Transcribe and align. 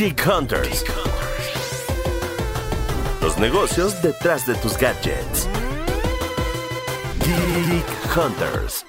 Geek 0.00 0.26
Hunters. 0.26 0.82
Los 3.20 3.36
negocios 3.36 4.00
detrás 4.00 4.46
de 4.46 4.54
tus 4.54 4.78
gadgets. 4.78 5.46
Geek 7.22 8.16
Hunters. 8.16 8.86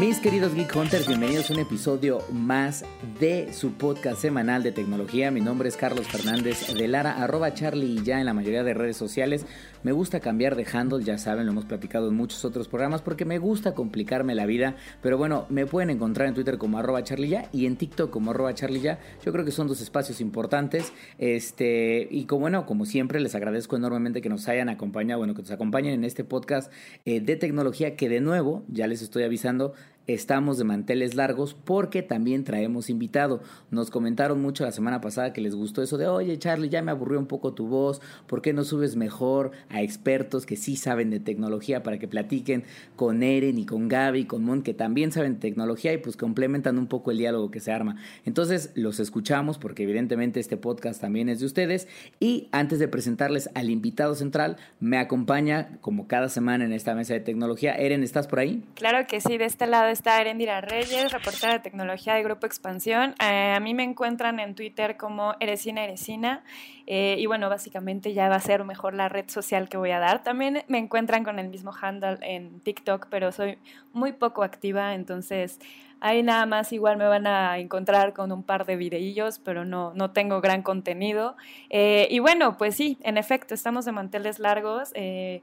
Mis 0.00 0.20
queridos 0.20 0.54
Geek 0.54 0.74
Hunters, 0.74 1.06
bienvenidos 1.06 1.50
a 1.50 1.52
un 1.52 1.60
episodio 1.60 2.24
más 2.32 2.86
de 3.20 3.52
su 3.52 3.74
podcast 3.74 4.22
semanal 4.22 4.62
de 4.62 4.72
tecnología. 4.72 5.30
Mi 5.30 5.42
nombre 5.42 5.68
es 5.68 5.76
Carlos 5.76 6.08
Fernández 6.08 6.66
de 6.74 6.88
Lara, 6.88 7.22
arroba 7.22 7.52
Charlie 7.52 8.00
y 8.00 8.02
ya 8.02 8.20
en 8.20 8.26
la 8.26 8.32
mayoría 8.32 8.64
de 8.64 8.72
redes 8.72 8.96
sociales. 8.96 9.44
Me 9.84 9.92
gusta 9.92 10.18
cambiar 10.18 10.56
de 10.56 10.66
handle, 10.72 11.04
ya 11.04 11.18
saben, 11.18 11.44
lo 11.44 11.52
hemos 11.52 11.66
platicado 11.66 12.08
en 12.08 12.14
muchos 12.14 12.42
otros 12.46 12.68
programas 12.68 13.02
porque 13.02 13.26
me 13.26 13.38
gusta 13.38 13.74
complicarme 13.74 14.34
la 14.34 14.46
vida. 14.46 14.76
Pero 15.02 15.18
bueno, 15.18 15.44
me 15.50 15.66
pueden 15.66 15.90
encontrar 15.90 16.26
en 16.26 16.32
Twitter 16.32 16.56
como 16.56 16.78
arroba 16.78 17.04
Charlie 17.04 17.28
ya 17.28 17.50
y 17.52 17.66
en 17.66 17.76
TikTok 17.76 18.10
como 18.10 18.30
arroba 18.30 18.54
Charlie 18.54 18.80
ya. 18.80 18.98
Yo 19.22 19.30
creo 19.30 19.44
que 19.44 19.50
son 19.50 19.68
dos 19.68 19.82
espacios 19.82 20.22
importantes. 20.22 20.90
Este, 21.18 22.08
y 22.10 22.24
como 22.24 22.44
bueno, 22.44 22.64
como 22.64 22.86
siempre, 22.86 23.20
les 23.20 23.34
agradezco 23.34 23.76
enormemente 23.76 24.22
que 24.22 24.30
nos 24.30 24.48
hayan 24.48 24.70
acompañado, 24.70 25.18
bueno, 25.18 25.34
que 25.34 25.42
nos 25.42 25.50
acompañen 25.50 25.92
en 25.92 26.04
este 26.04 26.24
podcast 26.24 26.72
eh, 27.04 27.20
de 27.20 27.36
tecnología 27.36 27.94
que 27.94 28.08
de 28.08 28.20
nuevo, 28.20 28.64
ya 28.68 28.86
les 28.86 29.02
estoy 29.02 29.22
avisando, 29.22 29.74
estamos 30.06 30.58
de 30.58 30.64
manteles 30.64 31.14
largos 31.14 31.54
porque 31.54 32.02
también 32.02 32.44
traemos 32.44 32.90
invitado. 32.90 33.42
Nos 33.70 33.90
comentaron 33.90 34.40
mucho 34.40 34.64
la 34.64 34.72
semana 34.72 35.00
pasada 35.00 35.32
que 35.32 35.40
les 35.40 35.54
gustó 35.54 35.82
eso 35.82 35.96
de, 35.98 36.06
oye 36.06 36.38
Charlie, 36.38 36.68
ya 36.68 36.82
me 36.82 36.90
aburrió 36.90 37.18
un 37.18 37.26
poco 37.26 37.54
tu 37.54 37.66
voz, 37.66 38.00
¿por 38.26 38.42
qué 38.42 38.52
no 38.52 38.64
subes 38.64 38.96
mejor 38.96 39.52
a 39.68 39.82
expertos 39.82 40.46
que 40.46 40.56
sí 40.56 40.76
saben 40.76 41.10
de 41.10 41.20
tecnología 41.20 41.82
para 41.82 41.98
que 41.98 42.08
platiquen 42.08 42.64
con 42.96 43.22
Eren 43.22 43.58
y 43.58 43.66
con 43.66 43.88
Gaby 43.88 44.20
y 44.20 44.24
con 44.24 44.44
Mon 44.44 44.62
que 44.62 44.74
también 44.74 45.12
saben 45.12 45.34
de 45.34 45.40
tecnología 45.40 45.92
y 45.92 45.98
pues 45.98 46.16
complementan 46.16 46.78
un 46.78 46.86
poco 46.86 47.10
el 47.10 47.18
diálogo 47.18 47.50
que 47.50 47.60
se 47.60 47.72
arma? 47.72 47.96
Entonces 48.24 48.70
los 48.74 49.00
escuchamos 49.00 49.58
porque 49.58 49.84
evidentemente 49.84 50.40
este 50.40 50.56
podcast 50.56 51.00
también 51.00 51.28
es 51.28 51.40
de 51.40 51.46
ustedes 51.46 51.88
y 52.20 52.48
antes 52.52 52.78
de 52.78 52.88
presentarles 52.88 53.48
al 53.54 53.70
invitado 53.70 54.14
central, 54.14 54.56
me 54.80 54.98
acompaña 54.98 55.78
como 55.80 56.06
cada 56.06 56.28
semana 56.28 56.64
en 56.64 56.72
esta 56.72 56.94
mesa 56.94 57.14
de 57.14 57.20
tecnología. 57.20 57.74
Eren, 57.74 58.02
¿estás 58.02 58.26
por 58.26 58.38
ahí? 58.38 58.62
Claro 58.74 59.06
que 59.06 59.20
sí, 59.20 59.38
de 59.38 59.46
este 59.46 59.66
lado 59.66 59.88
está 59.94 60.20
Erendira 60.20 60.60
Reyes, 60.60 61.12
reportera 61.12 61.54
de 61.54 61.60
tecnología 61.60 62.14
de 62.14 62.22
Grupo 62.24 62.46
Expansión. 62.46 63.14
Eh, 63.20 63.54
a 63.56 63.60
mí 63.60 63.74
me 63.74 63.84
encuentran 63.84 64.40
en 64.40 64.54
Twitter 64.54 64.96
como 64.96 65.34
Eresina 65.40 65.84
Eresina. 65.84 66.42
Eh, 66.86 67.16
y 67.18 67.26
bueno, 67.26 67.48
básicamente 67.48 68.12
ya 68.12 68.28
va 68.28 68.34
a 68.34 68.40
ser 68.40 68.64
mejor 68.64 68.94
la 68.94 69.08
red 69.08 69.28
social 69.28 69.68
que 69.68 69.76
voy 69.76 69.92
a 69.92 70.00
dar. 70.00 70.22
También 70.24 70.64
me 70.66 70.78
encuentran 70.78 71.22
con 71.24 71.38
el 71.38 71.48
mismo 71.48 71.72
handle 71.80 72.18
en 72.22 72.60
TikTok, 72.60 73.06
pero 73.08 73.30
soy 73.30 73.58
muy 73.92 74.12
poco 74.12 74.42
activa, 74.42 74.94
entonces 74.94 75.60
ahí 76.00 76.22
nada 76.22 76.44
más 76.44 76.72
igual 76.72 76.98
me 76.98 77.06
van 77.06 77.26
a 77.26 77.58
encontrar 77.58 78.12
con 78.12 78.30
un 78.32 78.42
par 78.42 78.66
de 78.66 78.76
videillos, 78.76 79.38
pero 79.38 79.64
no, 79.64 79.94
no 79.94 80.10
tengo 80.10 80.40
gran 80.40 80.62
contenido. 80.62 81.36
Eh, 81.70 82.08
y 82.10 82.18
bueno, 82.18 82.58
pues 82.58 82.74
sí, 82.74 82.98
en 83.02 83.16
efecto, 83.16 83.54
estamos 83.54 83.84
de 83.86 83.92
manteles 83.92 84.38
largos. 84.38 84.90
Eh, 84.94 85.42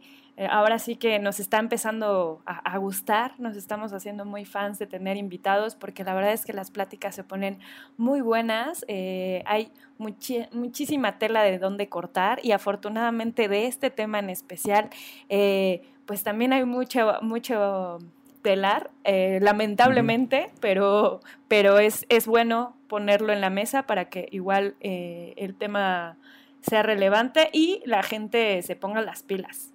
ahora 0.50 0.80
sí 0.80 0.96
que 0.96 1.20
nos 1.20 1.40
está 1.40 1.60
empezando 1.60 2.42
a, 2.46 2.78
gustar, 2.78 3.34
nos 3.40 3.56
estamos 3.56 3.94
haciendo 3.94 4.26
muy 4.26 4.46
fans 4.46 4.80
de 4.80 4.88
tener 4.88 5.18
invitados 5.18 5.76
porque 5.76 6.04
la 6.04 6.14
verdad 6.14 6.34
es 6.34 6.46
que 6.46 6.54
las 6.54 6.72
pláticas 6.72 7.16
se 7.16 7.24
ponen 7.24 7.60
muy 7.98 8.22
buenas, 8.22 8.86
eh, 8.88 9.44
hay 9.46 9.72
muchísima 9.98 11.20
tela 11.20 11.44
de 11.44 11.60
dónde 11.60 11.90
cortar 11.90 12.40
y 12.44 12.54
afortunadamente 12.54 13.48
de 13.48 13.68
este 13.68 13.90
tema 13.90 14.20
en 14.20 14.30
especial, 14.30 14.90
eh, 15.30 15.84
pues 16.06 16.24
también 16.24 16.54
hay 16.54 16.66
mucho, 16.66 17.14
mucho 17.22 18.00
telar, 18.42 18.90
lamentablemente, 19.06 20.50
pero, 20.60 21.20
pero 21.48 21.78
es, 21.78 22.08
es 22.10 22.26
bueno 22.26 22.76
ponerlo 22.88 23.32
en 23.32 23.42
la 23.42 23.52
mesa 23.52 23.84
para 23.84 24.06
que 24.06 24.28
igual 24.32 24.76
el 24.80 25.56
tema 25.56 26.18
sea 26.62 26.84
relevante 26.84 27.50
y 27.52 27.82
la 27.86 28.04
gente 28.04 28.62
se 28.62 28.76
ponga 28.76 29.02
las 29.02 29.24
pilas. 29.24 29.71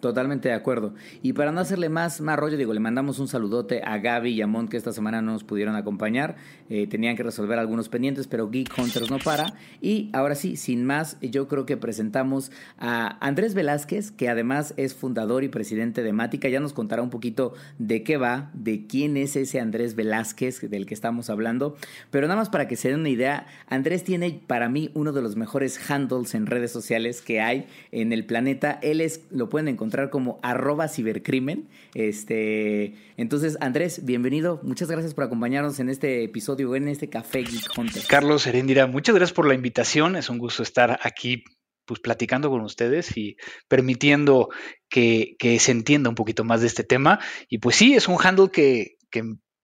Totalmente 0.00 0.48
de 0.48 0.54
acuerdo. 0.54 0.94
Y 1.22 1.32
para 1.32 1.52
no 1.52 1.60
hacerle 1.60 1.88
más, 1.88 2.20
más 2.20 2.38
rollo, 2.38 2.56
digo, 2.56 2.72
le 2.74 2.80
mandamos 2.80 3.18
un 3.18 3.28
saludote 3.28 3.82
a 3.84 3.98
Gaby 3.98 4.32
y 4.32 4.42
a 4.42 4.46
Mont 4.46 4.70
que 4.70 4.76
esta 4.76 4.92
semana 4.92 5.22
no 5.22 5.32
nos 5.32 5.44
pudieron 5.44 5.76
acompañar. 5.76 6.36
Eh, 6.68 6.86
tenían 6.86 7.16
que 7.16 7.22
resolver 7.22 7.58
algunos 7.58 7.88
pendientes, 7.88 8.26
pero 8.26 8.50
Geek 8.50 8.72
Hunters 8.76 9.10
no 9.10 9.18
para. 9.18 9.54
Y 9.80 10.10
ahora 10.12 10.34
sí, 10.34 10.56
sin 10.56 10.84
más, 10.84 11.18
yo 11.20 11.48
creo 11.48 11.66
que 11.66 11.76
presentamos 11.76 12.50
a 12.78 13.18
Andrés 13.24 13.54
Velázquez, 13.54 14.10
que 14.10 14.28
además 14.28 14.74
es 14.76 14.94
fundador 14.94 15.44
y 15.44 15.48
presidente 15.48 16.02
de 16.02 16.12
Mática. 16.12 16.48
Ya 16.48 16.60
nos 16.60 16.72
contará 16.72 17.02
un 17.02 17.10
poquito 17.10 17.54
de 17.78 18.02
qué 18.02 18.16
va, 18.16 18.50
de 18.54 18.86
quién 18.86 19.16
es 19.16 19.36
ese 19.36 19.60
Andrés 19.60 19.94
Velázquez 19.94 20.60
del 20.70 20.86
que 20.86 20.94
estamos 20.94 21.30
hablando. 21.30 21.76
Pero 22.10 22.26
nada 22.26 22.38
más 22.38 22.48
para 22.48 22.68
que 22.68 22.76
se 22.76 22.88
den 22.88 23.00
una 23.00 23.08
idea, 23.08 23.46
Andrés 23.68 24.04
tiene 24.04 24.40
para 24.46 24.68
mí 24.68 24.90
uno 24.94 25.12
de 25.12 25.22
los 25.22 25.36
mejores 25.36 25.78
handles 25.90 26.34
en 26.34 26.46
redes 26.46 26.72
sociales 26.72 27.22
que 27.22 27.40
hay 27.40 27.66
en 27.90 28.12
el 28.12 28.24
planeta. 28.24 28.78
Él 28.82 29.00
es 29.00 29.22
lo 29.42 29.48
pueden 29.48 29.66
encontrar 29.66 30.08
como 30.08 30.38
arroba 30.44 30.86
cibercrimen. 30.86 31.68
Este, 31.94 32.94
entonces, 33.16 33.58
Andrés, 33.60 34.04
bienvenido. 34.04 34.60
Muchas 34.62 34.88
gracias 34.88 35.14
por 35.14 35.24
acompañarnos 35.24 35.80
en 35.80 35.88
este 35.88 36.22
episodio, 36.22 36.76
en 36.76 36.86
este 36.86 37.08
Café 37.08 37.42
Geek 37.42 37.76
Hunter. 37.76 38.04
Carlos 38.08 38.46
Herendira, 38.46 38.86
muchas 38.86 39.16
gracias 39.16 39.34
por 39.34 39.48
la 39.48 39.54
invitación. 39.54 40.14
Es 40.14 40.30
un 40.30 40.38
gusto 40.38 40.62
estar 40.62 41.00
aquí 41.02 41.42
pues 41.86 41.98
platicando 41.98 42.50
con 42.50 42.60
ustedes 42.60 43.16
y 43.16 43.36
permitiendo 43.66 44.48
que, 44.88 45.34
se 45.58 45.72
entienda 45.72 46.08
un 46.08 46.14
poquito 46.14 46.44
más 46.44 46.60
de 46.60 46.68
este 46.68 46.84
tema. 46.84 47.18
Y 47.48 47.58
pues 47.58 47.74
sí, 47.74 47.94
es 47.94 48.06
un 48.06 48.18
handle 48.22 48.48
que 48.52 48.94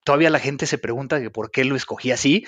todavía 0.05 0.31
la 0.31 0.39
gente 0.39 0.67
se 0.67 0.79
pregunta 0.79 1.21
que 1.21 1.31
por 1.31 1.51
qué 1.51 1.65
lo 1.65 1.77
escogí 1.77 2.11
así. 2.11 2.47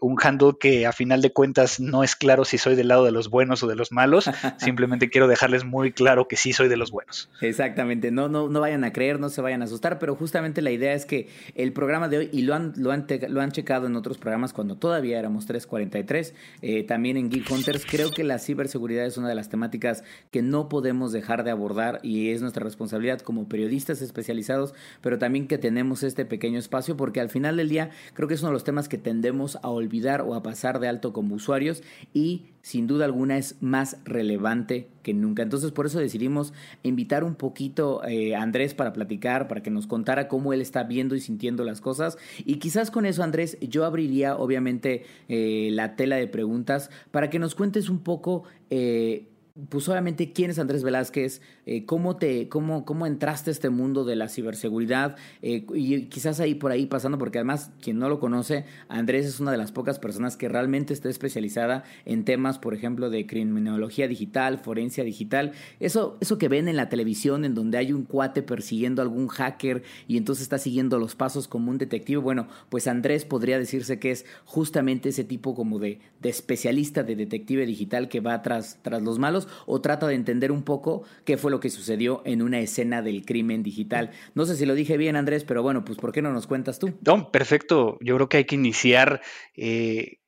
un 0.00 0.16
handle 0.22 0.52
que 0.58 0.86
a 0.86 0.92
final 0.92 1.22
de 1.22 1.32
cuentas 1.32 1.80
no 1.80 2.02
es 2.04 2.16
claro 2.16 2.44
si 2.44 2.58
soy 2.58 2.74
del 2.74 2.88
lado 2.88 3.04
de 3.04 3.12
los 3.12 3.30
buenos 3.30 3.62
o 3.62 3.66
de 3.66 3.76
los 3.76 3.92
malos. 3.92 4.30
Simplemente 4.58 5.10
quiero 5.10 5.28
dejarles 5.28 5.64
muy 5.64 5.92
claro 5.92 6.28
que 6.28 6.36
sí 6.36 6.52
soy 6.52 6.68
de 6.68 6.76
los 6.76 6.90
buenos. 6.90 7.30
Exactamente. 7.40 8.10
No, 8.10 8.28
no, 8.28 8.48
no 8.48 8.60
vayan 8.60 8.84
a 8.84 8.92
creer, 8.92 9.20
no 9.20 9.28
se 9.28 9.40
vayan 9.40 9.62
a 9.62 9.66
asustar, 9.66 9.98
pero 9.98 10.16
justamente 10.16 10.62
la 10.62 10.70
idea 10.70 10.94
es 10.94 11.06
que 11.06 11.28
el 11.54 11.72
programa 11.72 12.08
de 12.08 12.18
hoy, 12.18 12.28
y 12.32 12.42
lo 12.42 12.54
han, 12.54 12.72
lo 12.76 12.90
han, 12.90 13.06
lo 13.28 13.40
han 13.40 13.52
checado 13.52 13.86
en 13.86 13.96
otros 13.96 14.18
programas 14.18 14.52
cuando 14.52 14.76
todavía 14.76 15.18
éramos 15.18 15.46
343, 15.46 16.34
eh, 16.62 16.84
también 16.84 17.16
en 17.16 17.30
Geek 17.30 17.50
Hunters, 17.50 17.84
creo 17.86 18.10
que 18.10 18.24
la 18.24 18.38
ciberseguridad 18.38 19.06
es 19.06 19.16
una 19.16 19.28
de 19.28 19.34
las 19.34 19.48
temáticas 19.48 20.04
que 20.30 20.42
no 20.42 20.68
podemos 20.68 21.12
dejar 21.12 21.44
de 21.44 21.50
abordar 21.50 22.00
y 22.02 22.30
es 22.30 22.40
nuestra 22.40 22.64
responsabilidad 22.64 23.20
como 23.20 23.48
periodistas 23.48 24.02
especializados, 24.02 24.74
pero 25.00 25.18
también 25.18 25.46
que 25.46 25.58
tenemos 25.58 26.02
este 26.02 26.24
pequeño 26.24 26.58
espacio 26.64 26.96
porque 26.96 27.20
al 27.20 27.30
final 27.30 27.56
del 27.56 27.68
día 27.68 27.90
creo 28.14 28.26
que 28.26 28.34
es 28.34 28.40
uno 28.40 28.50
de 28.50 28.54
los 28.54 28.64
temas 28.64 28.88
que 28.88 28.98
tendemos 28.98 29.56
a 29.62 29.68
olvidar 29.68 30.22
o 30.22 30.34
a 30.34 30.42
pasar 30.42 30.80
de 30.80 30.88
alto 30.88 31.12
como 31.12 31.34
usuarios 31.34 31.82
y 32.12 32.46
sin 32.62 32.86
duda 32.86 33.04
alguna 33.04 33.36
es 33.36 33.56
más 33.60 33.98
relevante 34.04 34.88
que 35.02 35.12
nunca. 35.12 35.42
Entonces 35.42 35.70
por 35.70 35.86
eso 35.86 35.98
decidimos 35.98 36.54
invitar 36.82 37.22
un 37.22 37.34
poquito 37.34 38.02
eh, 38.04 38.34
a 38.34 38.42
Andrés 38.42 38.74
para 38.74 38.92
platicar, 38.92 39.48
para 39.48 39.62
que 39.62 39.70
nos 39.70 39.86
contara 39.86 40.28
cómo 40.28 40.52
él 40.52 40.62
está 40.62 40.82
viendo 40.84 41.14
y 41.14 41.20
sintiendo 41.20 41.64
las 41.64 41.80
cosas. 41.80 42.16
Y 42.44 42.56
quizás 42.56 42.90
con 42.90 43.04
eso, 43.04 43.22
Andrés, 43.22 43.58
yo 43.60 43.84
abriría 43.84 44.36
obviamente 44.36 45.04
eh, 45.28 45.68
la 45.72 45.94
tela 45.94 46.16
de 46.16 46.26
preguntas 46.26 46.90
para 47.10 47.28
que 47.30 47.38
nos 47.38 47.54
cuentes 47.54 47.88
un 47.88 48.00
poco... 48.00 48.44
Eh, 48.70 49.28
pues 49.70 49.88
obviamente 49.88 50.32
quién 50.32 50.50
es 50.50 50.58
Andrés 50.58 50.82
Velázquez, 50.82 51.40
eh, 51.64 51.86
cómo 51.86 52.16
te, 52.16 52.48
cómo, 52.48 52.84
cómo 52.84 53.06
entraste 53.06 53.50
a 53.50 53.52
este 53.52 53.70
mundo 53.70 54.04
de 54.04 54.16
la 54.16 54.28
ciberseguridad 54.28 55.14
eh, 55.42 55.64
y 55.72 56.06
quizás 56.06 56.40
ahí 56.40 56.56
por 56.56 56.72
ahí 56.72 56.86
pasando, 56.86 57.18
porque 57.18 57.38
además 57.38 57.70
quien 57.80 58.00
no 58.00 58.08
lo 58.08 58.18
conoce, 58.18 58.64
Andrés 58.88 59.26
es 59.26 59.38
una 59.38 59.52
de 59.52 59.56
las 59.56 59.70
pocas 59.70 60.00
personas 60.00 60.36
que 60.36 60.48
realmente 60.48 60.92
está 60.92 61.08
especializada 61.08 61.84
en 62.04 62.24
temas, 62.24 62.58
por 62.58 62.74
ejemplo, 62.74 63.10
de 63.10 63.28
criminología 63.28 64.08
digital, 64.08 64.58
forencia 64.58 65.04
digital, 65.04 65.52
eso, 65.78 66.18
eso 66.20 66.36
que 66.36 66.48
ven 66.48 66.66
en 66.66 66.74
la 66.74 66.88
televisión 66.88 67.44
en 67.44 67.54
donde 67.54 67.78
hay 67.78 67.92
un 67.92 68.06
cuate 68.06 68.42
persiguiendo 68.42 69.02
a 69.02 69.04
algún 69.04 69.28
hacker 69.28 69.84
y 70.08 70.16
entonces 70.16 70.42
está 70.42 70.58
siguiendo 70.58 70.98
los 70.98 71.14
pasos 71.14 71.46
como 71.46 71.70
un 71.70 71.78
detective, 71.78 72.18
bueno, 72.18 72.48
pues 72.70 72.88
Andrés 72.88 73.24
podría 73.24 73.56
decirse 73.60 74.00
que 74.00 74.10
es 74.10 74.26
justamente 74.46 75.10
ese 75.10 75.22
tipo 75.22 75.54
como 75.54 75.78
de, 75.78 76.00
de 76.20 76.28
especialista 76.28 77.04
de 77.04 77.14
detective 77.14 77.66
digital 77.66 78.08
que 78.08 78.18
va 78.18 78.42
tras, 78.42 78.80
tras 78.82 79.00
los 79.00 79.20
malos 79.20 79.43
o 79.66 79.80
trata 79.80 80.06
de 80.06 80.14
entender 80.14 80.52
un 80.52 80.62
poco 80.62 81.02
qué 81.24 81.36
fue 81.36 81.50
lo 81.50 81.60
que 81.60 81.70
sucedió 81.70 82.22
en 82.24 82.42
una 82.42 82.60
escena 82.60 83.02
del 83.02 83.24
crimen 83.24 83.62
digital. 83.62 84.10
No 84.34 84.46
sé 84.46 84.56
si 84.56 84.66
lo 84.66 84.74
dije 84.74 84.96
bien, 84.96 85.16
Andrés, 85.16 85.44
pero 85.44 85.62
bueno, 85.62 85.84
pues 85.84 85.98
¿por 85.98 86.12
qué 86.12 86.22
no 86.22 86.32
nos 86.32 86.46
cuentas 86.46 86.78
tú? 86.78 86.94
No, 87.04 87.30
perfecto. 87.30 87.98
Yo 88.00 88.16
creo 88.16 88.28
que 88.28 88.38
hay 88.38 88.44
que 88.44 88.54
iniciar 88.54 89.20
eh, 89.56 90.18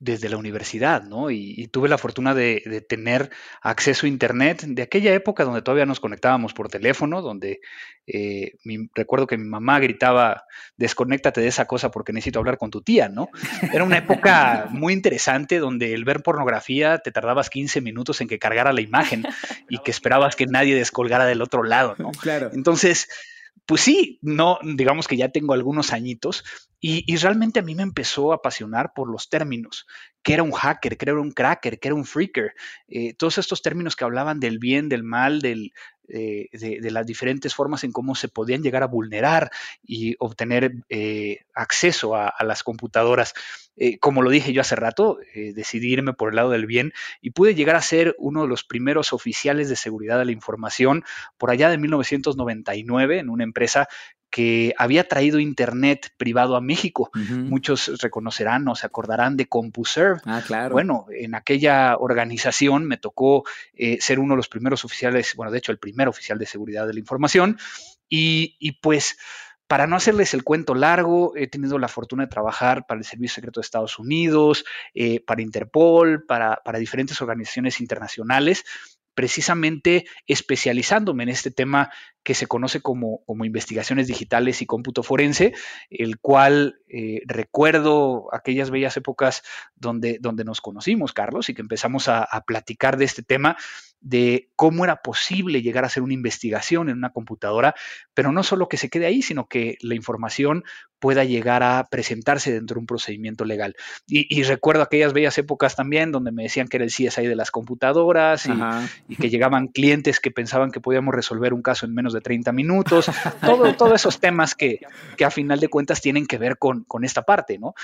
desde 0.00 0.30
la 0.30 0.38
universidad, 0.38 1.02
¿no? 1.02 1.30
Y, 1.30 1.68
tuve 1.68 1.88
la 1.88 1.98
fortuna 1.98 2.34
de, 2.34 2.84
tener 2.88 3.30
acceso 3.60 4.06
a 4.06 4.08
Internet 4.08 4.64
de 4.66 4.82
aquella 4.82 5.12
época 5.12 5.44
donde 5.44 5.60
todavía 5.60 5.84
nos 5.84 6.00
conectábamos 6.00 6.54
por 6.54 6.70
teléfono, 6.70 7.20
donde 7.20 7.60
eh, 8.06 8.54
recuerdo 8.94 9.26
que 9.26 9.36
mi 9.36 9.44
mamá 9.44 9.78
gritaba, 9.78 10.44
desconéctate 10.78 11.42
de 11.42 11.48
esa 11.48 11.66
cosa 11.66 11.90
porque 11.90 12.14
necesito 12.14 12.38
hablar 12.38 12.56
con 12.56 12.70
tu 12.70 12.80
tía, 12.80 13.10
¿no? 13.10 13.28
Era 13.74 13.84
una 13.84 13.98
época 13.98 14.68
muy 14.70 14.94
interesante 14.94 15.58
donde 15.58 15.92
el 15.92 16.06
ver 16.06 16.22
pornografía 16.22 16.98
te 16.98 17.12
tardabas 17.12 17.50
15 17.50 17.82
minutos 17.82 18.22
en 18.22 18.28
que 18.28 18.38
cargara 18.38 18.72
la 18.72 18.80
imagen 18.80 19.24
y 19.68 19.78
que 19.82 19.90
esperabas 19.90 20.34
que 20.34 20.46
nadie 20.46 20.74
descolgara 20.74 21.26
del 21.26 21.42
otro 21.42 21.62
lado, 21.62 21.94
¿no? 21.98 22.10
Claro. 22.12 22.50
Entonces, 22.54 23.06
pues 23.66 23.82
sí, 23.82 24.18
no, 24.22 24.58
digamos 24.62 25.06
que 25.06 25.16
ya 25.16 25.30
tengo 25.30 25.54
algunos 25.54 25.92
añitos 25.92 26.44
y, 26.82 27.14
realmente 27.16 27.60
a 27.60 27.62
mí 27.62 27.74
me 27.74 27.82
empezó 27.82 28.32
a 28.32 28.36
apasionar 28.36 28.94
por 28.94 29.10
los 29.10 29.28
términos, 29.28 29.86
que 30.22 30.32
era 30.32 30.42
un 30.42 30.52
hacker, 30.52 30.96
que 30.96 31.04
era 31.04 31.20
un 31.20 31.30
cracker, 31.30 31.78
que 31.78 31.88
era 31.88 31.94
un 31.94 32.06
freaker, 32.06 32.54
eh, 32.88 33.12
todos 33.14 33.36
estos 33.36 33.60
términos 33.60 33.96
que 33.96 34.04
hablaban 34.04 34.40
del 34.40 34.58
bien, 34.58 34.88
del 34.88 35.02
mal, 35.02 35.40
del, 35.42 35.72
eh, 36.12 36.48
de, 36.52 36.90
las 36.90 37.06
diferentes 37.06 37.54
formas 37.54 37.84
en 37.84 37.92
cómo 37.92 38.14
se 38.14 38.28
podían 38.28 38.62
llegar 38.62 38.82
a 38.82 38.86
vulnerar 38.86 39.50
y 39.82 40.16
obtener 40.18 40.72
eh, 40.88 41.40
acceso 41.54 42.16
a, 42.16 42.34
las 42.40 42.62
computadoras. 42.62 43.34
como 44.00 44.22
lo 44.22 44.30
dije 44.30 44.52
yo 44.52 44.60
hace 44.60 44.76
rato, 44.76 45.18
decidí 45.34 45.92
irme 45.92 46.12
por 46.12 46.30
el 46.30 46.36
lado 46.36 46.50
del 46.50 46.66
bien 46.66 46.92
y 47.20 47.30
pude 47.30 47.54
llegar 47.54 47.76
a 47.76 47.82
ser 47.82 48.14
uno 48.18 48.42
de 48.42 48.48
los 48.48 48.64
primeros 48.64 49.12
oficiales 49.12 49.68
de 49.68 49.76
seguridad 49.76 50.18
de 50.18 50.24
la 50.24 50.32
información 50.32 51.04
por 51.38 51.50
allá 51.50 51.70
de 51.70 51.78
1999 51.78 53.18
en 53.18 53.30
una 53.30 53.44
empresa 53.44 53.88
que 54.30 54.74
había 54.78 55.08
traído 55.08 55.40
Internet 55.40 56.12
privado 56.16 56.56
a 56.56 56.60
México. 56.60 57.10
Muchos 57.14 58.00
reconocerán 58.00 58.66
o 58.68 58.76
se 58.76 58.86
acordarán 58.86 59.36
de 59.36 59.48
CompuServe. 59.48 60.20
Ah, 60.24 60.42
claro. 60.46 60.72
Bueno, 60.72 61.06
en 61.10 61.34
aquella 61.34 61.96
organización 61.98 62.86
me 62.86 62.96
tocó 62.96 63.44
eh, 63.74 63.98
ser 64.00 64.20
uno 64.20 64.34
de 64.34 64.38
los 64.38 64.48
primeros 64.48 64.84
oficiales, 64.84 65.34
bueno, 65.34 65.50
de 65.50 65.58
hecho 65.58 65.72
el 65.72 65.78
primer 65.78 66.08
oficial 66.08 66.38
de 66.38 66.46
seguridad 66.46 66.86
de 66.86 66.94
la 66.94 67.00
información. 67.00 67.58
Y, 68.12 68.72
pues, 68.82 69.18
para 69.68 69.86
no 69.86 69.94
hacerles 69.94 70.34
el 70.34 70.42
cuento 70.42 70.74
largo, 70.74 71.32
he 71.36 71.46
tenido 71.46 71.78
la 71.78 71.86
fortuna 71.86 72.24
de 72.24 72.30
trabajar 72.30 72.86
para 72.86 72.98
el 72.98 73.04
Servicio 73.04 73.36
Secreto 73.36 73.60
de 73.60 73.64
Estados 73.64 74.00
Unidos, 74.00 74.64
eh, 74.94 75.20
para 75.24 75.42
Interpol, 75.42 76.24
para, 76.24 76.56
para 76.64 76.80
diferentes 76.80 77.20
organizaciones 77.22 77.80
internacionales 77.80 78.64
precisamente 79.14 80.06
especializándome 80.26 81.24
en 81.24 81.28
este 81.28 81.50
tema 81.50 81.90
que 82.22 82.34
se 82.34 82.46
conoce 82.46 82.80
como, 82.80 83.24
como 83.24 83.44
investigaciones 83.44 84.06
digitales 84.06 84.60
y 84.62 84.66
cómputo 84.66 85.02
forense, 85.02 85.54
el 85.88 86.18
cual 86.18 86.80
eh, 86.88 87.22
recuerdo 87.26 88.28
aquellas 88.34 88.70
bellas 88.70 88.96
épocas 88.96 89.42
donde, 89.74 90.18
donde 90.20 90.44
nos 90.44 90.60
conocimos, 90.60 91.12
Carlos, 91.12 91.48
y 91.48 91.54
que 91.54 91.62
empezamos 91.62 92.08
a, 92.08 92.22
a 92.22 92.42
platicar 92.42 92.96
de 92.96 93.06
este 93.06 93.22
tema 93.22 93.56
de 94.00 94.48
cómo 94.56 94.84
era 94.84 94.96
posible 95.02 95.62
llegar 95.62 95.84
a 95.84 95.88
hacer 95.88 96.02
una 96.02 96.14
investigación 96.14 96.88
en 96.88 96.96
una 96.96 97.10
computadora, 97.10 97.74
pero 98.14 98.32
no 98.32 98.42
solo 98.42 98.68
que 98.68 98.76
se 98.76 98.88
quede 98.88 99.06
ahí, 99.06 99.22
sino 99.22 99.46
que 99.46 99.76
la 99.80 99.94
información 99.94 100.64
pueda 100.98 101.24
llegar 101.24 101.62
a 101.62 101.88
presentarse 101.90 102.52
dentro 102.52 102.74
de 102.74 102.80
un 102.80 102.86
procedimiento 102.86 103.44
legal. 103.44 103.74
Y, 104.06 104.42
recuerdo 104.42 104.82
aquellas 104.82 105.12
bellas 105.12 105.36
épocas 105.38 105.76
también 105.76 106.12
donde 106.12 106.30
me 106.30 106.44
decían 106.44 106.68
que 106.68 106.76
era 106.76 106.84
el 106.84 106.90
CSI 106.90 107.26
de 107.26 107.36
las 107.36 107.50
computadoras 107.50 108.48
y, 109.08 109.16
que 109.16 109.30
llegaban 109.30 109.68
clientes 109.68 110.20
que 110.20 110.30
pensaban 110.30 110.70
que 110.70 110.80
podíamos 110.80 111.14
resolver 111.14 111.54
un 111.54 111.62
caso 111.62 111.86
en 111.86 111.94
menos 111.94 112.12
de 112.12 112.20
30 112.20 112.52
minutos, 112.52 113.10
todo, 113.40 113.74
todos 113.74 113.94
esos 113.94 114.20
temas 114.20 114.54
que, 114.54 114.80
que, 115.16 115.24
a 115.24 115.30
final 115.30 115.60
de 115.60 115.68
cuentas 115.68 116.00
tienen 116.00 116.26
que 116.26 116.38
ver 116.38 116.58
con, 116.58 116.84
con 116.84 117.04
esta 117.04 117.22
parte, 117.22 117.58
¿no? 117.58 117.74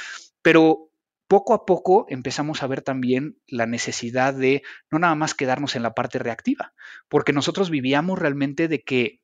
Pero 0.43 0.86
poco 1.29 1.55
a 1.55 1.67
poco 1.67 2.07
empezamos 2.09 2.63
a 2.63 2.67
ver 2.67 2.83
también 2.83 3.39
la 3.47 3.67
necesidad 3.67 4.35
de 4.35 4.63
no 4.91 4.99
nada 4.99 5.15
más 5.15 5.35
quedarnos 5.35 5.77
en 5.77 5.83
la 5.83 5.95
parte 5.95 6.19
reactiva, 6.19 6.73
porque 7.09 7.33
nosotros 7.33 7.71
vivíamos 7.71 8.19
realmente 8.19 8.69
de 8.69 8.83
que 8.83 9.21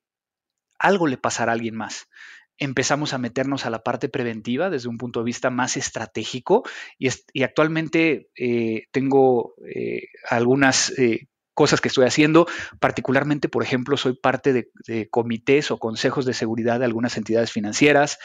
algo 0.77 1.07
le 1.07 1.17
pasara 1.17 1.51
a 1.51 1.55
alguien 1.55 1.75
más. 1.75 2.09
Empezamos 2.57 3.13
a 3.13 3.17
meternos 3.17 3.65
a 3.65 3.69
la 3.69 3.83
parte 3.83 4.09
preventiva 4.09 4.69
desde 4.69 4.89
un 4.89 4.97
punto 4.97 5.19
de 5.19 5.25
vista 5.25 5.49
más 5.49 5.75
estratégico 5.75 6.63
y, 6.99 7.09
actualmente 7.41 8.29
eh, 8.35 8.83
tengo 8.91 9.55
eh, 9.65 10.03
algunas 10.29 10.91
eh, 10.99 11.29
cosas 11.55 11.81
que 11.81 11.87
estoy 11.87 12.05
haciendo. 12.05 12.45
Particularmente, 12.79 13.49
por 13.49 13.63
ejemplo, 13.63 13.97
soy 13.97 14.15
parte 14.15 14.53
de, 14.53 15.09
comités 15.09 15.71
o 15.71 15.79
consejos 15.79 16.25
de 16.25 16.33
seguridad 16.33 16.79
de 16.79 16.85
algunas 16.85 17.17
entidades 17.17 17.51
financieras, 17.51 18.19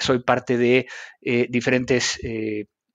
soy 0.00 0.22
parte 0.22 0.56
de 0.58 0.86
diferentes 1.48 2.18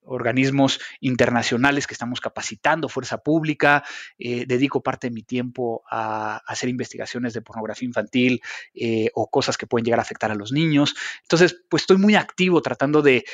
organismos 0.09 0.79
internacionales 0.99 1.87
que 1.87 1.93
estamos 1.93 2.19
capacitando, 2.19 2.89
fuerza 2.89 3.19
pública, 3.19 3.83
eh, 4.17 4.45
dedico 4.47 4.81
parte 4.81 5.07
de 5.07 5.13
mi 5.13 5.23
tiempo 5.23 5.83
a, 5.89 6.37
hacer 6.47 6.69
investigaciones 6.69 7.33
de 7.33 7.41
pornografía 7.41 7.87
infantil 7.87 8.41
eh, 8.73 9.09
o 9.13 9.29
cosas 9.29 9.57
que 9.57 9.67
pueden 9.67 9.85
llegar 9.85 9.99
a 9.99 10.03
afectar 10.03 10.31
a 10.31 10.35
los 10.35 10.51
niños. 10.51 10.95
Entonces, 11.21 11.61
pues 11.69 11.83
estoy 11.83 11.97
muy 11.97 12.15
activo 12.15 12.61
tratando 12.61 13.01
de, 13.01 13.25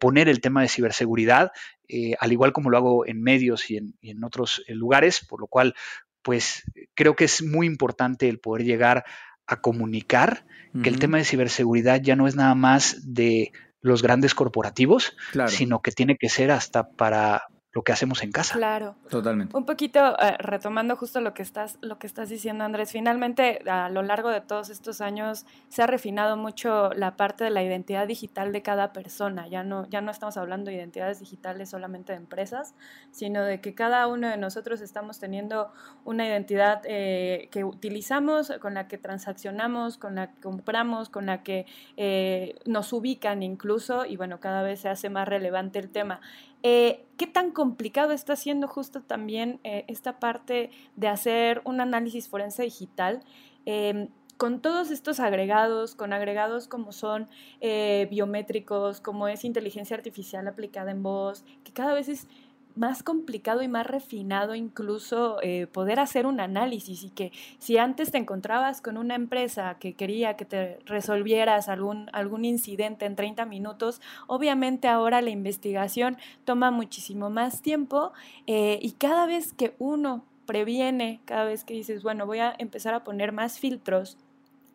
poner 0.00 0.28
el 0.28 0.40
tema 0.40 0.60
de 0.60 0.68
ciberseguridad, 0.68 1.52
eh, 1.88 2.14
al 2.18 2.32
igual 2.32 2.52
como 2.52 2.68
lo 2.68 2.76
hago 2.76 3.06
en 3.06 3.22
medios 3.22 3.70
y 3.70 3.76
en, 3.76 4.24
otros 4.24 4.64
lugares, 4.68 5.24
por 5.24 5.40
lo 5.40 5.46
cual, 5.46 5.74
pues 6.22 6.64
creo 6.94 7.14
que 7.14 7.24
es 7.24 7.42
muy 7.42 7.66
importante 7.66 8.28
el 8.28 8.40
poder 8.40 8.64
llegar 8.64 9.04
a 9.46 9.60
comunicar 9.60 10.46
que 10.82 10.88
el 10.88 10.98
tema 10.98 11.18
de 11.18 11.24
ciberseguridad 11.24 12.00
ya 12.02 12.16
no 12.16 12.26
es 12.26 12.34
nada 12.34 12.56
más 12.56 12.96
de 13.04 13.52
los 13.84 14.02
grandes 14.02 14.34
corporativos, 14.34 15.14
sino 15.46 15.82
que 15.82 15.92
tiene 15.92 16.16
que 16.16 16.30
ser 16.30 16.50
hasta 16.50 16.88
para 16.88 17.42
lo 17.74 17.82
que 17.82 17.92
hacemos 17.92 18.22
en 18.22 18.30
casa. 18.30 18.54
Claro. 18.54 18.94
Totalmente. 19.10 19.56
Un 19.56 19.66
poquito 19.66 20.16
eh, 20.20 20.36
retomando 20.38 20.94
justo 20.94 21.20
lo 21.20 21.34
que 21.34 21.42
estás 21.42 21.76
lo 21.80 21.98
que 21.98 22.06
estás 22.06 22.28
diciendo 22.28 22.62
Andrés, 22.62 22.92
finalmente 22.92 23.68
a 23.68 23.88
lo 23.88 24.02
largo 24.02 24.30
de 24.30 24.40
todos 24.40 24.70
estos 24.70 25.00
años 25.00 25.44
se 25.68 25.82
ha 25.82 25.88
refinado 25.88 26.36
mucho 26.36 26.92
la 26.94 27.16
parte 27.16 27.42
de 27.42 27.50
la 27.50 27.64
identidad 27.64 28.06
digital 28.06 28.52
de 28.52 28.62
cada 28.62 28.92
persona. 28.92 29.48
Ya 29.48 29.64
no 29.64 29.88
ya 29.88 30.00
no 30.00 30.12
estamos 30.12 30.36
hablando 30.36 30.70
de 30.70 30.76
identidades 30.76 31.18
digitales 31.18 31.70
solamente 31.70 32.12
de 32.12 32.18
empresas, 32.18 32.76
sino 33.10 33.42
de 33.42 33.60
que 33.60 33.74
cada 33.74 34.06
uno 34.06 34.28
de 34.28 34.36
nosotros 34.36 34.80
estamos 34.80 35.18
teniendo 35.18 35.72
una 36.04 36.28
identidad 36.28 36.80
eh, 36.84 37.48
que 37.50 37.64
utilizamos, 37.64 38.52
con 38.60 38.74
la 38.74 38.86
que 38.86 38.98
transaccionamos, 38.98 39.98
con 39.98 40.14
la 40.14 40.30
que 40.32 40.40
compramos, 40.40 41.08
con 41.08 41.26
la 41.26 41.42
que 41.42 41.66
eh, 41.96 42.54
nos 42.66 42.92
ubican 42.92 43.42
incluso 43.42 44.06
y 44.06 44.16
bueno, 44.16 44.38
cada 44.38 44.62
vez 44.62 44.80
se 44.80 44.88
hace 44.88 45.10
más 45.10 45.26
relevante 45.26 45.80
el 45.80 45.90
tema. 45.90 46.20
Eh, 46.66 47.04
¿Qué 47.18 47.26
tan 47.26 47.50
complicado 47.52 48.12
está 48.12 48.36
siendo 48.36 48.68
justo 48.68 49.02
también 49.02 49.60
eh, 49.64 49.84
esta 49.86 50.18
parte 50.18 50.70
de 50.96 51.08
hacer 51.08 51.60
un 51.66 51.82
análisis 51.82 52.26
forense 52.26 52.62
digital? 52.62 53.22
Em, 53.66 54.08
con 54.38 54.62
todos 54.62 54.90
estos 54.90 55.20
agregados, 55.20 55.94
con 55.94 56.14
agregados 56.14 56.66
como 56.66 56.92
son 56.92 57.28
eh, 57.60 58.08
biométricos, 58.10 59.02
como 59.02 59.28
es 59.28 59.44
inteligencia 59.44 59.94
artificial 59.94 60.48
aplicada 60.48 60.90
en 60.90 61.02
voz, 61.02 61.44
que 61.64 61.72
cada 61.72 61.92
vez 61.92 62.08
es 62.08 62.28
más 62.76 63.02
complicado 63.02 63.62
y 63.62 63.68
más 63.68 63.86
refinado 63.86 64.54
incluso 64.54 65.38
eh, 65.42 65.66
poder 65.66 66.00
hacer 66.00 66.26
un 66.26 66.40
análisis 66.40 67.04
y 67.04 67.10
que 67.10 67.32
si 67.58 67.78
antes 67.78 68.10
te 68.10 68.18
encontrabas 68.18 68.80
con 68.80 68.96
una 68.96 69.14
empresa 69.14 69.76
que 69.78 69.94
quería 69.94 70.36
que 70.36 70.44
te 70.44 70.78
resolvieras 70.86 71.68
algún, 71.68 72.10
algún 72.12 72.44
incidente 72.44 73.06
en 73.06 73.16
30 73.16 73.46
minutos, 73.46 74.00
obviamente 74.26 74.88
ahora 74.88 75.22
la 75.22 75.30
investigación 75.30 76.16
toma 76.44 76.70
muchísimo 76.70 77.30
más 77.30 77.62
tiempo 77.62 78.12
eh, 78.46 78.78
y 78.82 78.92
cada 78.92 79.26
vez 79.26 79.52
que 79.52 79.74
uno 79.78 80.24
previene, 80.46 81.20
cada 81.24 81.44
vez 81.44 81.64
que 81.64 81.74
dices, 81.74 82.02
bueno, 82.02 82.26
voy 82.26 82.38
a 82.40 82.54
empezar 82.58 82.94
a 82.94 83.04
poner 83.04 83.32
más 83.32 83.58
filtros 83.58 84.18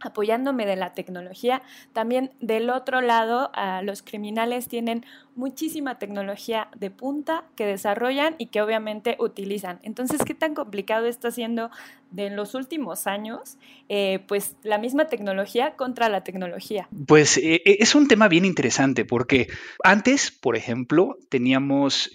apoyándome 0.02 0.66
de 0.66 0.76
la 0.76 0.94
tecnología. 0.94 1.62
También 1.94 2.32
del 2.40 2.70
otro 2.70 3.02
lado, 3.02 3.52
los 3.84 4.02
criminales 4.02 4.68
tienen 4.68 5.06
muchísima 5.40 5.98
tecnología 5.98 6.68
de 6.76 6.92
punta 6.92 7.46
que 7.56 7.66
desarrollan 7.66 8.36
y 8.38 8.48
que 8.48 8.62
obviamente 8.62 9.16
utilizan. 9.20 9.80
Entonces, 9.84 10.22
¿qué 10.26 10.36
tan 10.36 10.54
complicado 10.54 11.08
está 11.08 11.32
siendo 11.32 11.72
de 12.12 12.26
en 12.26 12.36
los 12.36 12.56
últimos 12.56 13.08
años, 13.08 13.58
eh, 13.88 14.20
pues 14.28 14.56
la 14.64 14.78
misma 14.78 15.06
tecnología 15.08 15.76
contra 15.76 16.10
la 16.10 16.24
tecnología? 16.24 16.90
Pues 17.08 17.38
eh, 17.38 17.62
eh, 17.66 17.78
es 17.80 17.96
un 17.96 18.08
tema 18.08 18.28
bien 18.28 18.46
interesante 18.46 19.06
porque 19.06 19.48
antes, 19.84 20.32
por 20.32 20.56
ejemplo, 20.58 21.18
teníamos 21.30 22.12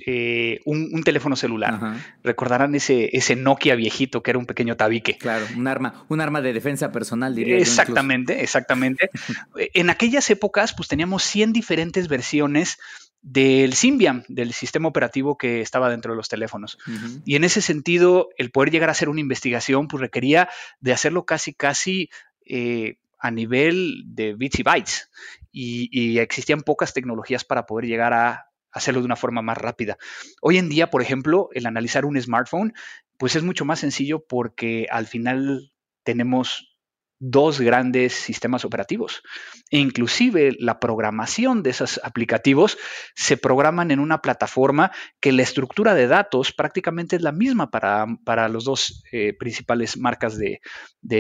un, 0.67 1.03
teléfono 1.05 1.37
celular. 1.37 1.97
Recordarán 2.23 2.75
ese, 2.75 3.17
ese 3.17 3.37
Nokia 3.37 3.75
viejito 3.75 4.23
que 4.23 4.33
era 4.33 4.39
un 4.39 4.47
pequeño 4.47 4.77
tabique. 4.77 5.17
Claro, 5.17 5.47
un 5.57 5.67
arma, 5.67 6.05
un 6.09 6.21
arma 6.21 6.41
de 6.41 6.53
defensa 6.53 6.93
personal, 6.93 7.35
diría. 7.35 7.57
Exactamente, 7.57 8.43
exactamente. 8.43 9.11
en 9.75 9.91
aquellas 9.91 10.29
épocas, 10.31 10.75
pues 10.75 10.89
teníamos 10.89 11.23
100 11.25 11.53
diferentes 11.53 12.09
versiones 12.09 12.79
del 13.25 13.73
Symbian, 13.73 14.23
del 14.29 14.53
sistema 14.53 14.87
operativo 14.87 15.39
que 15.39 15.63
estaba 15.63 15.89
dentro 15.89 16.13
de 16.13 16.17
los 16.17 16.29
teléfonos. 16.29 16.77
Y 17.25 17.37
en 17.37 17.45
ese 17.45 17.63
sentido, 17.63 18.29
el 18.37 18.51
poder 18.51 18.71
llegar 18.71 18.91
a 18.91 18.93
hacer 18.93 19.09
una 19.09 19.21
investigación, 19.21 19.89
pues 19.89 20.03
requería 20.03 20.51
de 20.81 20.93
hacerlo 20.93 21.25
casi, 21.25 21.55
casi 21.55 22.11
eh, 22.45 22.99
a 23.19 23.31
nivel 23.31 24.03
de 24.05 24.35
bits 24.35 24.59
y 24.59 24.63
bytes. 24.63 25.11
Y, 25.51 26.19
existían 26.19 26.61
pocas 26.61 26.93
tecnologías 26.93 27.45
para 27.45 27.65
poder 27.65 27.87
llegar 27.87 28.13
a 28.13 28.51
hacerlo 28.71 29.01
de 29.01 29.07
una 29.07 29.17
forma 29.17 29.41
más 29.41 29.57
rápida. 29.57 29.97
Hoy 30.43 30.59
en 30.59 30.69
día, 30.69 30.91
por 30.91 31.01
ejemplo, 31.01 31.49
el 31.55 31.65
analizar 31.65 32.05
un 32.05 32.21
smartphone, 32.21 32.75
pues 33.17 33.37
es 33.37 33.43
mucho 33.43 33.65
más 33.65 33.79
sencillo 33.79 34.23
porque 34.27 34.87
al 34.91 35.07
final 35.07 35.73
tenemos 36.03 36.74
dos 37.19 37.61
grandes 37.61 38.13
sistemas 38.13 38.65
operativos. 38.65 39.23
E 39.71 39.79
inclusive 39.79 40.57
la 40.59 40.79
programación 40.79 41.63
de 41.63 41.71
esos 41.71 42.01
aplicativos 42.03 42.77
se 43.15 43.37
programan 43.37 43.91
en 43.91 44.01
una 44.01 44.21
plataforma 44.21 44.93
que 45.21 45.33
la 45.33 45.43
estructura 45.43 45.95
de 45.95 46.07
datos 46.07 46.53
prácticamente 46.53 47.17
es 47.17 47.23
la 47.23 47.33
misma 47.33 47.71
para, 47.71 48.07
para 48.25 48.49
los 48.49 48.65
dos 48.65 49.03
eh, 49.13 49.33
principales 49.39 49.97
marcas 49.97 50.39
de, 50.39 50.61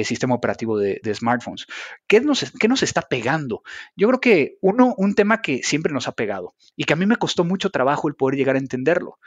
sistema 0.05 0.35
operativo 0.35 0.79
de, 0.79 1.01
smartphones. 1.15 1.67
¿Qué 2.07 2.21
nos, 2.21 2.53
¿Qué 2.59 2.69
nos, 2.69 2.83
está 2.83 3.03
pegando? 3.03 3.63
Yo 3.97 4.09
creo 4.09 4.21
que 4.21 4.59
uno, 4.61 4.95
un 4.97 5.15
tema 5.15 5.41
que 5.41 5.63
siempre 5.63 5.93
nos 5.93 6.09
ha 6.09 6.13
pegado 6.13 6.55
y 6.77 6.85
que 6.85 6.93
a 6.93 6.97
mí 6.97 7.07
me 7.07 7.17
costó 7.17 7.45
mucho 7.45 7.71
trabajo 7.71 8.09
el 8.09 8.15
poder 8.15 8.37
llegar 8.37 8.57
a 8.57 8.59
entenderlo, 8.59 9.19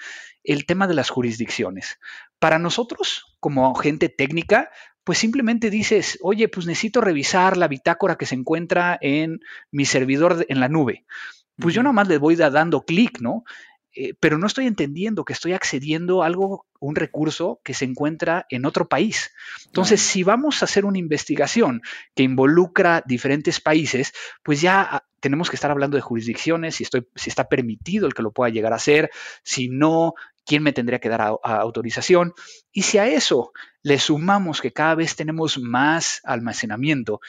el 0.43 0.65
tema 0.65 0.87
de 0.87 0.93
las 0.93 1.09
jurisdicciones. 1.09 1.99
Para 2.39 2.59
nosotros, 2.59 3.35
como 3.39 3.73
gente 3.75 4.09
técnica, 4.09 4.69
pues 5.07 5.19
simplemente 5.19 5.69
dices, 5.69 6.19
oye, 6.21 6.49
pues 6.49 6.65
necesito 6.65 6.99
revisar 6.99 7.55
la 7.55 7.69
bitácora 7.69 8.17
que 8.17 8.25
se 8.25 8.35
encuentra 8.35 8.97
en 8.99 9.39
mi 9.71 9.85
servidor 9.85 10.45
en 10.49 10.59
la 10.59 10.67
nube. 10.67 11.05
Pues 11.55 11.73
yo 11.73 11.81
nomás 11.81 12.09
le 12.09 12.17
voy 12.17 12.35
dando 12.35 12.81
clic, 12.81 13.21
¿no? 13.21 13.45
Eh, 13.93 14.15
pero 14.19 14.37
no 14.37 14.47
estoy 14.47 14.67
entendiendo 14.67 15.23
que 15.23 15.31
estoy 15.31 15.53
accediendo 15.53 16.23
a 16.23 16.25
algo, 16.25 16.65
un 16.81 16.97
recurso 16.97 17.61
que 17.63 17.73
se 17.73 17.85
encuentra 17.85 18.47
en 18.49 18.65
otro 18.65 18.89
país. 18.89 19.31
Entonces, 19.67 20.01
si 20.01 20.23
vamos 20.23 20.61
a 20.61 20.65
hacer 20.65 20.83
una 20.83 20.97
investigación 20.97 21.81
que 22.13 22.23
involucra 22.23 23.01
diferentes 23.07 23.61
países, 23.61 24.11
pues 24.43 24.59
ya 24.59 24.81
ah, 24.81 25.07
tenemos 25.21 25.49
que 25.49 25.55
estar 25.55 25.71
hablando 25.71 25.95
de 25.95 26.01
jurisdicciones, 26.01 26.75
si, 26.75 26.83
estoy, 26.83 27.07
si 27.15 27.29
está 27.29 27.47
permitido 27.47 28.07
el 28.07 28.13
que 28.13 28.23
lo 28.23 28.33
pueda 28.33 28.51
llegar 28.51 28.73
a 28.73 28.75
hacer, 28.75 29.09
si 29.41 29.69
no, 29.69 30.15
quién 30.47 30.63
me 30.63 30.73
tendría 30.73 30.99
que 30.99 31.09
dar 31.09 31.21
autorización. 31.43 32.33
Y 32.71 32.83
si 32.83 32.97
a 32.97 33.07
eso 33.07 33.51
le 33.83 33.99
sumamos 33.99 34.61
que 34.61 34.71
cada 34.71 34.95
vez 34.95 35.15
tenemos 35.15 35.59
más 35.59 36.21
almacenamiento, 36.23 37.19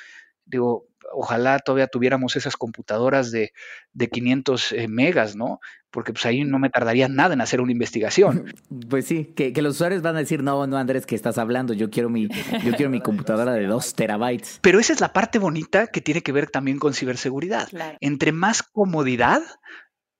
digo, 0.46 0.87
ojalá 1.12 1.58
todavía 1.58 1.88
tuviéramos 1.88 2.37
esas 2.37 2.56
computadoras 2.56 3.30
de, 3.30 3.52
de 3.92 4.08
500 4.08 4.72
eh, 4.72 4.88
megas, 4.88 5.37
¿no? 5.37 5.60
Porque 5.90 6.12
pues 6.12 6.26
ahí 6.26 6.44
no 6.44 6.58
me 6.58 6.70
tardaría 6.70 7.08
nada 7.08 7.34
en 7.34 7.40
hacer 7.40 7.60
una 7.60 7.72
investigación. 7.72 8.52
Pues 8.88 9.06
sí, 9.06 9.32
que, 9.34 9.50
los 9.60 9.75
usuarios 9.75 10.02
van 10.02 10.16
a 10.16 10.20
decir, 10.20 10.42
no, 10.42 10.66
no, 10.66 10.76
Andrés, 10.76 11.04
que 11.04 11.14
estás 11.14 11.37
hablando, 11.37 11.75
yo 11.75 11.90
quiero 11.90 12.08
mi, 12.08 12.28
yo 12.28 12.72
quiero 12.76 12.90
mi 12.90 13.00
computadora 13.00 13.52
de 13.52 13.66
2 13.66 13.94
terabytes. 13.94 14.60
Pero 14.62 14.78
esa 14.78 14.92
es 14.92 15.00
la 15.00 15.12
parte 15.12 15.38
bonita 15.38 15.88
que 15.88 16.00
tiene 16.00 16.22
que 16.22 16.32
ver 16.32 16.50
también 16.50 16.78
con 16.78 16.94
ciberseguridad. 16.94 17.68
Entre 18.00 18.32
más 18.32 18.62
comodidad, 18.62 19.42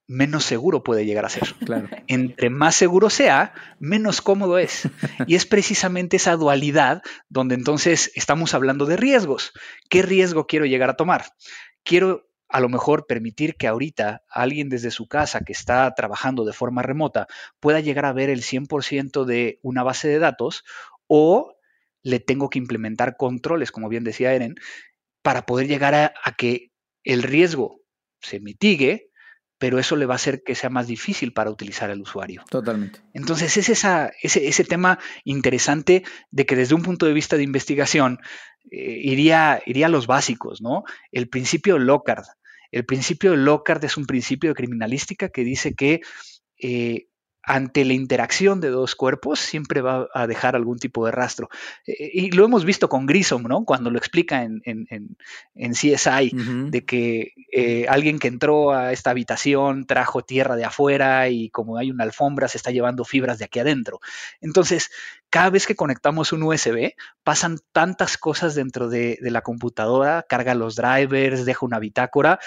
menos 0.09 0.43
seguro 0.43 0.83
puede 0.83 1.05
llegar 1.05 1.25
a 1.25 1.29
ser. 1.29 1.55
Claro. 1.69 1.87
Entre 2.07 2.49
más 2.49 2.75
seguro 2.75 3.11
sea, 3.11 3.53
menos 3.79 4.21
cómodo 4.21 4.57
es. 4.57 4.89
Y 5.27 5.35
es 5.35 5.45
precisamente 5.45 6.17
esa 6.17 6.35
dualidad 6.35 7.03
donde 7.29 7.53
entonces 7.53 8.11
estamos 8.15 8.55
hablando 8.55 8.87
de 8.87 8.97
riesgos. 8.97 9.53
¿Qué 9.87 10.01
riesgo 10.01 10.47
quiero 10.47 10.65
llegar 10.65 10.89
a 10.89 10.95
tomar? 10.95 11.25
Quiero 11.83 12.27
a 12.47 12.59
lo 12.59 12.69
mejor 12.69 13.05
permitir 13.05 13.55
que 13.55 13.67
ahorita 13.67 14.23
alguien 14.27 14.69
desde 14.69 14.89
su 14.89 15.07
casa 15.07 15.41
que 15.41 15.53
está 15.53 15.93
trabajando 15.93 16.43
de 16.43 16.53
forma 16.53 16.81
remota 16.81 17.27
pueda 17.59 17.79
llegar 17.79 18.05
a 18.05 18.13
ver 18.13 18.31
el 18.31 18.41
100% 18.41 19.25
de 19.25 19.59
una 19.61 19.83
base 19.83 20.07
de 20.07 20.17
datos 20.17 20.63
o 21.05 21.55
le 22.01 22.19
tengo 22.19 22.49
que 22.49 22.57
implementar 22.57 23.15
controles, 23.15 23.71
como 23.71 23.89
bien 23.89 24.03
decía 24.03 24.33
Eren, 24.33 24.55
para 25.21 25.45
poder 25.45 25.67
llegar 25.67 25.93
a, 25.93 26.13
a 26.23 26.31
que 26.31 26.71
el 27.03 27.21
riesgo 27.21 27.81
se 28.21 28.39
mitigue 28.39 29.08
pero 29.59 29.77
eso 29.77 29.95
le 29.95 30.05
va 30.05 30.13
a 30.13 30.15
hacer 30.15 30.41
que 30.41 30.55
sea 30.55 30.69
más 30.69 30.87
difícil 30.87 31.33
para 31.33 31.51
utilizar 31.51 31.91
el 31.91 32.01
usuario. 32.01 32.43
Totalmente. 32.49 33.01
Entonces 33.13 33.57
es 33.57 33.69
esa, 33.69 34.11
ese, 34.23 34.47
ese, 34.47 34.63
tema 34.63 34.99
interesante 35.25 36.03
de 36.31 36.45
que 36.45 36.55
desde 36.55 36.75
un 36.75 36.81
punto 36.81 37.05
de 37.05 37.13
vista 37.13 37.35
de 37.35 37.43
investigación 37.43 38.19
eh, 38.71 38.99
iría, 39.03 39.61
iría 39.65 39.87
a 39.87 39.89
los 39.89 40.07
básicos, 40.07 40.61
¿no? 40.61 40.83
El 41.11 41.27
principio 41.29 41.77
Lockhart. 41.77 42.25
El 42.71 42.85
principio 42.85 43.31
de 43.31 43.37
Lockhart 43.37 43.83
es 43.83 43.97
un 43.97 44.05
principio 44.05 44.51
de 44.51 44.55
criminalística 44.55 45.29
que 45.29 45.43
dice 45.43 45.73
que 45.73 46.01
eh, 46.61 47.07
ante 47.43 47.85
la 47.85 47.93
interacción 47.93 48.59
de 48.61 48.69
dos 48.69 48.95
cuerpos 48.95 49.39
siempre 49.39 49.81
va 49.81 50.07
a 50.13 50.27
dejar 50.27 50.55
algún 50.55 50.77
tipo 50.77 51.05
de 51.05 51.11
rastro. 51.11 51.49
Eh, 51.87 52.09
y 52.13 52.31
lo 52.31 52.45
hemos 52.45 52.65
visto 52.65 52.89
con 52.89 53.05
Grissom, 53.05 53.43
¿no? 53.43 53.65
Cuando 53.65 53.89
lo 53.89 53.97
explica 53.97 54.43
en, 54.43 54.61
CSI, 55.55 56.31
de 56.69 56.85
que 56.85 57.33
eh, 57.51 57.85
alguien 57.87 58.19
que 58.19 58.27
entró 58.27 58.73
a 58.73 58.91
esta 58.91 59.11
habitación 59.11 59.85
trajo 59.85 60.21
tierra 60.21 60.55
de 60.55 60.65
afuera 60.65 61.29
y 61.29 61.49
como 61.49 61.77
hay 61.77 61.91
una 61.91 62.03
alfombra 62.03 62.47
se 62.47 62.57
está 62.57 62.71
llevando 62.71 63.05
fibras 63.05 63.39
de 63.39 63.45
aquí 63.45 63.59
adentro. 63.59 63.99
Entonces, 64.41 64.91
cada 65.29 65.49
vez 65.49 65.65
que 65.65 65.75
conectamos 65.75 66.33
un 66.33 66.43
USB, 66.43 66.93
pasan 67.23 67.59
tantas 67.71 68.17
cosas 68.17 68.55
dentro 68.55 68.89
de, 68.89 69.17
de 69.21 69.31
la 69.31 69.41
computadora, 69.41 70.25
carga 70.27 70.55
los 70.55 70.75
drivers, 70.75 71.45
deja 71.45 71.65
una 71.65 71.79
bitácora, 71.79 72.39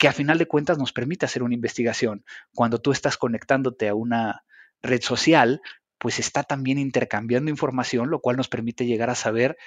que 0.00 0.08
a 0.08 0.12
final 0.14 0.38
de 0.38 0.48
cuentas 0.48 0.78
nos 0.78 0.94
permite 0.94 1.26
hacer 1.26 1.42
una 1.42 1.52
investigación. 1.52 2.24
Cuando 2.54 2.80
tú 2.80 2.90
estás 2.90 3.18
conectándote 3.18 3.86
a 3.86 3.94
una 3.94 4.44
red 4.80 5.02
social, 5.02 5.60
pues 5.98 6.18
está 6.18 6.42
también 6.42 6.78
intercambiando 6.78 7.50
información, 7.50 8.08
lo 8.08 8.20
cual 8.20 8.38
nos 8.38 8.48
permite 8.48 8.86
llegar 8.86 9.10
a 9.10 9.14
saber 9.14 9.58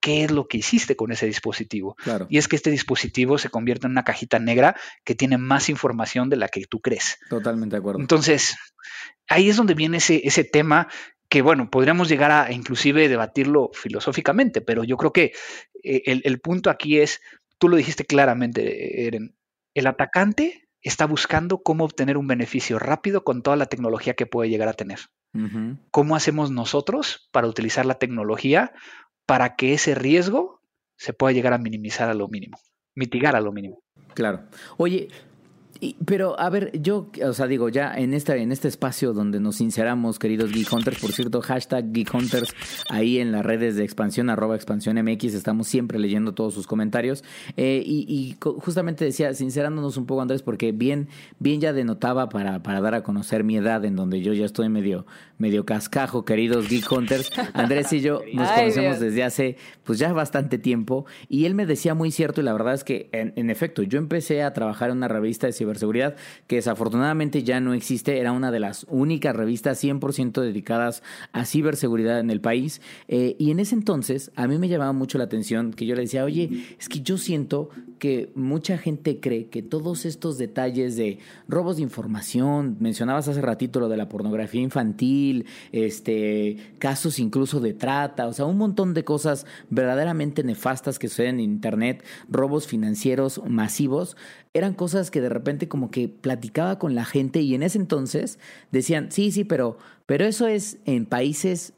qué 0.00 0.24
es 0.24 0.30
lo 0.30 0.48
que 0.48 0.56
hiciste 0.56 0.96
con 0.96 1.12
ese 1.12 1.26
dispositivo. 1.26 1.96
Y 2.30 2.38
es 2.38 2.48
que 2.48 2.56
este 2.56 2.70
dispositivo 2.70 3.36
se 3.36 3.50
convierte 3.50 3.86
en 3.86 3.90
una 3.90 4.04
cajita 4.04 4.38
negra 4.38 4.74
que 5.04 5.14
tiene 5.14 5.36
más 5.36 5.68
información 5.68 6.30
de 6.30 6.36
la 6.36 6.48
que 6.48 6.64
tú 6.64 6.80
crees. 6.80 7.18
Totalmente 7.28 7.76
de 7.76 7.80
acuerdo. 7.80 8.00
Entonces, 8.00 8.56
ahí 9.28 9.50
es 9.50 9.56
donde 9.56 9.74
viene 9.74 9.98
ese, 9.98 10.22
ese 10.24 10.44
tema 10.44 10.88
que, 11.28 11.42
bueno, 11.42 11.68
podríamos 11.68 12.08
llegar 12.08 12.30
a 12.30 12.50
inclusive 12.50 13.06
debatirlo 13.06 13.70
filosóficamente, 13.74 14.62
pero 14.62 14.82
yo 14.82 14.96
creo 14.96 15.12
que 15.12 15.32
eh, 15.82 16.02
el, 16.06 16.22
el 16.24 16.40
punto 16.40 16.70
aquí 16.70 17.00
es, 17.00 17.20
tú 17.58 17.68
lo 17.68 17.76
dijiste 17.76 18.06
claramente, 18.06 19.06
Eren, 19.06 19.34
el 19.74 19.86
atacante 19.86 20.68
está 20.80 21.06
buscando 21.06 21.62
cómo 21.62 21.84
obtener 21.84 22.16
un 22.16 22.26
beneficio 22.26 22.78
rápido 22.78 23.24
con 23.24 23.42
toda 23.42 23.56
la 23.56 23.66
tecnología 23.66 24.14
que 24.14 24.26
puede 24.26 24.50
llegar 24.50 24.68
a 24.68 24.74
tener. 24.74 25.00
¿Cómo 25.90 26.14
hacemos 26.14 26.52
nosotros 26.52 27.28
para 27.32 27.48
utilizar 27.48 27.86
la 27.86 27.98
tecnología 27.98 28.72
para 29.26 29.56
que 29.56 29.74
ese 29.74 29.96
riesgo 29.96 30.60
se 30.96 31.12
pueda 31.12 31.32
llegar 31.32 31.52
a 31.54 31.58
minimizar 31.58 32.08
a 32.08 32.14
lo 32.14 32.28
mínimo, 32.28 32.56
mitigar 32.94 33.34
a 33.34 33.40
lo 33.40 33.50
mínimo? 33.50 33.82
Claro. 34.14 34.44
Oye, 34.76 35.08
pero, 36.04 36.38
a 36.38 36.50
ver, 36.50 36.70
yo, 36.80 37.08
o 37.24 37.32
sea, 37.32 37.46
digo, 37.46 37.68
ya 37.68 37.94
en 37.94 38.14
este, 38.14 38.36
en 38.40 38.52
este 38.52 38.68
espacio 38.68 39.12
donde 39.12 39.40
nos 39.40 39.56
sinceramos, 39.56 40.18
queridos 40.18 40.52
Geek 40.52 40.72
Hunters, 40.72 41.00
por 41.00 41.12
cierto, 41.12 41.40
hashtag 41.40 41.92
Geek 41.92 42.14
Hunters, 42.14 42.54
ahí 42.90 43.18
en 43.18 43.32
las 43.32 43.44
redes 43.44 43.76
de 43.76 43.84
expansión, 43.84 44.30
arroba 44.30 44.54
expansión 44.56 44.96
MX, 45.02 45.34
estamos 45.34 45.66
siempre 45.66 45.98
leyendo 45.98 46.32
todos 46.32 46.54
sus 46.54 46.66
comentarios. 46.66 47.24
Eh, 47.56 47.82
y, 47.84 48.36
justamente 48.40 49.04
decía, 49.04 49.34
sincerándonos 49.34 49.96
un 49.96 50.06
poco, 50.06 50.22
Andrés, 50.22 50.42
porque 50.42 50.72
bien, 50.72 51.08
bien 51.38 51.60
ya 51.60 51.72
denotaba 51.72 52.28
para, 52.28 52.62
para 52.62 52.80
dar 52.80 52.94
a 52.94 53.02
conocer 53.02 53.44
mi 53.44 53.56
edad, 53.56 53.84
en 53.84 53.96
donde 53.96 54.20
yo 54.20 54.32
ya 54.32 54.44
estoy 54.44 54.68
medio, 54.68 55.06
medio 55.38 55.64
cascajo, 55.64 56.24
queridos 56.24 56.68
Geek 56.68 56.90
Hunters. 56.90 57.30
Andrés 57.52 57.92
y 57.92 58.00
yo 58.00 58.20
nos 58.34 58.50
conocemos 58.50 59.00
desde 59.00 59.24
hace, 59.24 59.56
pues 59.82 59.98
ya 59.98 60.12
bastante 60.12 60.58
tiempo, 60.58 61.06
y 61.28 61.46
él 61.46 61.54
me 61.54 61.66
decía 61.66 61.94
muy 61.94 62.10
cierto, 62.10 62.40
y 62.40 62.44
la 62.44 62.52
verdad 62.52 62.74
es 62.74 62.84
que, 62.84 63.08
en, 63.12 63.32
en 63.36 63.50
efecto, 63.50 63.82
yo 63.82 63.98
empecé 63.98 64.42
a 64.42 64.52
trabajar 64.52 64.90
en 64.90 64.98
una 64.98 65.08
revista 65.08 65.46
de 65.46 65.52
ciberseguridad 65.64 66.16
que 66.46 66.56
desafortunadamente 66.56 67.42
ya 67.42 67.60
no 67.60 67.74
existe, 67.74 68.18
era 68.18 68.32
una 68.32 68.50
de 68.50 68.60
las 68.60 68.86
únicas 68.88 69.34
revistas 69.34 69.82
100% 69.82 70.40
dedicadas 70.40 71.02
a 71.32 71.44
ciberseguridad 71.44 72.20
en 72.20 72.30
el 72.30 72.40
país. 72.40 72.80
Eh, 73.08 73.36
y 73.38 73.50
en 73.50 73.60
ese 73.60 73.74
entonces 73.74 74.30
a 74.36 74.46
mí 74.46 74.58
me 74.58 74.68
llamaba 74.68 74.92
mucho 74.92 75.18
la 75.18 75.24
atención 75.24 75.72
que 75.72 75.86
yo 75.86 75.94
le 75.94 76.02
decía, 76.02 76.24
oye, 76.24 76.66
es 76.78 76.88
que 76.88 77.00
yo 77.00 77.18
siento 77.18 77.70
que 77.98 78.30
mucha 78.34 78.78
gente 78.78 79.20
cree 79.20 79.48
que 79.48 79.62
todos 79.62 80.04
estos 80.04 80.38
detalles 80.38 80.96
de 80.96 81.18
robos 81.48 81.76
de 81.76 81.82
información, 81.82 82.76
mencionabas 82.80 83.28
hace 83.28 83.40
ratito 83.40 83.80
lo 83.80 83.88
de 83.88 83.96
la 83.96 84.08
pornografía 84.08 84.62
infantil, 84.62 85.46
este, 85.72 86.56
casos 86.78 87.18
incluso 87.18 87.60
de 87.60 87.74
trata, 87.74 88.26
o 88.26 88.32
sea, 88.32 88.46
un 88.46 88.58
montón 88.58 88.94
de 88.94 89.04
cosas 89.04 89.46
verdaderamente 89.70 90.42
nefastas 90.42 90.98
que 90.98 91.08
suceden 91.08 91.36
en 91.36 91.50
Internet, 91.50 92.04
robos 92.28 92.66
financieros 92.66 93.42
masivos, 93.46 94.16
eran 94.54 94.72
cosas 94.72 95.10
que 95.10 95.20
de 95.20 95.28
repente 95.28 95.68
como 95.68 95.90
que 95.90 96.08
platicaba 96.08 96.78
con 96.78 96.94
la 96.94 97.04
gente 97.04 97.40
y 97.40 97.54
en 97.54 97.62
ese 97.62 97.78
entonces 97.78 98.38
decían, 98.70 99.10
sí, 99.10 99.32
sí, 99.32 99.44
pero, 99.44 99.76
pero 100.06 100.24
eso 100.24 100.46
es 100.46 100.78
en 100.86 101.06
países 101.06 101.73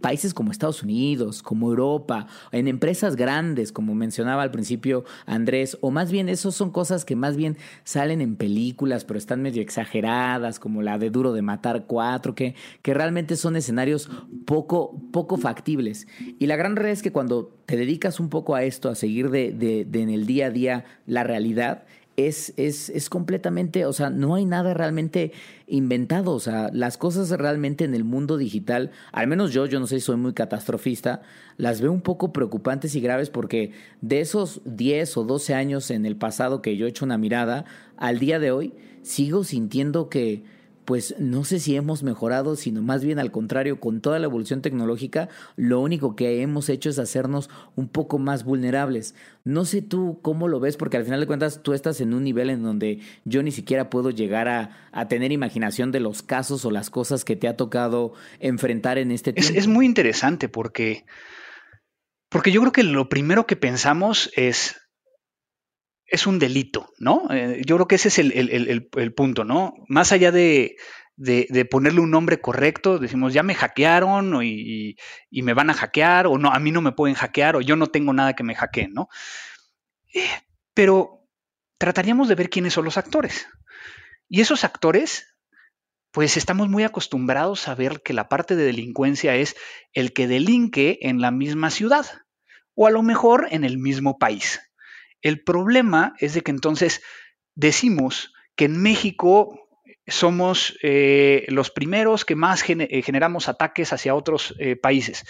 países 0.00 0.34
como 0.34 0.50
Estados 0.50 0.82
Unidos, 0.82 1.42
como 1.42 1.68
Europa, 1.68 2.26
en 2.52 2.68
empresas 2.68 3.16
grandes, 3.16 3.72
como 3.72 3.94
mencionaba 3.94 4.42
al 4.42 4.50
principio 4.50 5.04
Andrés, 5.26 5.78
o 5.80 5.90
más 5.90 6.10
bien 6.10 6.28
esos 6.28 6.54
son 6.54 6.70
cosas 6.70 7.04
que 7.04 7.16
más 7.16 7.36
bien 7.36 7.56
salen 7.84 8.20
en 8.20 8.36
películas, 8.36 9.04
pero 9.04 9.18
están 9.18 9.42
medio 9.42 9.62
exageradas, 9.62 10.58
como 10.58 10.82
la 10.82 10.98
de 10.98 11.10
Duro 11.10 11.32
de 11.32 11.42
Matar 11.42 11.84
4, 11.86 12.34
que, 12.34 12.54
que 12.82 12.94
realmente 12.94 13.36
son 13.36 13.56
escenarios 13.56 14.10
poco, 14.44 15.00
poco 15.12 15.36
factibles. 15.36 16.06
Y 16.38 16.46
la 16.46 16.56
gran 16.56 16.76
realidad 16.76 16.94
es 16.94 17.02
que 17.02 17.12
cuando 17.12 17.56
te 17.66 17.76
dedicas 17.76 18.20
un 18.20 18.28
poco 18.28 18.54
a 18.54 18.62
esto, 18.62 18.88
a 18.88 18.94
seguir 18.94 19.30
de, 19.30 19.52
de 19.52 20.02
en 20.02 20.10
el 20.10 20.26
día 20.26 20.46
a 20.46 20.50
día 20.50 20.84
la 21.06 21.24
realidad, 21.24 21.84
es, 22.16 22.54
es, 22.56 22.88
es, 22.88 23.10
completamente, 23.10 23.84
o 23.84 23.92
sea, 23.92 24.10
no 24.10 24.34
hay 24.34 24.44
nada 24.46 24.72
realmente 24.74 25.32
inventado, 25.66 26.32
o 26.32 26.40
sea, 26.40 26.70
las 26.72 26.96
cosas 26.96 27.30
realmente 27.30 27.84
en 27.84 27.94
el 27.94 28.04
mundo 28.04 28.38
digital, 28.38 28.90
al 29.12 29.26
menos 29.26 29.52
yo, 29.52 29.66
yo 29.66 29.80
no 29.80 29.86
sé 29.86 29.96
si 29.96 30.06
soy 30.06 30.16
muy 30.16 30.32
catastrofista, 30.32 31.20
las 31.58 31.80
veo 31.80 31.92
un 31.92 32.00
poco 32.00 32.32
preocupantes 32.32 32.94
y 32.94 33.00
graves 33.00 33.28
porque 33.28 33.72
de 34.00 34.20
esos 34.20 34.62
10 34.64 35.16
o 35.18 35.24
12 35.24 35.54
años 35.54 35.90
en 35.90 36.06
el 36.06 36.16
pasado 36.16 36.62
que 36.62 36.76
yo 36.76 36.86
he 36.86 36.88
hecho 36.88 37.04
una 37.04 37.18
mirada, 37.18 37.66
al 37.96 38.18
día 38.18 38.38
de 38.38 38.50
hoy 38.50 38.74
sigo 39.02 39.44
sintiendo 39.44 40.08
que 40.08 40.55
pues 40.86 41.16
no 41.18 41.44
sé 41.44 41.58
si 41.58 41.76
hemos 41.76 42.04
mejorado, 42.04 42.56
sino 42.56 42.80
más 42.80 43.04
bien 43.04 43.18
al 43.18 43.32
contrario, 43.32 43.80
con 43.80 44.00
toda 44.00 44.18
la 44.20 44.26
evolución 44.26 44.62
tecnológica, 44.62 45.28
lo 45.56 45.80
único 45.80 46.14
que 46.14 46.40
hemos 46.40 46.68
hecho 46.68 46.88
es 46.88 46.98
hacernos 46.98 47.50
un 47.74 47.88
poco 47.88 48.18
más 48.18 48.44
vulnerables. 48.44 49.14
No 49.44 49.64
sé 49.64 49.82
tú 49.82 50.20
cómo 50.22 50.46
lo 50.46 50.60
ves, 50.60 50.76
porque 50.76 50.96
al 50.96 51.04
final 51.04 51.20
de 51.20 51.26
cuentas 51.26 51.62
tú 51.62 51.74
estás 51.74 52.00
en 52.00 52.14
un 52.14 52.22
nivel 52.22 52.50
en 52.50 52.62
donde 52.62 53.00
yo 53.24 53.42
ni 53.42 53.50
siquiera 53.50 53.90
puedo 53.90 54.10
llegar 54.10 54.48
a, 54.48 55.08
tener 55.08 55.32
imaginación 55.32 55.92
de 55.92 56.00
los 56.00 56.22
casos 56.22 56.64
o 56.64 56.70
las 56.70 56.88
cosas 56.88 57.24
que 57.24 57.36
te 57.36 57.48
ha 57.48 57.56
tocado 57.56 58.14
enfrentar 58.40 58.96
en 58.96 59.10
este 59.10 59.32
tiempo. 59.32 59.58
Es, 59.58 59.66
muy 59.66 59.84
interesante 59.86 60.48
porque, 60.48 61.04
porque 62.28 62.52
yo 62.52 62.60
creo 62.60 62.72
que 62.72 62.82
lo 62.84 63.08
primero 63.08 63.46
que 63.46 63.56
pensamos 63.56 64.30
es 64.36 64.85
es 66.06 66.26
un 66.26 66.38
delito, 66.38 66.92
¿no? 66.98 67.26
Eh, 67.30 67.62
yo 67.66 67.76
creo 67.76 67.88
que 67.88 67.96
ese 67.96 68.08
es 68.08 68.18
el, 68.18 69.14
punto, 69.14 69.44
¿no? 69.44 69.74
Más 69.88 70.12
allá 70.12 70.30
de, 70.30 70.76
ponerle 71.70 72.00
un 72.00 72.10
nombre 72.10 72.40
correcto, 72.40 72.98
decimos, 72.98 73.32
ya 73.32 73.42
me 73.42 73.54
hackearon 73.54 74.40
y, 74.42 74.96
me 75.30 75.54
van 75.54 75.70
a 75.70 75.74
hackear, 75.74 76.26
o 76.26 76.38
no, 76.38 76.50
a 76.50 76.58
mí 76.60 76.70
no 76.70 76.80
me 76.80 76.92
pueden 76.92 77.16
hackear, 77.16 77.56
o 77.56 77.60
yo 77.60 77.76
no 77.76 77.88
tengo 77.88 78.12
nada 78.12 78.34
que 78.34 78.44
me 78.44 78.54
hackeen, 78.54 78.92
¿no? 78.92 79.08
Eh, 80.14 80.28
pero 80.74 81.26
trataríamos 81.78 82.28
de 82.28 82.36
ver 82.36 82.50
quiénes 82.50 82.72
son 82.72 82.84
los 82.84 82.98
actores. 82.98 83.48
Y 84.28 84.40
esos 84.40 84.64
actores, 84.64 85.36
pues 86.12 86.36
estamos 86.36 86.68
muy 86.68 86.84
acostumbrados 86.84 87.68
a 87.68 87.74
ver 87.74 88.02
que 88.02 88.12
la 88.12 88.28
parte 88.28 88.54
de 88.56 88.64
delincuencia 88.64 89.34
es 89.34 89.56
el 89.92 90.12
que 90.12 90.28
delinque 90.28 90.98
en 91.02 91.20
la 91.20 91.30
misma 91.30 91.70
ciudad, 91.70 92.06
o 92.74 92.86
a 92.86 92.90
lo 92.90 93.02
mejor 93.02 93.48
en 93.50 93.64
el 93.64 93.78
mismo 93.78 94.18
país. 94.18 94.60
El 95.26 95.42
problema 95.42 96.14
es 96.20 96.34
de 96.34 96.42
que 96.42 96.52
entonces 96.52 97.02
decimos 97.56 98.32
que 98.54 98.66
en 98.66 98.80
México 98.80 99.68
somos 100.06 100.78
eh, 100.84 101.46
los 101.48 101.72
primeros 101.72 102.24
que 102.24 102.36
más 102.36 102.62
eh, 102.68 103.02
generamos 103.02 103.48
ataques 103.48 103.92
hacia 103.92 104.14
otros 104.14 104.54
eh, 104.60 104.76
países. 104.76 105.24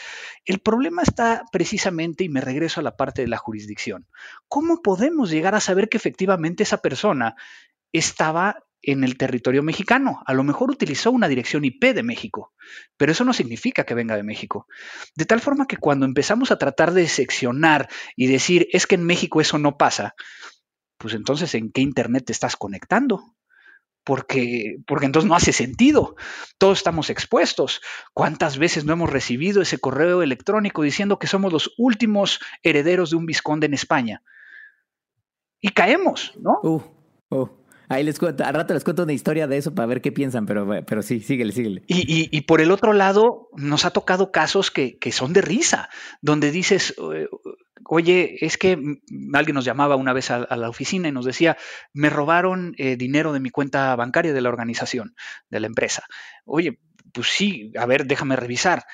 El 0.44 0.58
problema 0.58 1.00
está 1.00 1.44
precisamente, 1.50 2.24
y 2.24 2.28
me 2.28 2.42
regreso 2.42 2.80
a 2.80 2.82
la 2.82 2.98
parte 2.98 3.22
de 3.22 3.28
la 3.28 3.38
jurisdicción, 3.38 4.06
¿cómo 4.48 4.82
podemos 4.82 5.30
llegar 5.30 5.54
a 5.54 5.60
saber 5.60 5.88
que 5.88 5.96
efectivamente 5.96 6.64
esa 6.64 6.82
persona 6.82 7.34
estaba 7.90 8.65
en 8.82 9.04
el 9.04 9.16
territorio 9.16 9.62
mexicano. 9.62 10.22
A 10.26 10.34
lo 10.34 10.44
mejor 10.44 10.70
utilizó 10.70 11.10
una 11.10 11.28
dirección 11.28 11.64
IP 11.64 11.94
de 11.94 12.02
México, 12.02 12.52
pero 12.96 13.12
eso 13.12 13.24
no 13.24 13.32
significa 13.32 13.84
que 13.84 13.94
venga 13.94 14.16
de 14.16 14.22
México. 14.22 14.66
De 15.14 15.24
tal 15.24 15.40
forma 15.40 15.66
que 15.66 15.76
cuando 15.76 16.06
empezamos 16.06 16.50
a 16.50 16.58
tratar 16.58 16.92
de 16.92 17.08
seccionar 17.08 17.88
y 18.16 18.26
decir, 18.26 18.68
es 18.72 18.86
que 18.86 18.94
en 18.94 19.04
México 19.04 19.40
eso 19.40 19.58
no 19.58 19.76
pasa, 19.76 20.14
pues 20.98 21.14
entonces, 21.14 21.54
¿en 21.54 21.70
qué 21.70 21.80
Internet 21.80 22.24
te 22.26 22.32
estás 22.32 22.56
conectando? 22.56 23.34
Porque, 24.04 24.76
porque 24.86 25.06
entonces 25.06 25.28
no 25.28 25.34
hace 25.34 25.52
sentido. 25.52 26.14
Todos 26.58 26.78
estamos 26.78 27.10
expuestos. 27.10 27.80
¿Cuántas 28.14 28.56
veces 28.56 28.84
no 28.84 28.92
hemos 28.92 29.10
recibido 29.10 29.60
ese 29.60 29.78
correo 29.78 30.22
electrónico 30.22 30.82
diciendo 30.82 31.18
que 31.18 31.26
somos 31.26 31.52
los 31.52 31.74
últimos 31.76 32.38
herederos 32.62 33.10
de 33.10 33.16
un 33.16 33.26
visconde 33.26 33.66
en 33.66 33.74
España? 33.74 34.22
Y 35.60 35.70
caemos, 35.70 36.32
¿no? 36.38 36.60
Uh, 36.62 36.82
uh. 37.30 37.65
Ahí 37.88 38.02
les 38.04 38.18
cuento, 38.18 38.44
al 38.44 38.54
rato 38.54 38.74
les 38.74 38.84
cuento 38.84 39.04
una 39.04 39.12
historia 39.12 39.46
de 39.46 39.56
eso 39.58 39.74
para 39.74 39.86
ver 39.86 40.00
qué 40.00 40.12
piensan, 40.12 40.46
pero, 40.46 40.84
pero 40.86 41.02
sí, 41.02 41.20
síguele, 41.20 41.52
síguele. 41.52 41.82
Y, 41.86 42.40
por 42.42 42.60
el 42.60 42.70
otro 42.70 42.92
lado, 42.92 43.48
nos 43.56 43.84
ha 43.84 43.90
tocado 43.90 44.32
casos 44.32 44.70
que, 44.70 44.98
son 45.12 45.32
de 45.32 45.42
risa, 45.42 45.88
donde 46.20 46.50
dices, 46.50 46.94
oye, 47.84 48.36
es 48.40 48.58
que 48.58 48.78
alguien 49.32 49.54
nos 49.54 49.64
llamaba 49.64 49.96
una 49.96 50.12
vez 50.12 50.30
a, 50.30 50.56
la 50.56 50.68
oficina 50.68 51.08
y 51.08 51.12
nos 51.12 51.24
decía, 51.24 51.56
me 51.92 52.10
robaron 52.10 52.74
eh, 52.78 52.96
dinero 52.96 53.32
de 53.32 53.40
mi 53.40 53.50
cuenta 53.50 53.94
bancaria 53.96 54.32
de 54.32 54.40
la 54.40 54.48
organización, 54.48 55.14
de 55.50 55.60
la 55.60 55.66
empresa. 55.66 56.04
Oye, 56.44 56.80
pues 57.12 57.28
sí, 57.28 57.72
a 57.78 57.86
ver, 57.86 58.06
déjame 58.06 58.36
revisar. 58.36 58.84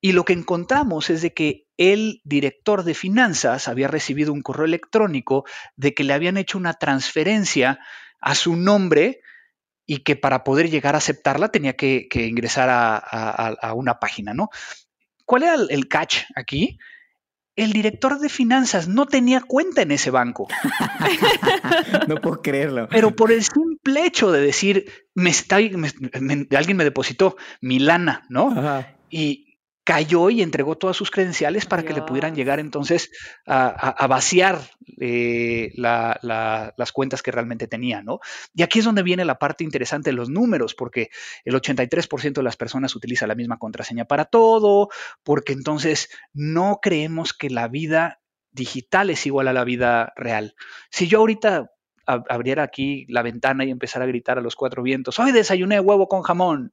Y 0.00 0.12
lo 0.12 0.24
que 0.24 0.32
encontramos 0.32 1.10
es 1.10 1.22
de 1.22 1.34
que 1.34 1.66
el 1.76 2.20
director 2.24 2.84
de 2.84 2.94
finanzas 2.94 3.66
había 3.66 3.88
recibido 3.88 4.32
un 4.32 4.42
correo 4.42 4.66
electrónico 4.66 5.44
de 5.76 5.92
que 5.92 6.04
le 6.04 6.12
habían 6.12 6.36
hecho 6.36 6.56
una 6.56 6.74
transferencia 6.74 7.80
a 8.20 8.34
su 8.34 8.56
nombre 8.56 9.20
y 9.86 9.98
que 9.98 10.16
para 10.16 10.44
poder 10.44 10.68
llegar 10.68 10.94
a 10.94 10.98
aceptarla 10.98 11.48
tenía 11.48 11.74
que, 11.74 12.08
ingresar 12.12 12.68
a, 12.70 13.72
una 13.74 13.98
página, 13.98 14.34
¿no? 14.34 14.50
¿Cuál 15.24 15.44
era 15.44 15.54
el, 15.54 15.88
catch 15.88 16.24
aquí? 16.36 16.78
El 17.56 17.72
director 17.72 18.18
de 18.18 18.28
finanzas 18.28 18.86
no 18.86 19.06
tenía 19.06 19.40
cuenta 19.40 19.82
en 19.82 19.90
ese 19.90 20.10
banco. 20.10 20.46
no 22.08 22.16
puedo 22.16 22.42
creerlo. 22.42 22.86
Pero 22.88 23.16
por 23.16 23.32
el 23.32 23.42
simple 23.42 24.04
hecho 24.04 24.30
de 24.30 24.42
decir, 24.42 24.92
me 25.14 25.30
está, 25.30 25.56
alguien 25.56 26.76
me 26.76 26.84
depositó 26.84 27.36
mi 27.62 27.78
lana, 27.78 28.26
¿no? 28.28 28.84
Y, 29.10 29.47
cayó 29.88 30.28
y 30.28 30.42
entregó 30.42 30.76
todas 30.76 30.98
sus 30.98 31.10
credenciales 31.10 31.64
para 31.64 31.82
que 31.82 31.94
le 31.94 32.02
pudieran 32.02 32.34
llegar 32.34 32.60
entonces 32.60 33.10
a, 33.46 34.06
vaciar 34.06 34.60
eh, 35.00 35.72
las 35.76 36.92
cuentas 36.92 37.22
que 37.22 37.30
realmente 37.30 37.68
tenía, 37.68 38.02
¿no? 38.02 38.20
Y 38.52 38.64
aquí 38.64 38.80
es 38.80 38.84
donde 38.84 39.02
viene 39.02 39.24
la 39.24 39.38
parte 39.38 39.64
interesante 39.64 40.10
de 40.10 40.14
los 40.14 40.28
números, 40.28 40.74
porque 40.74 41.08
el 41.42 41.54
83% 41.54 42.34
de 42.34 42.42
las 42.42 42.58
personas 42.58 42.94
utiliza 42.96 43.26
la 43.26 43.34
misma 43.34 43.56
contraseña 43.56 44.04
para 44.04 44.26
todo, 44.26 44.90
porque 45.22 45.54
entonces 45.54 46.10
no 46.34 46.80
creemos 46.82 47.32
que 47.32 47.48
la 47.48 47.66
vida 47.68 48.20
digital 48.50 49.08
es 49.08 49.24
igual 49.24 49.48
a 49.48 49.54
la 49.54 49.64
vida 49.64 50.12
real. 50.16 50.54
Si 50.90 51.08
yo 51.08 51.20
ahorita 51.20 51.70
abriera 52.08 52.62
aquí 52.62 53.04
la 53.08 53.22
ventana 53.22 53.64
y 53.64 53.70
empezara 53.70 54.04
a 54.04 54.08
gritar 54.08 54.38
a 54.38 54.40
los 54.40 54.56
cuatro 54.56 54.82
vientos, 54.82 55.18
hoy 55.18 55.32
desayuné 55.32 55.78
huevo 55.78 56.08
con 56.08 56.22
jamón. 56.22 56.72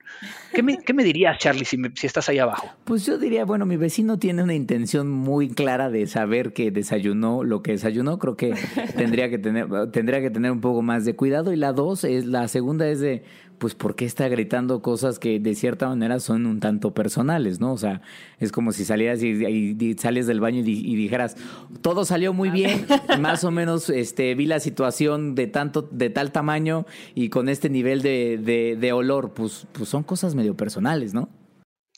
¿Qué 0.54 0.64
me, 0.64 1.04
dirías, 1.04 1.38
Charlie, 1.38 1.66
si, 1.66 1.78
si, 1.96 2.08
estás 2.08 2.30
ahí 2.30 2.40
abajo? 2.40 2.70
Pues 2.86 3.06
yo 3.06 3.18
diría, 3.18 3.44
bueno, 3.44 3.66
mi 3.66 3.76
vecino 3.76 4.18
tiene 4.18 4.44
una 4.44 4.54
intención 4.54 5.12
muy 5.12 5.50
clara 5.50 5.90
de 5.90 6.08
saber 6.08 6.54
que 6.54 6.72
desayunó 6.72 7.44
lo 7.44 7.62
que 7.62 7.74
desayunó. 7.74 8.18
Creo 8.18 8.38
que 8.38 8.56
tendría 8.96 9.30
que 9.30 9.38
tener, 9.38 9.68
tendría 9.92 10.22
que 10.22 10.30
tener 10.30 10.52
un 10.52 10.62
poco 10.62 10.82
más 10.82 11.04
de 11.04 11.16
cuidado. 11.16 11.52
Y 11.52 11.58
la 11.58 11.74
dos, 11.74 12.06
es, 12.06 12.26
la 12.26 12.48
segunda 12.48 12.88
es 12.88 13.02
de, 13.02 13.24
pues 13.58 13.76
¿por 13.76 13.96
qué 13.96 14.06
está 14.06 14.28
gritando 14.28 14.82
cosas 14.82 15.20
que 15.20 15.40
de 15.40 15.56
cierta 15.56 15.88
manera 15.88 16.20
son 16.20 16.46
un 16.46 16.60
tanto 16.60 16.94
personales, 16.94 17.60
¿no? 17.60 17.74
O 17.74 17.78
sea, 17.78 18.02
es 18.40 18.52
como 18.52 18.72
si 18.72 18.86
salieras 18.86 19.22
y, 19.24 19.96
sales 19.98 20.28
del 20.28 20.40
baño 20.40 20.62
y, 20.66 20.96
dijeras, 20.96 21.36
todo 21.82 22.06
salió 22.06 22.34
muy 22.34 22.50
bien, 22.50 22.86
más 23.20 23.44
o 23.44 23.52
menos 23.52 23.90
este, 23.90 24.36
vi 24.36 24.46
la 24.46 24.60
situación 24.60 25.36
de 25.36 25.48
tanto, 25.48 25.82
de 25.84 26.10
tal 26.10 26.32
tamaño 26.32 26.86
y 27.14 27.30
con 27.30 27.50
este 27.50 27.70
nivel 27.70 28.02
de, 28.02 28.78
de 28.80 28.94
olor, 28.94 29.34
pues, 29.34 29.68
pues 29.72 29.90
son 29.90 30.04
cosas 30.04 30.36
medio 30.36 30.56
personales, 30.56 31.14
¿no? 31.14 31.30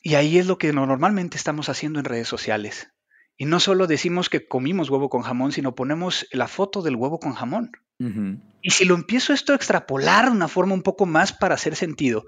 Y 0.02 0.14
ahí 0.14 0.38
es 0.38 0.46
lo 0.46 0.58
que 0.58 0.72
normalmente 0.72 1.36
estamos 1.36 1.68
haciendo 1.68 1.98
en 1.98 2.04
redes 2.04 2.28
sociales. 2.28 2.88
Y 3.40 3.44
no 3.44 3.60
solo 3.60 3.86
decimos 3.86 4.28
que 4.28 4.48
comimos 4.48 4.90
huevo 4.90 5.08
con 5.08 5.22
jamón, 5.22 5.52
sino 5.52 5.76
ponemos 5.76 6.26
la 6.32 6.48
foto 6.48 6.82
del 6.82 6.96
huevo 6.96 7.20
con 7.20 7.34
jamón. 7.34 7.70
Y 8.60 8.70
si 8.70 8.84
lo 8.84 8.96
empiezo 8.96 9.32
esto 9.32 9.52
a 9.52 9.56
extrapolar 9.56 10.26
de 10.26 10.32
una 10.32 10.48
forma 10.48 10.74
un 10.74 10.82
poco 10.82 11.06
más 11.06 11.32
para 11.32 11.54
hacer 11.54 11.76
sentido, 11.76 12.24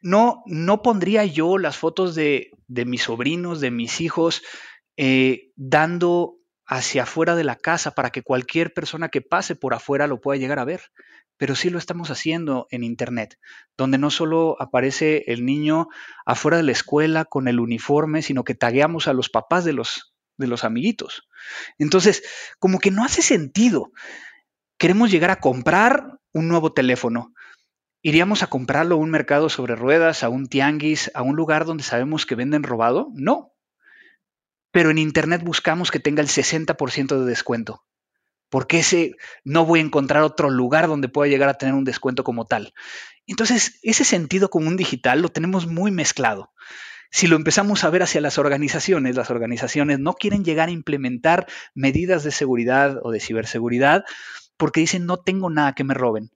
no, 0.00 0.42
no 0.46 0.82
pondría 0.82 1.26
yo 1.26 1.58
las 1.58 1.76
fotos 1.76 2.14
de, 2.14 2.50
mis 2.68 3.02
sobrinos, 3.02 3.60
de 3.60 3.70
mis 3.70 4.00
hijos, 4.00 4.42
eh, 4.96 5.52
dando 5.56 6.38
hacia 6.66 7.04
afuera 7.04 7.36
de 7.36 7.44
la 7.44 7.56
casa 7.56 7.92
para 7.92 8.10
que 8.10 8.22
cualquier 8.22 8.72
persona 8.72 9.10
que 9.10 9.20
pase 9.20 9.56
por 9.56 9.74
afuera 9.74 10.06
lo 10.06 10.22
pueda 10.22 10.40
llegar 10.40 10.58
a 10.58 10.64
ver. 10.64 10.80
Pero 11.36 11.54
sí 11.54 11.68
lo 11.68 11.78
estamos 11.78 12.10
haciendo 12.10 12.66
en 12.70 12.82
Internet, 12.82 13.38
donde 13.76 13.98
no 13.98 14.10
solo 14.10 14.56
aparece 14.58 15.24
el 15.26 15.44
niño 15.44 15.88
afuera 16.24 16.56
de 16.56 16.62
la 16.62 16.72
escuela 16.72 17.26
con 17.26 17.46
el 17.46 17.60
uniforme, 17.60 18.22
sino 18.22 18.42
que 18.42 18.54
tagueamos 18.54 19.06
a 19.06 19.12
los 19.12 19.28
papás 19.28 19.66
de 19.66 19.74
los, 19.74 20.15
de 20.36 20.46
los 20.46 20.64
amiguitos. 20.64 21.28
Entonces, 21.78 22.22
como 22.58 22.78
que 22.78 22.90
no 22.90 23.04
hace 23.04 23.22
sentido 23.22 23.92
queremos 24.78 25.10
llegar 25.10 25.30
a 25.30 25.40
comprar 25.40 26.18
un 26.32 26.48
nuevo 26.48 26.72
teléfono. 26.72 27.32
¿Iríamos 28.02 28.42
a 28.42 28.48
comprarlo 28.48 28.96
a 28.96 28.98
un 28.98 29.10
mercado 29.10 29.48
sobre 29.48 29.74
ruedas, 29.74 30.22
a 30.22 30.28
un 30.28 30.46
tianguis, 30.46 31.10
a 31.14 31.22
un 31.22 31.34
lugar 31.34 31.64
donde 31.64 31.82
sabemos 31.82 32.26
que 32.26 32.34
venden 32.34 32.62
robado? 32.62 33.08
No. 33.14 33.52
pero 34.70 34.90
en 34.90 34.98
Internet 34.98 35.42
buscamos 35.42 35.90
que 35.90 36.00
tenga 36.00 36.20
el 36.20 36.28
60% 36.28 37.18
de 37.18 37.24
descuento. 37.24 37.82
Porque 38.50 38.80
ese 38.80 39.16
no 39.42 39.64
voy 39.64 39.80
a 39.80 39.82
encontrar 39.82 40.22
otro 40.22 40.50
lugar 40.50 40.86
donde 40.86 41.08
pueda 41.08 41.30
llegar 41.30 41.48
a 41.48 41.54
tener 41.54 41.74
un 41.74 41.84
descuento 41.84 42.24
como 42.24 42.44
tal. 42.44 42.74
Entonces, 43.26 43.78
ese 43.82 44.04
sentido 44.04 44.50
común 44.50 44.76
digital 44.76 45.22
lo 45.22 45.30
tenemos 45.30 45.66
muy 45.66 45.90
mezclado. 45.90 46.52
Si 47.10 47.26
lo 47.26 47.36
empezamos 47.36 47.84
a 47.84 47.90
ver 47.90 48.02
hacia 48.02 48.20
las 48.20 48.38
organizaciones, 48.38 49.16
las 49.16 49.30
organizaciones 49.30 49.98
no 49.98 50.14
quieren 50.14 50.44
llegar 50.44 50.68
a 50.68 50.72
implementar 50.72 51.46
medidas 51.74 52.24
de 52.24 52.30
seguridad 52.30 52.98
o 53.02 53.10
de 53.10 53.20
ciberseguridad 53.20 54.04
porque 54.56 54.80
dicen 54.80 55.06
no 55.06 55.18
tengo 55.18 55.50
nada 55.50 55.74
que 55.74 55.84
me 55.84 55.94
roben. 55.94 56.30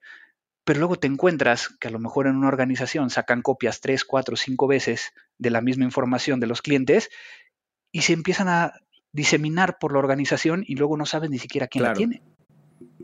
Pero 0.64 0.78
luego 0.78 0.96
te 0.96 1.06
encuentras 1.06 1.68
que 1.80 1.88
a 1.88 1.90
lo 1.90 1.98
mejor 1.98 2.26
en 2.26 2.36
una 2.36 2.48
organización 2.48 3.10
sacan 3.10 3.42
copias 3.42 3.80
tres, 3.80 4.04
cuatro, 4.04 4.36
cinco 4.36 4.66
veces 4.66 5.12
de 5.38 5.50
la 5.50 5.60
misma 5.60 5.84
información 5.84 6.38
de 6.38 6.46
los 6.46 6.62
clientes 6.62 7.10
y 7.92 8.02
se 8.02 8.12
empiezan 8.12 8.48
a 8.48 8.74
diseminar 9.12 9.78
por 9.78 9.92
la 9.92 9.98
organización 9.98 10.64
y 10.66 10.76
luego 10.76 10.96
no 10.96 11.06
saben 11.06 11.32
ni 11.32 11.38
siquiera 11.38 11.66
quién 11.66 11.84
la 11.84 11.94
tiene. 11.94 12.22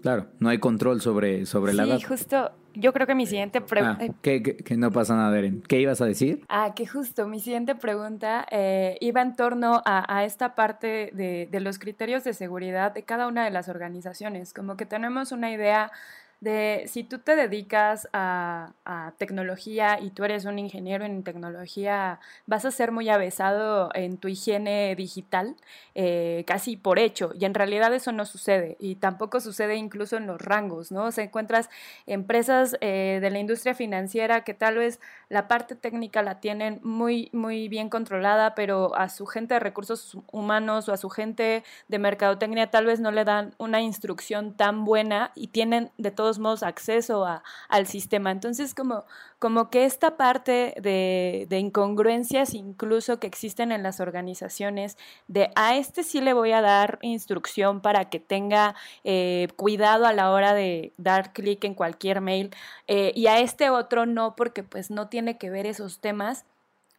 Claro, 0.03 0.27
no 0.39 0.49
hay 0.49 0.59
control 0.59 1.01
sobre, 1.01 1.47
sobre 1.47 1.73
la 1.73 1.87
data. 1.87 1.99
Sí, 1.99 2.05
justo, 2.05 2.53
yo 2.75 2.93
creo 2.93 3.07
que 3.07 3.15
mi 3.15 3.27
siguiente 3.27 3.61
pregunta... 3.61 4.05
Ah, 4.09 4.15
que, 4.23 4.77
no 4.77 4.93
pasa 4.93 5.17
nada, 5.17 5.37
Eren. 5.39 5.63
¿Qué 5.63 5.81
ibas 5.81 6.01
a 6.01 6.07
decir? 6.07 6.45
Ah, 6.49 6.75
que 6.75 6.87
justo, 6.87 7.27
mi 7.27 7.41
siguiente 7.41 7.75
pregunta 7.75 8.47
eh, 8.51 8.99
iba 9.01 9.23
en 9.23 9.35
torno 9.35 9.83
a, 9.85 10.25
esta 10.25 10.55
parte 10.55 11.11
de, 11.13 11.49
de 11.51 11.61
los 11.61 11.79
criterios 11.79 12.25
de 12.25 12.35
seguridad 12.35 12.93
de 12.93 13.03
cada 13.03 13.27
una 13.27 13.45
de 13.45 13.51
las 13.51 13.69
organizaciones. 13.69 14.53
Como 14.53 14.77
que 14.77 14.87
tenemos 14.87 15.33
una 15.33 15.51
idea 15.51 15.91
de 16.41 16.85
si 16.87 17.03
tú 17.05 17.19
te 17.19 17.35
dedicas 17.35 18.09
a, 18.13 18.73
tecnología 19.19 19.99
y 20.01 20.11
tú 20.11 20.25
eres 20.25 20.45
un 20.45 20.59
ingeniero 20.59 21.05
en 21.05 21.23
tecnología, 21.23 22.21
vas 22.47 22.65
a 22.65 22.71
ser 22.71 22.93
muy 22.93 23.09
avesado 23.09 23.91
en 23.95 24.19
tu 24.19 24.29
higiene 24.29 24.95
digital, 24.97 25.57
eh, 25.95 26.45
casi 26.47 26.77
por 26.77 26.99
hecho, 26.99 27.33
y 27.39 27.45
en 27.45 27.55
realidad 27.55 27.93
eso 27.95 28.13
no 28.13 28.25
sucede, 28.25 28.77
y 28.79 28.97
tampoco 28.97 29.41
sucede 29.41 29.77
incluso 29.77 30.17
en 30.17 30.27
los 30.27 30.41
rangos, 30.41 30.93
¿no? 30.93 31.05
O 31.05 31.11
encuentras 31.17 31.69
empresas 32.07 32.77
eh, 32.81 33.19
de 33.21 33.31
la 33.31 33.39
industria 33.39 33.75
financiera 33.75 34.45
que 34.45 34.55
tal 34.55 34.77
vez 34.77 35.01
la 35.29 35.49
parte 35.49 35.75
técnica 35.75 36.23
la 36.23 36.41
tienen 36.41 36.81
muy, 36.83 37.31
muy 37.33 37.69
bien 37.69 37.89
controlada, 37.89 38.55
pero 38.55 38.95
a 38.97 39.09
su 39.09 39.27
gente 39.27 39.55
de 39.55 39.61
recursos 39.61 40.17
humanos 40.31 40.89
o 40.89 40.93
a 40.93 40.97
su 40.97 41.11
gente 41.11 41.65
de 41.89 41.99
mercadotecnia 41.99 42.71
tal 42.71 42.87
vez 42.87 43.01
no 43.01 43.11
le 43.11 43.25
dan 43.25 43.55
una 43.59 43.81
instrucción 43.81 44.55
tan 44.55 44.85
buena 44.85 45.33
y 45.35 45.49
tienen 45.49 45.91
de 45.99 46.11
todo 46.11 46.26
modos 46.39 46.63
acceso 46.63 47.27
al 47.69 47.87
sistema. 47.87 48.31
Entonces, 48.31 48.75
como, 48.75 49.05
como 49.39 49.71
que 49.71 49.85
esta 49.85 50.17
parte 50.17 50.75
de, 50.81 51.47
incongruencias 51.59 52.55
incluso 52.55 53.19
que 53.19 53.27
existen 53.27 53.73
en 53.73 53.83
las 53.83 54.01
organizaciones, 54.01 54.99
de 55.29 55.51
a 55.55 55.77
este 55.77 56.03
sí 56.03 56.21
le 56.21 56.33
voy 56.33 56.53
a 56.53 56.61
dar 56.61 56.99
instrucción 57.03 57.81
para 57.81 58.11
que 58.11 58.21
tenga 58.21 58.75
eh, 59.05 59.49
cuidado 59.57 60.07
a 60.07 60.13
la 60.13 60.31
hora 60.31 60.55
de 60.55 60.93
dar 60.97 61.33
clic 61.33 61.65
en 61.65 61.75
cualquier 61.75 62.21
mail, 62.21 62.51
eh, 62.89 63.13
y 63.15 63.27
a 63.29 63.41
este 63.41 63.71
otro 63.71 64.07
no, 64.07 64.37
porque 64.37 64.63
pues 64.63 64.91
no 64.91 65.09
tiene 65.09 65.39
que 65.39 65.51
ver 65.51 65.67
esos 65.67 66.01
temas 66.01 66.45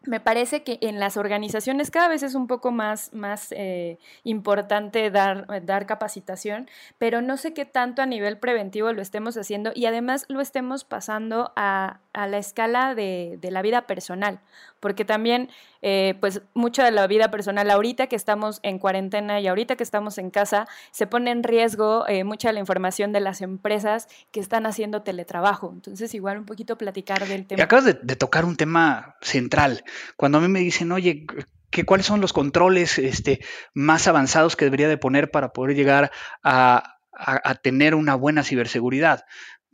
me 0.08 0.20
parece 0.20 0.64
que 0.64 0.78
en 0.82 1.00
las 1.00 1.18
organizaciones 1.18 1.92
cada 1.92 2.08
vez 2.08 2.24
es 2.24 2.36
un 2.36 2.48
poco 2.48 2.72
más, 2.72 3.14
más 3.14 3.52
eh, 3.52 4.00
importante 4.24 5.12
dar, 5.12 5.66
dar 5.66 5.86
capacitación, 5.86 6.70
pero 6.98 7.22
no 7.22 7.38
sé 7.38 7.54
qué 7.54 7.66
tanto 7.66 8.02
a 8.02 8.06
nivel 8.06 8.38
preventivo 8.38 8.92
lo 8.94 9.02
estemos 9.02 9.38
haciendo 9.38 9.72
y 9.76 9.86
además 9.86 10.26
lo 10.30 10.42
estemos 10.42 10.84
pasando 10.84 11.52
a, 11.56 12.00
a 12.14 12.28
la 12.28 12.38
escala 12.38 12.96
de, 12.96 13.38
de, 13.40 13.52
la 13.52 13.62
vida 13.62 13.88
personal, 13.88 14.40
porque 14.80 15.06
también 15.06 15.50
eh, 15.82 16.16
pues 16.20 16.42
mucho 16.54 16.84
de 16.84 16.92
la 16.92 17.08
vida 17.08 17.30
personal 17.32 17.70
ahorita 17.70 18.08
que 18.08 18.16
estamos 18.16 18.60
en 18.64 18.80
cuarentena 18.80 19.40
y 19.40 19.48
ahorita 19.48 19.76
que 19.76 19.84
estamos 19.84 20.18
en 20.18 20.32
casa, 20.32 20.68
se 20.92 21.08
pone 21.08 21.32
en 21.32 21.44
riesgo 21.44 22.08
eh, 22.08 22.24
mucha 22.24 22.50
de 22.50 22.54
la 22.54 22.60
información 22.60 23.12
de 23.12 23.20
las 23.20 23.42
empresas 23.42 24.08
que 24.32 24.40
están 24.40 24.66
haciendo 24.66 25.02
teletrabajo. 25.02 25.72
Entonces 25.74 26.14
igual 26.14 26.40
un 26.40 26.46
poquito 26.46 26.78
platicar 26.78 27.28
del 27.28 27.46
tema. 27.46 27.64
acabas 27.64 27.86
de, 27.86 28.16
tocar 28.16 28.46
un 28.46 28.56
tema 28.56 29.16
central. 29.22 29.84
Cuando 30.16 30.40
a 30.40 30.42
mí 30.42 30.48
me 30.48 30.60
dicen, 30.60 30.92
oye, 30.92 31.26
¿qué, 31.70 31.86
¿cuáles 31.86 32.06
son 32.06 32.22
los 32.22 32.34
controles 32.34 32.98
este, 32.98 33.40
más 33.74 34.08
avanzados 34.08 34.56
que 34.56 34.66
debería 34.66 34.88
de 34.88 34.98
poner 34.98 35.30
para 35.30 35.54
poder 35.54 35.76
llegar 35.76 36.12
a, 36.44 36.98
a 37.12 37.56
tener 37.56 37.94
una 37.94 38.16
buena 38.16 38.44
ciberseguridad? 38.44 39.26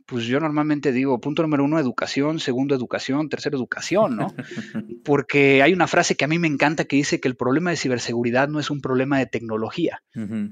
Pues 0.06 0.24
yo 0.26 0.38
normalmente 0.38 0.92
digo, 0.92 1.18
punto 1.18 1.42
número 1.42 1.64
uno, 1.64 1.78
educación, 1.78 2.38
segundo, 2.38 2.74
educación, 2.74 3.28
tercero, 3.28 3.56
educación, 3.56 4.16
¿no? 4.16 4.34
Porque 5.04 5.62
hay 5.62 5.72
una 5.72 5.86
frase 5.86 6.14
que 6.14 6.24
a 6.24 6.28
mí 6.28 6.38
me 6.38 6.48
encanta 6.48 6.84
que 6.84 6.96
dice 6.96 7.20
que 7.20 7.28
el 7.28 7.36
problema 7.36 7.70
de 7.70 7.76
ciberseguridad 7.76 8.48
no 8.48 8.60
es 8.60 8.70
un 8.70 8.80
problema 8.80 9.18
de 9.18 9.26
tecnología, 9.26 10.02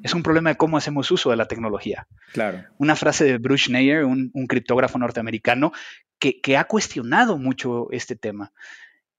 es 0.02 0.14
un 0.14 0.22
problema 0.22 0.50
de 0.50 0.56
cómo 0.56 0.76
hacemos 0.76 1.10
uso 1.10 1.30
de 1.30 1.36
la 1.36 1.46
tecnología. 1.46 2.06
Claro. 2.32 2.64
Una 2.78 2.96
frase 2.96 3.24
de 3.24 3.38
Bruce 3.38 3.66
Schneier, 3.66 4.04
un, 4.04 4.30
criptógrafo 4.48 4.98
norteamericano, 4.98 5.72
que, 6.18 6.56
ha 6.56 6.64
cuestionado 6.64 7.36
mucho 7.36 7.90
este 7.90 8.16
tema. 8.16 8.52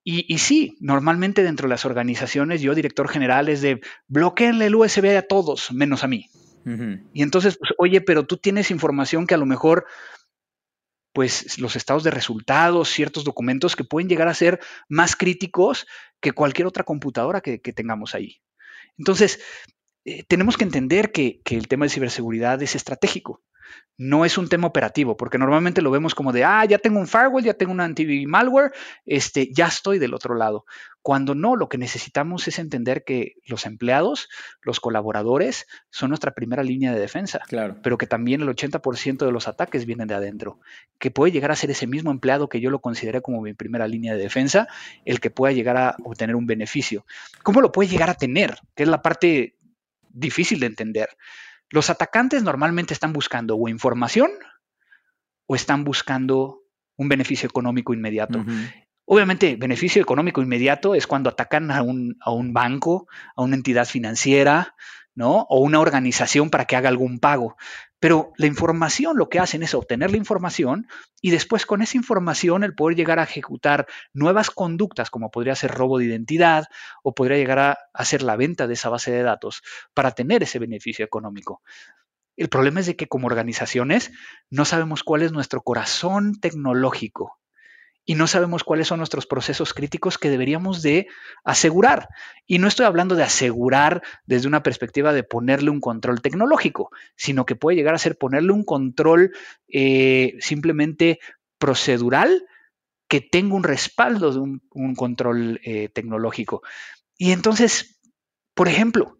Y, 0.03 0.25
y, 0.33 0.39
sí, 0.39 0.75
normalmente 0.81 1.43
dentro 1.43 1.67
de 1.67 1.69
las 1.73 1.85
organizaciones, 1.85 2.61
yo, 2.61 2.75
director 2.75 3.07
general, 3.07 3.49
es 3.49 3.61
de 3.61 3.81
bloqueenle 4.07 4.65
el 4.65 4.75
USB 4.75 5.15
a 5.17 5.21
todos, 5.21 5.71
menos 5.71 6.03
a 6.03 6.07
mí. 6.07 6.27
Y 7.13 7.23
entonces, 7.23 7.57
pues, 7.57 7.73
oye, 7.77 8.01
pero 8.01 8.25
tú 8.25 8.37
tienes 8.37 8.71
información 8.71 9.27
que 9.27 9.33
a 9.33 9.37
lo 9.37 9.45
mejor 9.45 9.85
pues 11.13 11.59
los 11.59 11.75
estados 11.75 12.03
de 12.03 12.11
resultados, 12.11 12.89
ciertos 12.89 13.23
documentos 13.23 13.75
que 13.75 13.83
pueden 13.83 14.09
llegar 14.09 14.27
a 14.27 14.33
ser 14.33 14.59
más 14.89 15.15
críticos 15.15 15.87
que 16.19 16.31
cualquier 16.31 16.67
otra 16.67 16.83
computadora 16.83 17.41
que, 17.41 17.59
tengamos 17.59 18.15
ahí. 18.15 18.41
Entonces, 18.97 19.39
eh, 20.05 20.23
tenemos 20.23 20.57
que 20.57 20.63
entender 20.63 21.11
que, 21.11 21.41
que, 21.43 21.55
el 21.55 21.67
tema 21.67 21.85
de 21.85 21.89
ciberseguridad 21.89 22.61
es 22.61 22.75
estratégico 22.75 23.41
no 23.97 24.25
es 24.25 24.37
un 24.37 24.49
tema 24.49 24.67
operativo, 24.67 25.15
porque 25.15 25.37
normalmente 25.37 25.81
lo 25.81 25.91
vemos 25.91 26.15
como 26.15 26.31
de, 26.31 26.43
ah, 26.43 26.65
ya 26.65 26.79
tengo 26.79 26.99
un 26.99 27.07
firewall, 27.07 27.43
ya 27.43 27.53
tengo 27.53 27.71
un 27.71 27.79
anti 27.79 28.25
malware, 28.25 28.71
este, 29.05 29.49
ya 29.53 29.67
estoy 29.67 29.99
del 29.99 30.13
otro 30.13 30.35
lado. 30.35 30.65
Cuando 31.01 31.35
no, 31.35 31.55
lo 31.55 31.69
que 31.69 31.77
necesitamos 31.77 32.47
es 32.47 32.59
entender 32.59 33.03
que 33.03 33.35
los 33.45 33.65
empleados, 33.65 34.29
los 34.61 34.79
colaboradores, 34.79 35.67
son 35.91 36.09
nuestra 36.09 36.31
primera 36.31 36.63
línea 36.63 36.93
de 36.93 36.99
defensa, 36.99 37.41
claro. 37.47 37.77
pero 37.83 37.97
que 37.97 38.07
también 38.07 38.41
el 38.41 38.49
80% 38.49 39.25
de 39.25 39.31
los 39.31 39.47
ataques 39.47 39.85
vienen 39.85 40.07
de 40.07 40.15
adentro, 40.15 40.59
que 40.97 41.11
puede 41.11 41.31
llegar 41.31 41.51
a 41.51 41.55
ser 41.55 41.69
ese 41.69 41.85
mismo 41.85 42.09
empleado 42.09 42.49
que 42.49 42.61
yo 42.61 42.71
lo 42.71 42.79
consideré 42.79 43.21
como 43.21 43.41
mi 43.41 43.53
primera 43.53 43.87
línea 43.87 44.15
de 44.15 44.23
defensa, 44.23 44.67
el 45.05 45.19
que 45.19 45.29
pueda 45.29 45.53
llegar 45.53 45.77
a 45.77 45.95
obtener 46.03 46.35
un 46.35 46.47
beneficio. 46.47 47.05
¿Cómo 47.43 47.61
lo 47.61 47.71
puede 47.71 47.89
llegar 47.89 48.09
a 48.09 48.15
tener? 48.15 48.57
Que 48.75 48.83
es 48.83 48.89
la 48.89 49.01
parte 49.01 49.55
difícil 50.09 50.59
de 50.59 50.67
entender. 50.67 51.09
Los 51.73 51.89
atacantes 51.89 52.43
normalmente 52.43 52.93
están 52.93 53.13
buscando 53.13 53.57
o 53.57 53.67
información 53.67 54.29
o 55.47 55.55
están 55.55 55.83
buscando 55.83 56.61
un 56.97 57.09
beneficio 57.09 57.47
económico 57.47 57.95
inmediato. 57.95 58.45
Obviamente, 59.05 59.55
beneficio 59.55 59.99
económico 59.99 60.43
inmediato 60.43 60.93
es 60.93 61.07
cuando 61.07 61.31
atacan 61.31 61.71
a 61.71 61.81
un, 61.81 62.15
a 62.21 62.29
un 62.29 62.53
banco, 62.53 63.07
a 63.35 63.41
una 63.41 63.55
entidad 63.55 63.85
financiera, 63.85 64.75
¿no? 65.15 65.47
O 65.49 65.61
una 65.61 65.79
organización 65.79 66.51
para 66.51 66.65
que 66.65 66.75
haga 66.75 66.89
algún 66.89 67.17
pago. 67.17 67.57
Pero 68.03 68.33
la 68.35 68.47
información 68.47 69.15
lo 69.15 69.29
que 69.29 69.39
hacen 69.39 69.63
es 69.63 69.73
obtener 69.73 70.11
la 70.11 70.17
información 70.17 70.87
y 71.21 71.31
después 71.31 71.65
con 71.65 71.81
esa 71.81 71.95
información 71.95 72.65
el 72.65 72.75
poder 72.75 72.97
llegar 72.97 73.17
a 73.17 73.23
ejecutar 73.23 73.87
nuevas 74.11 74.49
conductas 74.49 75.09
como 75.09 75.31
podría 75.31 75.55
ser 75.55 75.71
robo 75.71 75.99
de 75.99 76.07
identidad 76.07 76.65
o 77.01 77.15
podría 77.15 77.37
llegar 77.37 77.59
a 77.59 77.77
hacer 77.93 78.21
la 78.21 78.35
venta 78.35 78.67
de 78.67 78.73
esa 78.73 78.89
base 78.89 79.09
de 79.09 79.23
datos 79.23 79.61
para 79.93 80.11
tener 80.11 80.43
ese 80.43 80.59
beneficio 80.59 81.05
económico. 81.05 81.61
El 82.35 82.49
problema 82.49 82.81
es 82.81 82.87
de 82.87 82.97
que 82.97 83.07
como 83.07 83.27
organizaciones 83.27 84.11
no 84.49 84.65
sabemos 84.65 85.05
cuál 85.05 85.21
es 85.21 85.31
nuestro 85.31 85.61
corazón 85.61 86.41
tecnológico 86.41 87.39
y 88.05 88.15
no 88.15 88.27
sabemos 88.27 88.63
cuáles 88.63 88.87
son 88.87 88.97
nuestros 88.97 89.25
procesos 89.25 89.73
críticos 89.73 90.17
que 90.17 90.29
deberíamos 90.29 90.81
de 90.81 91.07
asegurar. 91.43 92.09
Y 92.45 92.59
no 92.59 92.67
estoy 92.67 92.85
hablando 92.85 93.15
de 93.15 93.23
asegurar 93.23 94.01
desde 94.25 94.47
una 94.47 94.63
perspectiva 94.63 95.13
de 95.13 95.23
ponerle 95.23 95.69
un 95.69 95.79
control 95.79 96.21
tecnológico, 96.21 96.91
sino 97.15 97.45
que 97.45 97.55
puede 97.55 97.77
llegar 97.77 97.95
a 97.95 97.99
ser 97.99 98.17
ponerle 98.17 98.51
un 98.51 98.65
control 98.65 99.31
eh, 99.69 100.35
simplemente 100.39 101.19
procedural 101.57 102.45
que 103.07 103.21
tenga 103.21 103.55
un 103.55 103.63
respaldo 103.63 104.33
de 104.33 104.39
un, 104.39 104.95
control 104.95 105.61
eh, 105.63 105.87
tecnológico. 105.89 106.61
Y 107.17 107.31
entonces, 107.31 108.01
por 108.53 108.67
ejemplo, 108.67 109.17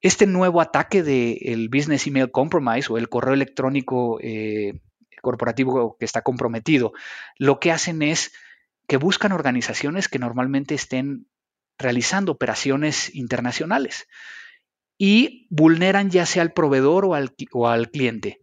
este 0.00 0.26
nuevo 0.26 0.60
ataque 0.60 1.02
del 1.02 1.68
Business 1.68 2.06
Email 2.06 2.30
Compromise 2.30 2.92
o 2.92 2.98
el 2.98 3.08
correo 3.08 3.34
electrónico 3.34 4.18
eh, 4.20 4.80
corporativo 5.28 5.96
que 5.98 6.06
está 6.06 6.22
comprometido, 6.22 6.94
lo 7.36 7.60
que 7.60 7.70
hacen 7.70 8.00
es 8.00 8.32
que 8.86 8.96
buscan 8.96 9.32
organizaciones 9.32 10.08
que 10.08 10.18
normalmente 10.18 10.74
estén 10.74 11.26
realizando 11.78 12.32
operaciones 12.32 13.14
internacionales 13.14 14.08
y 14.96 15.46
vulneran 15.50 16.08
ya 16.08 16.24
sea 16.24 16.40
al 16.40 16.54
proveedor 16.54 17.04
o 17.04 17.14
al, 17.14 17.34
o 17.52 17.68
al 17.68 17.90
cliente. 17.90 18.40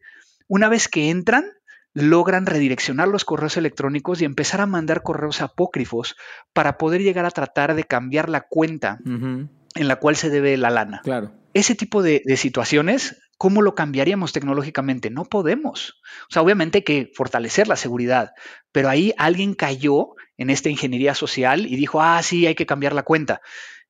Una 0.48 0.70
vez 0.70 0.88
que 0.88 1.10
entran, 1.10 1.46
logran 1.94 2.46
redireccionar 2.46 3.08
los 3.08 3.26
correos 3.26 3.58
electrónicos 3.58 4.22
y 4.22 4.26
empezar 4.26 4.62
a 4.62 4.68
mandar 4.68 5.02
correos 5.02 5.42
apócrifos 5.42 6.16
para 6.54 6.78
poder 6.78 7.02
llegar 7.02 7.26
a 7.26 7.32
tratar 7.32 7.74
de 7.74 7.84
cambiar 7.84 8.30
la 8.30 8.42
cuenta 8.42 9.00
en 9.04 9.88
la 9.88 9.96
cual 9.96 10.16
se 10.16 10.30
debe 10.30 10.56
la 10.58 10.70
lana. 10.70 11.02
Claro. 11.04 11.34
Ese 11.56 11.74
tipo 11.74 12.04
de, 12.04 12.22
de 12.24 12.38
situaciones, 12.38 13.18
¿cómo 13.38 13.62
lo 13.62 13.76
cambiaríamos 13.76 14.34
tecnológicamente? 14.34 15.10
No 15.10 15.26
podemos. 15.26 16.02
O 16.30 16.32
sea, 16.32 16.42
obviamente 16.42 16.80
hay 16.80 16.84
que 16.84 17.12
fortalecer 17.14 17.68
la 17.68 17.76
seguridad, 17.76 18.32
pero 18.72 18.90
ahí 18.90 19.14
alguien 19.18 19.54
cayó 19.54 20.10
en 20.38 20.50
esta 20.50 20.70
ingeniería 20.70 21.16
social 21.16 21.66
y 21.66 21.76
dijo, 21.76 22.02
ah, 22.02 22.22
sí, 22.22 22.46
hay 22.46 22.56
que 22.56 22.66
cambiar 22.66 22.94
la 22.94 23.04
cuenta. 23.04 23.42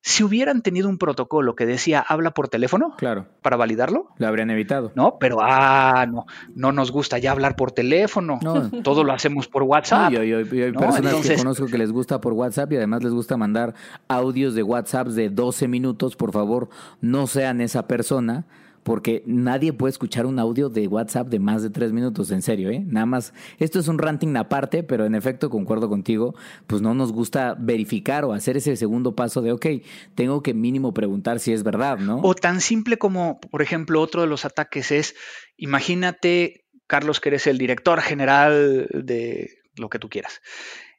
Si 0.02 0.22
hubieran 0.22 0.62
tenido 0.62 0.88
un 0.88 0.98
protocolo 0.98 1.56
que 1.56 1.66
decía 1.66 1.98
habla 1.98 2.30
por 2.30 2.46
teléfono 2.48 2.94
Claro. 2.96 3.26
para 3.42 3.56
validarlo, 3.56 4.10
Lo 4.18 4.28
habrían 4.28 4.50
evitado. 4.50 4.92
¿no? 4.94 5.18
Pero, 5.18 5.38
ah, 5.40 6.06
no, 6.08 6.26
no 6.54 6.70
nos 6.70 6.92
gusta 6.92 7.18
ya 7.18 7.32
hablar 7.32 7.56
por 7.56 7.72
teléfono. 7.72 8.38
No. 8.40 8.70
Todo 8.84 9.02
lo 9.02 9.12
hacemos 9.12 9.48
por 9.48 9.64
WhatsApp. 9.64 10.12
Y 10.12 10.16
hay, 10.16 10.44
personas 10.44 11.26
que 11.26 11.36
conozco 11.36 11.66
que 11.66 11.78
les 11.78 11.90
gusta 11.90 12.20
por 12.20 12.34
WhatsApp 12.34 12.72
y 12.72 12.76
además 12.76 13.02
les 13.02 13.12
gusta 13.12 13.36
mandar 13.36 13.74
audios 14.06 14.54
de 14.54 14.62
WhatsApp 14.62 15.08
de 15.08 15.28
12 15.28 15.66
minutos. 15.66 16.14
Por 16.14 16.30
favor, 16.30 16.68
no 17.00 17.26
sean 17.26 17.60
esa 17.60 17.88
persona. 17.88 18.46
Porque 18.86 19.24
nadie 19.26 19.72
puede 19.72 19.90
escuchar 19.90 20.26
un 20.26 20.38
audio 20.38 20.68
de 20.68 20.86
WhatsApp 20.86 21.26
de 21.26 21.40
más 21.40 21.60
de 21.60 21.70
tres 21.70 21.90
minutos, 21.90 22.30
en 22.30 22.40
serio, 22.40 22.70
¿eh? 22.70 22.84
Nada 22.86 23.04
más, 23.04 23.34
esto 23.58 23.80
es 23.80 23.88
un 23.88 23.98
ranting 23.98 24.36
aparte, 24.36 24.84
pero 24.84 25.04
en 25.06 25.16
efecto 25.16 25.50
concuerdo 25.50 25.88
contigo, 25.88 26.36
pues 26.68 26.82
no 26.82 26.94
nos 26.94 27.10
gusta 27.10 27.56
verificar 27.58 28.24
o 28.24 28.32
hacer 28.32 28.56
ese 28.56 28.76
segundo 28.76 29.16
paso 29.16 29.42
de, 29.42 29.50
ok, 29.50 29.66
tengo 30.14 30.40
que 30.40 30.54
mínimo 30.54 30.94
preguntar 30.94 31.40
si 31.40 31.52
es 31.52 31.64
verdad, 31.64 31.98
¿no? 31.98 32.20
O 32.22 32.36
tan 32.36 32.60
simple 32.60 32.96
como, 32.96 33.40
por 33.40 33.60
ejemplo, 33.60 34.00
otro 34.00 34.20
de 34.20 34.28
los 34.28 34.44
ataques 34.44 34.92
es, 34.92 35.16
imagínate, 35.56 36.64
Carlos, 36.86 37.18
que 37.18 37.30
eres 37.30 37.48
el 37.48 37.58
director 37.58 38.00
general 38.00 38.86
de 38.92 39.50
lo 39.74 39.88
que 39.88 39.98
tú 39.98 40.08
quieras. 40.08 40.40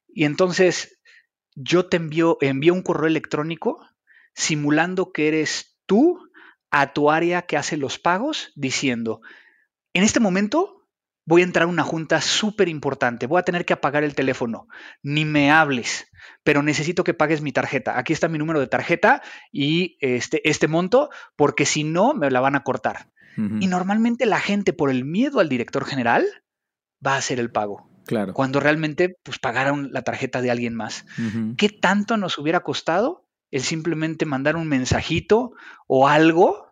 Y 0.10 0.26
entonces 0.26 1.00
yo 1.56 1.86
te 1.86 1.95
envío, 1.95 2.38
envío 2.41 2.73
un 2.73 2.82
correo 2.82 3.08
electrónico 3.08 3.80
simulando 4.34 5.13
que 5.13 5.30
eres 5.30 5.80
tú 5.86 6.27
a 6.72 6.94
tu 6.94 7.12
área 7.12 7.44
que 7.44 7.58
hace 7.58 7.78
los 7.78 8.00
pagos, 8.00 8.52
diciendo, 8.56 9.22
en 9.94 10.04
este 10.04 10.20
momento 10.20 10.78
voy 11.26 11.42
a 11.42 11.46
entrar 11.46 11.66
a 11.66 11.70
una 11.70 11.84
junta 11.84 12.22
súper 12.22 12.70
importante, 12.70 13.28
voy 13.28 13.40
a 13.40 13.44
tener 13.44 13.66
que 13.66 13.74
apagar 13.74 14.04
el 14.04 14.16
teléfono, 14.16 14.68
ni 15.04 15.26
me 15.26 15.52
hables, 15.52 16.08
pero 16.44 16.64
necesito 16.64 17.04
que 17.04 17.14
pagues 17.14 17.42
mi 17.42 17.52
tarjeta. 17.52 18.00
Aquí 18.00 18.14
está 18.14 18.30
mi 18.30 18.38
número 18.38 18.62
de 18.62 18.68
tarjeta 18.68 19.22
y 19.52 19.98
este, 20.00 20.48
este 20.50 20.68
monto, 20.70 21.10
porque 21.36 21.66
si 21.66 21.84
no, 21.84 22.14
me 22.14 22.32
la 22.32 22.40
van 22.40 22.56
a 22.56 22.64
cortar. 22.64 23.12
Y 23.60 23.68
normalmente 23.68 24.26
la 24.26 24.40
gente, 24.40 24.74
por 24.74 24.90
el 24.90 25.06
miedo 25.06 25.40
al 25.40 25.48
director 25.48 25.86
general, 25.86 26.26
va 27.06 27.14
a 27.14 27.18
hacer 27.18 27.40
el 27.40 27.52
pago, 27.52 27.88
claro. 28.08 28.34
cuando 28.34 28.60
realmente 28.60 29.16
pues, 29.22 29.38
pagaron 29.38 29.92
la 29.92 30.02
tarjeta 30.02 30.42
de 30.42 30.50
alguien 30.50 30.74
más. 30.74 31.06
¿Qué 31.56 31.70
tanto 31.70 32.18
nos 32.18 32.40
hubiera 32.40 32.62
costado 32.62 33.27
el 33.52 33.62
simplemente 33.62 34.26
mandar 34.26 34.56
un 34.56 34.68
mensajito 34.68 35.54
o 35.88 36.08
algo 36.08 36.68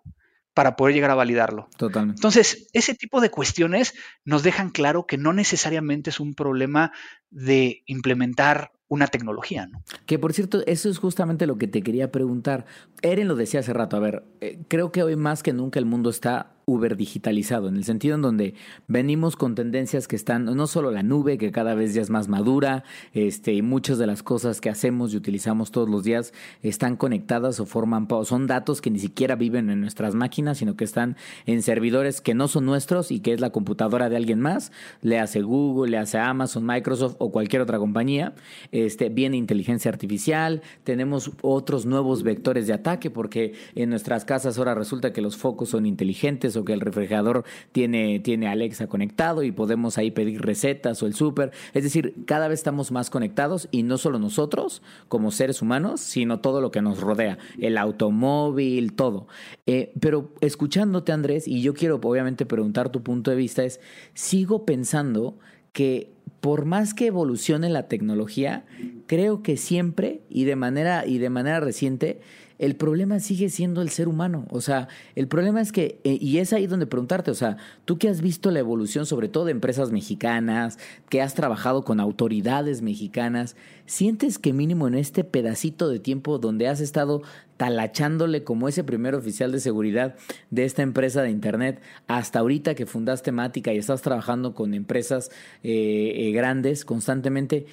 para 0.54 0.76
poder 0.76 0.96
llegar 0.96 1.12
a 1.12 1.16
validarlo? 1.16 1.70
Totalmente. 1.78 2.20
Entonces, 2.20 2.68
ese 2.74 2.96
tipo 2.96 3.22
de 3.22 3.30
cuestiones 3.30 3.94
nos 4.24 4.44
dejan 4.44 4.70
claro 4.70 5.06
que 5.06 5.18
no 5.18 5.34
necesariamente 5.34 6.10
es 6.10 6.20
un 6.20 6.34
problema 6.34 6.92
de 7.30 7.84
implementar 7.86 8.72
una 8.88 9.08
tecnología, 9.08 9.68
¿no? 9.68 9.84
Que 10.06 10.20
por 10.20 10.34
cierto, 10.34 10.64
eso 10.68 10.90
es 10.90 11.00
justamente 11.00 11.48
lo 11.48 11.58
que 11.58 11.68
te 11.68 11.82
quería 11.82 12.12
preguntar. 12.12 12.66
Eren 13.02 13.28
lo 13.28 13.36
decía 13.36 13.62
hace 13.62 13.74
rato, 13.74 13.98
a 13.98 14.00
ver, 14.00 14.24
eh, 14.42 14.60
creo 14.68 14.92
que 14.92 15.04
hoy 15.04 15.16
más 15.16 15.44
que 15.44 15.54
nunca 15.54 15.80
el 15.80 15.86
mundo 15.86 16.10
está 16.10 16.55
uber 16.65 16.97
digitalizado, 16.97 17.67
en 17.67 17.78
el 17.78 17.84
sentido 17.84 18.15
en 18.15 18.21
donde 18.21 18.56
venimos 18.88 19.36
con 19.36 19.54
tendencias 19.54 20.08
que 20.08 20.15
están, 20.15 20.45
no 20.45 20.67
solo 20.67 20.89
la 20.89 21.04
nube, 21.04 21.38
que 21.38 21.51
cada 21.51 21.75
vez 21.75 21.93
ya 21.93 22.01
es 22.01 22.10
más 22.10 22.28
madura, 22.28 22.84
este, 23.13 23.54
y 23.54 23.62
muchas 23.62 23.99
de 23.99 24.08
las 24.08 24.23
cosas 24.23 24.62
que 24.62 24.69
hacemos 24.69 25.13
y 25.13 25.17
utilizamos 25.17 25.71
todos 25.71 25.88
los 25.88 26.04
días 26.04 26.34
están 26.63 26.95
conectadas 26.95 27.60
o 27.60 27.65
forman, 27.65 28.08
son 28.23 28.47
datos 28.47 28.82
que 28.82 28.89
ni 28.89 28.99
siquiera 28.99 29.36
viven 29.36 29.69
en 29.69 29.82
nuestras 29.82 30.15
máquinas, 30.15 30.58
sino 30.58 30.75
que 30.75 30.84
están 30.84 31.17
en 31.45 31.62
servidores 31.62 32.19
que 32.19 32.34
no 32.34 32.47
son 32.47 32.65
nuestros 32.65 33.12
y 33.12 33.19
que 33.19 33.34
es 33.34 33.39
la 33.39 33.51
computadora 33.51 34.10
de 34.10 34.17
alguien 34.17 34.39
más, 34.39 34.71
le 35.01 35.19
hace 35.19 35.41
Google, 35.41 35.91
le 35.91 35.97
hace 35.99 36.17
Amazon, 36.17 36.65
Microsoft 36.65 37.15
o 37.19 37.32
cualquier 37.32 37.62
otra 37.62 37.78
compañía, 37.78 38.34
este, 38.71 39.10
viene 39.10 39.38
inteligencia 39.38 39.91
artificial, 39.91 40.63
tenemos 40.84 41.32
otros 41.41 41.86
nuevos 41.86 42.23
vectores 42.23 42.65
de 42.65 42.73
ataque, 42.73 43.12
porque 43.12 43.54
en 43.75 43.91
nuestras 43.91 44.25
casas 44.25 44.58
ahora 44.58 44.73
resulta 44.73 45.13
que 45.13 45.21
los 45.21 45.38
focos 45.38 45.69
son 45.69 45.86
inteligentes 45.86 46.55
o 46.56 46.65
que 46.65 46.74
el 46.74 46.82
refrigerador 46.82 47.44
tiene, 47.72 48.20
tiene 48.20 48.48
Alexa 48.48 48.88
conectado 48.88 49.44
y 49.44 49.52
podemos 49.52 49.98
ahí 49.98 50.12
pedir 50.12 50.41
recetas 50.41 51.02
o 51.04 51.08
el 51.08 51.13
súper. 51.13 51.52
Es 51.74 51.84
decir, 51.84 52.15
cada 52.26 52.48
vez 52.48 52.60
estamos 52.60 52.91
más 52.91 53.10
conectados 53.10 53.68
y 53.72 53.84
no 53.84 53.98
solo 53.98 54.20
nosotros 54.20 54.82
como 55.08 55.32
seres 55.32 55.62
humanos, 55.62 56.02
sino 56.02 56.39
todo 56.39 56.62
lo 56.62 56.72
que 56.72 56.82
nos 56.82 57.00
rodea, 57.00 57.38
el 57.60 57.78
automóvil, 57.78 58.94
todo. 58.94 59.28
Eh, 59.65 59.94
pero 60.00 60.32
escuchándote, 60.41 61.12
Andrés, 61.12 61.48
y 61.48 61.62
yo 61.62 61.74
quiero 61.74 61.96
obviamente 62.02 62.46
preguntar 62.46 62.89
tu 62.89 63.04
punto 63.04 63.32
de 63.32 63.38
vista, 63.38 63.63
es, 63.63 63.80
sigo 64.13 64.65
pensando 64.65 65.38
que 65.74 66.13
por 66.41 66.65
más 66.65 66.94
que 66.94 67.08
evolucione 67.08 67.70
la 67.70 67.88
tecnología, 67.88 68.65
creo 69.08 69.41
que 69.41 69.58
siempre 69.58 70.22
y 70.30 70.44
de 70.44 70.56
manera 70.56 71.06
y 71.06 71.18
de 71.18 71.30
manera 71.30 71.60
reciente 71.60 72.22
el 72.58 72.76
problema 72.76 73.20
sigue 73.20 73.50
siendo 73.50 73.82
el 73.82 73.89
ser 73.89 74.08
humano. 74.08 74.46
O 74.50 74.62
sea, 74.62 74.88
el 75.15 75.28
problema 75.28 75.62
es 75.62 75.72
que, 75.72 76.00
eh, 76.04 76.18
y 76.20 76.38
es 76.38 76.54
ahí 76.54 76.68
donde 76.68 76.88
preguntarte, 76.88 77.32
o 77.32 77.36
sea, 77.36 77.58
tú 77.86 77.98
que 77.98 78.10
has 78.10 78.22
visto 78.22 78.52
la 78.52 78.60
evolución, 78.60 79.06
sobre 79.06 79.28
todo 79.28 79.46
de 79.46 79.52
empresas 79.52 79.91
mexicanas, 79.91 80.78
que 81.10 81.22
has 81.22 81.34
trabajado 81.34 81.84
con 81.84 82.00
autoridades 82.00 82.82
mexicanas, 82.82 83.56
¿sientes 83.86 84.39
que 84.39 84.54
mínimo 84.54 84.88
en 84.88 84.96
este 84.96 85.24
pedacito 85.24 85.89
de 85.89 86.00
tiempo 86.00 86.38
donde 86.38 86.68
has 86.68 86.80
estado 86.80 87.22
talachándole 87.58 88.44
como 88.44 88.68
ese 88.68 88.84
primer 88.84 89.15
oficial 89.15 89.52
de 89.52 89.60
seguridad 89.60 90.15
de 90.52 90.65
esta 90.65 90.82
empresa 90.82 91.22
de 91.22 91.30
Internet, 91.30 91.82
hasta 92.08 92.39
ahorita 92.39 92.76
que 92.76 92.86
fundaste 92.86 93.32
Mática 93.32 93.74
y 93.74 93.78
estás 93.78 94.02
trabajando 94.02 94.54
con 94.54 94.74
empresas 94.74 95.32
eh, 95.63 96.13
eh, 96.15 96.32
grandes 96.32 96.86
constantemente, 96.86 97.65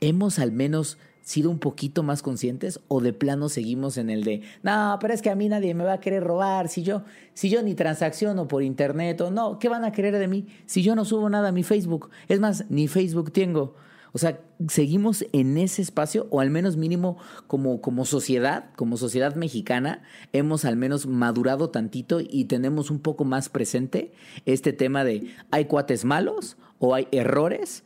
hemos 0.00 0.38
al 0.38 0.52
menos 0.52 0.98
sido 1.26 1.50
un 1.50 1.58
poquito 1.58 2.04
más 2.04 2.22
conscientes 2.22 2.78
o 2.86 3.00
de 3.00 3.12
plano 3.12 3.48
seguimos 3.48 3.96
en 3.98 4.10
el 4.10 4.22
de 4.22 4.42
no, 4.62 4.96
pero 5.00 5.12
es 5.12 5.22
que 5.22 5.30
a 5.30 5.34
mí 5.34 5.48
nadie 5.48 5.74
me 5.74 5.82
va 5.82 5.94
a 5.94 6.00
querer 6.00 6.22
robar 6.22 6.68
si 6.68 6.84
yo 6.84 7.02
si 7.34 7.50
yo 7.50 7.62
ni 7.62 7.74
transacciono 7.74 8.46
por 8.46 8.62
internet 8.62 9.20
o 9.22 9.32
no, 9.32 9.58
¿qué 9.58 9.68
van 9.68 9.84
a 9.84 9.90
querer 9.90 10.16
de 10.16 10.28
mí 10.28 10.46
si 10.66 10.84
yo 10.84 10.94
no 10.94 11.04
subo 11.04 11.28
nada 11.28 11.48
a 11.48 11.52
mi 11.52 11.64
Facebook? 11.64 12.10
Es 12.28 12.38
más, 12.38 12.66
ni 12.70 12.86
Facebook 12.86 13.32
tengo. 13.32 13.74
O 14.12 14.18
sea, 14.18 14.40
seguimos 14.68 15.26
en 15.32 15.58
ese 15.58 15.82
espacio, 15.82 16.28
o 16.30 16.40
al 16.40 16.48
menos 16.48 16.76
mínimo 16.76 17.18
como, 17.48 17.80
como 17.80 18.04
sociedad, 18.04 18.70
como 18.76 18.96
sociedad 18.96 19.34
mexicana, 19.34 20.04
hemos 20.32 20.64
al 20.64 20.76
menos 20.76 21.08
madurado 21.08 21.70
tantito 21.70 22.20
y 22.20 22.44
tenemos 22.44 22.92
un 22.92 23.00
poco 23.00 23.24
más 23.24 23.48
presente 23.48 24.12
este 24.46 24.72
tema 24.72 25.02
de 25.02 25.34
hay 25.50 25.64
cuates 25.64 26.04
malos 26.04 26.56
o 26.78 26.94
hay 26.94 27.08
errores 27.10 27.82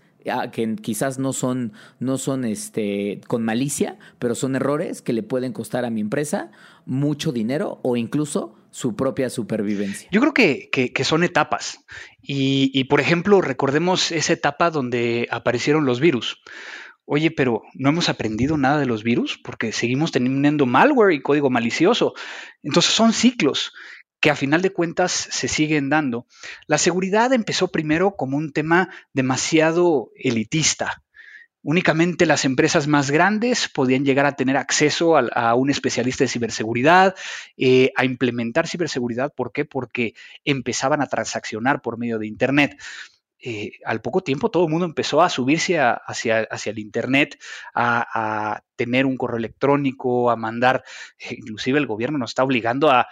que 0.52 0.76
quizás 0.76 1.18
no 1.18 1.32
son, 1.32 1.72
no 1.98 2.18
son 2.18 2.44
este, 2.44 3.20
con 3.26 3.44
malicia, 3.44 3.98
pero 4.18 4.34
son 4.34 4.56
errores 4.56 5.02
que 5.02 5.12
le 5.12 5.22
pueden 5.22 5.52
costar 5.52 5.84
a 5.84 5.90
mi 5.90 6.00
empresa 6.00 6.50
mucho 6.86 7.32
dinero 7.32 7.80
o 7.82 7.96
incluso 7.96 8.56
su 8.70 8.94
propia 8.94 9.30
supervivencia. 9.30 10.08
Yo 10.12 10.20
creo 10.20 10.34
que, 10.34 10.70
que, 10.70 11.04
son 11.04 11.24
etapas. 11.24 11.84
Y, 12.22 12.84
por 12.84 13.00
ejemplo, 13.00 13.40
recordemos 13.40 14.12
esa 14.12 14.32
etapa 14.32 14.70
donde 14.70 15.26
aparecieron 15.30 15.84
los 15.86 16.00
virus. 16.00 16.40
Oye, 17.04 17.32
pero 17.32 17.62
no 17.74 17.88
hemos 17.88 18.08
aprendido 18.08 18.56
nada 18.56 18.78
de 18.78 18.86
los 18.86 19.02
virus 19.02 19.40
porque 19.42 19.72
seguimos 19.72 20.12
teniendo 20.12 20.66
malware 20.66 21.12
y 21.12 21.22
código 21.22 21.50
malicioso. 21.50 22.14
Entonces 22.62 22.92
son 22.92 23.12
ciclos 23.12 23.72
que 24.20 24.30
a 24.30 24.36
final 24.36 24.62
de 24.62 24.72
cuentas 24.72 25.12
se 25.12 25.48
siguen 25.48 25.88
dando. 25.88 26.26
La 26.66 26.78
seguridad 26.78 27.32
empezó 27.32 27.68
primero 27.68 28.16
como 28.16 28.36
un 28.36 28.52
tema 28.52 28.90
demasiado 29.12 30.10
elitista. 30.14 31.02
Únicamente 31.62 32.24
las 32.24 32.46
empresas 32.46 32.86
más 32.86 33.10
grandes 33.10 33.68
podían 33.68 34.04
llegar 34.04 34.24
a 34.24 34.32
tener 34.32 34.56
acceso 34.56 35.16
a, 35.18 35.54
un 35.54 35.68
especialista 35.68 36.24
de 36.24 36.28
ciberseguridad, 36.28 37.14
eh, 37.56 37.92
a 37.96 38.04
implementar 38.04 38.66
ciberseguridad. 38.66 39.32
¿Por 39.34 39.52
qué? 39.52 39.66
Porque 39.66 40.14
empezaban 40.44 41.02
a 41.02 41.06
transaccionar 41.06 41.82
por 41.82 41.98
medio 41.98 42.18
de 42.18 42.26
Internet. 42.26 42.80
Eh, 43.42 43.72
al 43.86 44.02
poco 44.02 44.22
tiempo 44.22 44.50
todo 44.50 44.64
el 44.64 44.70
mundo 44.70 44.84
empezó 44.86 45.22
a 45.22 45.30
subirse 45.30 45.78
hacia, 45.78 46.40
hacia, 46.50 46.70
el 46.70 46.78
Internet, 46.78 47.38
a, 47.74 48.62
tener 48.76 49.04
un 49.04 49.18
correo 49.18 49.38
electrónico, 49.38 50.30
a 50.30 50.36
mandar, 50.36 50.82
eh, 51.18 51.34
inclusive 51.38 51.78
el 51.78 51.86
gobierno 51.86 52.16
nos 52.16 52.30
está 52.30 52.42
obligando 52.42 52.90
a 52.90 53.06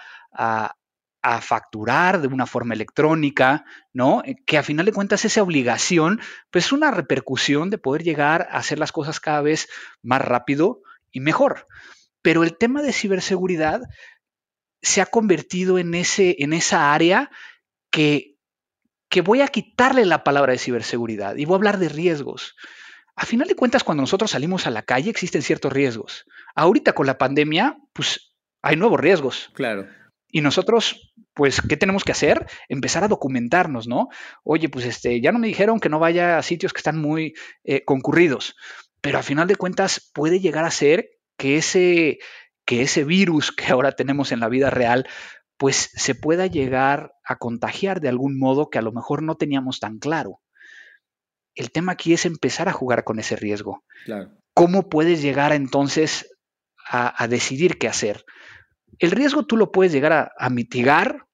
a 1.28 1.42
facturar 1.42 2.22
de 2.22 2.28
una 2.28 2.46
forma 2.46 2.72
electrónica, 2.72 3.66
¿no? 3.92 4.22
Que 4.46 4.56
a 4.56 4.62
final 4.62 4.86
de 4.86 4.92
cuentas 4.92 5.26
esa 5.26 5.42
obligación, 5.42 6.20
pues 6.50 6.66
es 6.66 6.72
una 6.72 6.90
repercusión 6.90 7.68
de 7.68 7.76
poder 7.76 8.02
llegar 8.02 8.48
a 8.50 8.56
hacer 8.56 8.78
las 8.78 8.92
cosas 8.92 9.20
cada 9.20 9.42
vez 9.42 9.68
más 10.02 10.22
rápido 10.22 10.80
y 11.10 11.20
mejor. 11.20 11.66
Pero 12.22 12.44
el 12.44 12.56
tema 12.56 12.80
de 12.80 12.94
ciberseguridad 12.94 13.82
se 14.80 15.02
ha 15.02 15.06
convertido 15.06 15.78
en, 15.78 15.94
ese, 15.94 16.36
en 16.38 16.54
esa 16.54 16.94
área 16.94 17.30
que, 17.90 18.36
que 19.10 19.20
voy 19.20 19.42
a 19.42 19.48
quitarle 19.48 20.06
la 20.06 20.24
palabra 20.24 20.52
de 20.52 20.58
ciberseguridad 20.58 21.36
y 21.36 21.44
voy 21.44 21.54
a 21.54 21.56
hablar 21.56 21.78
de 21.78 21.90
riesgos. 21.90 22.56
A 23.16 23.26
final 23.26 23.48
de 23.48 23.54
cuentas, 23.54 23.84
cuando 23.84 24.02
nosotros 24.02 24.30
salimos 24.30 24.66
a 24.66 24.70
la 24.70 24.82
calle 24.82 25.10
existen 25.10 25.42
ciertos 25.42 25.74
riesgos. 25.74 26.24
Ahorita 26.54 26.94
con 26.94 27.06
la 27.06 27.18
pandemia, 27.18 27.76
pues 27.92 28.34
hay 28.62 28.76
nuevos 28.76 28.98
riesgos. 28.98 29.50
Claro. 29.52 29.88
Y 30.30 30.42
nosotros, 30.42 31.14
pues, 31.32 31.62
¿qué 31.62 31.76
tenemos 31.76 32.04
que 32.04 32.12
hacer? 32.12 32.46
Empezar 32.68 33.02
a 33.02 33.08
documentarnos, 33.08 33.88
¿no? 33.88 34.08
Oye, 34.44 34.68
pues 34.68 34.84
este, 34.84 35.20
ya 35.20 35.32
no 35.32 35.38
me 35.38 35.46
dijeron 35.46 35.80
que 35.80 35.88
no 35.88 35.98
vaya 35.98 36.38
a 36.38 36.42
sitios 36.42 36.72
que 36.72 36.78
están 36.78 37.00
muy 37.00 37.34
eh, 37.64 37.84
concurridos, 37.84 38.54
pero 39.00 39.18
a 39.18 39.22
final 39.22 39.48
de 39.48 39.56
cuentas 39.56 40.10
puede 40.12 40.40
llegar 40.40 40.64
a 40.64 40.70
ser 40.70 41.08
que 41.38 41.56
ese, 41.56 42.18
que 42.66 42.82
ese 42.82 43.04
virus 43.04 43.52
que 43.52 43.66
ahora 43.72 43.92
tenemos 43.92 44.30
en 44.30 44.40
la 44.40 44.48
vida 44.48 44.68
real, 44.68 45.06
pues 45.56 45.90
se 45.94 46.14
pueda 46.14 46.46
llegar 46.46 47.12
a 47.24 47.36
contagiar 47.36 48.00
de 48.00 48.10
algún 48.10 48.38
modo 48.38 48.68
que 48.68 48.78
a 48.78 48.82
lo 48.82 48.92
mejor 48.92 49.22
no 49.22 49.36
teníamos 49.36 49.80
tan 49.80 49.98
claro. 49.98 50.40
El 51.54 51.72
tema 51.72 51.92
aquí 51.92 52.12
es 52.12 52.26
empezar 52.26 52.68
a 52.68 52.72
jugar 52.72 53.02
con 53.02 53.18
ese 53.18 53.34
riesgo. 53.34 53.82
Claro. 54.04 54.30
¿Cómo 54.52 54.88
puedes 54.88 55.22
llegar 55.22 55.52
entonces 55.52 56.30
a, 56.86 57.22
a 57.22 57.28
decidir 57.28 57.78
qué 57.78 57.88
hacer? 57.88 58.24
El 58.98 59.10
riesgo 59.10 59.46
tú 59.46 59.56
lo 59.56 59.72
puedes 59.72 59.92
llegar 59.92 60.12
a, 60.12 60.32
a 60.38 60.50
mitigar 60.50 61.26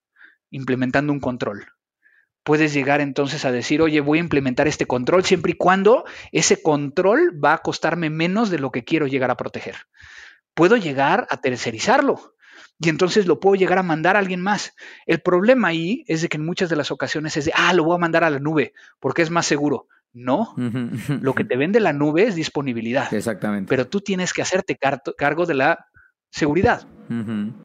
implementando 0.50 1.12
un 1.12 1.20
control 1.20 1.66
puedes 2.44 2.74
llegar 2.74 3.00
entonces 3.00 3.44
a 3.44 3.50
decir, 3.50 3.82
oye, 3.82 4.00
voy 4.00 4.18
a 4.18 4.20
implementar 4.20 4.68
este 4.68 4.86
control 4.86 5.24
siempre 5.24 5.52
y 5.52 5.56
cuando 5.56 6.04
ese 6.30 6.62
control 6.62 7.42
va 7.42 7.54
a 7.54 7.58
costarme 7.58 8.10
menos 8.10 8.50
de 8.50 8.58
lo 8.58 8.70
que 8.70 8.84
quiero 8.84 9.06
llegar 9.06 9.30
a 9.30 9.36
proteger. 9.36 9.74
Puedo 10.52 10.76
llegar 10.76 11.26
a 11.30 11.38
tercerizarlo 11.38 12.34
y 12.78 12.90
entonces 12.90 13.26
lo 13.26 13.40
puedo 13.40 13.56
llegar 13.56 13.78
a 13.78 13.82
mandar 13.82 14.14
a 14.14 14.18
alguien 14.18 14.42
más. 14.42 14.74
El 15.06 15.20
problema 15.20 15.68
ahí 15.68 16.04
es 16.06 16.20
de 16.20 16.28
que 16.28 16.36
en 16.36 16.44
muchas 16.44 16.68
de 16.68 16.76
las 16.76 16.90
ocasiones 16.90 17.36
es 17.36 17.46
de, 17.46 17.52
ah, 17.54 17.72
lo 17.72 17.84
voy 17.84 17.96
a 17.96 17.98
mandar 17.98 18.24
a 18.24 18.30
la 18.30 18.38
nube 18.38 18.74
porque 19.00 19.22
es 19.22 19.30
más 19.30 19.46
seguro. 19.46 19.88
No, 20.12 20.54
lo 21.22 21.34
que 21.34 21.42
te 21.42 21.56
vende 21.56 21.80
la 21.80 21.92
nube 21.92 22.22
es 22.28 22.36
disponibilidad. 22.36 23.12
Exactamente. 23.12 23.68
Pero 23.68 23.88
tú 23.88 24.00
tienes 24.00 24.32
que 24.32 24.42
hacerte 24.42 24.78
cargo 25.16 25.44
de 25.44 25.54
la 25.54 25.88
seguridad. 26.30 26.86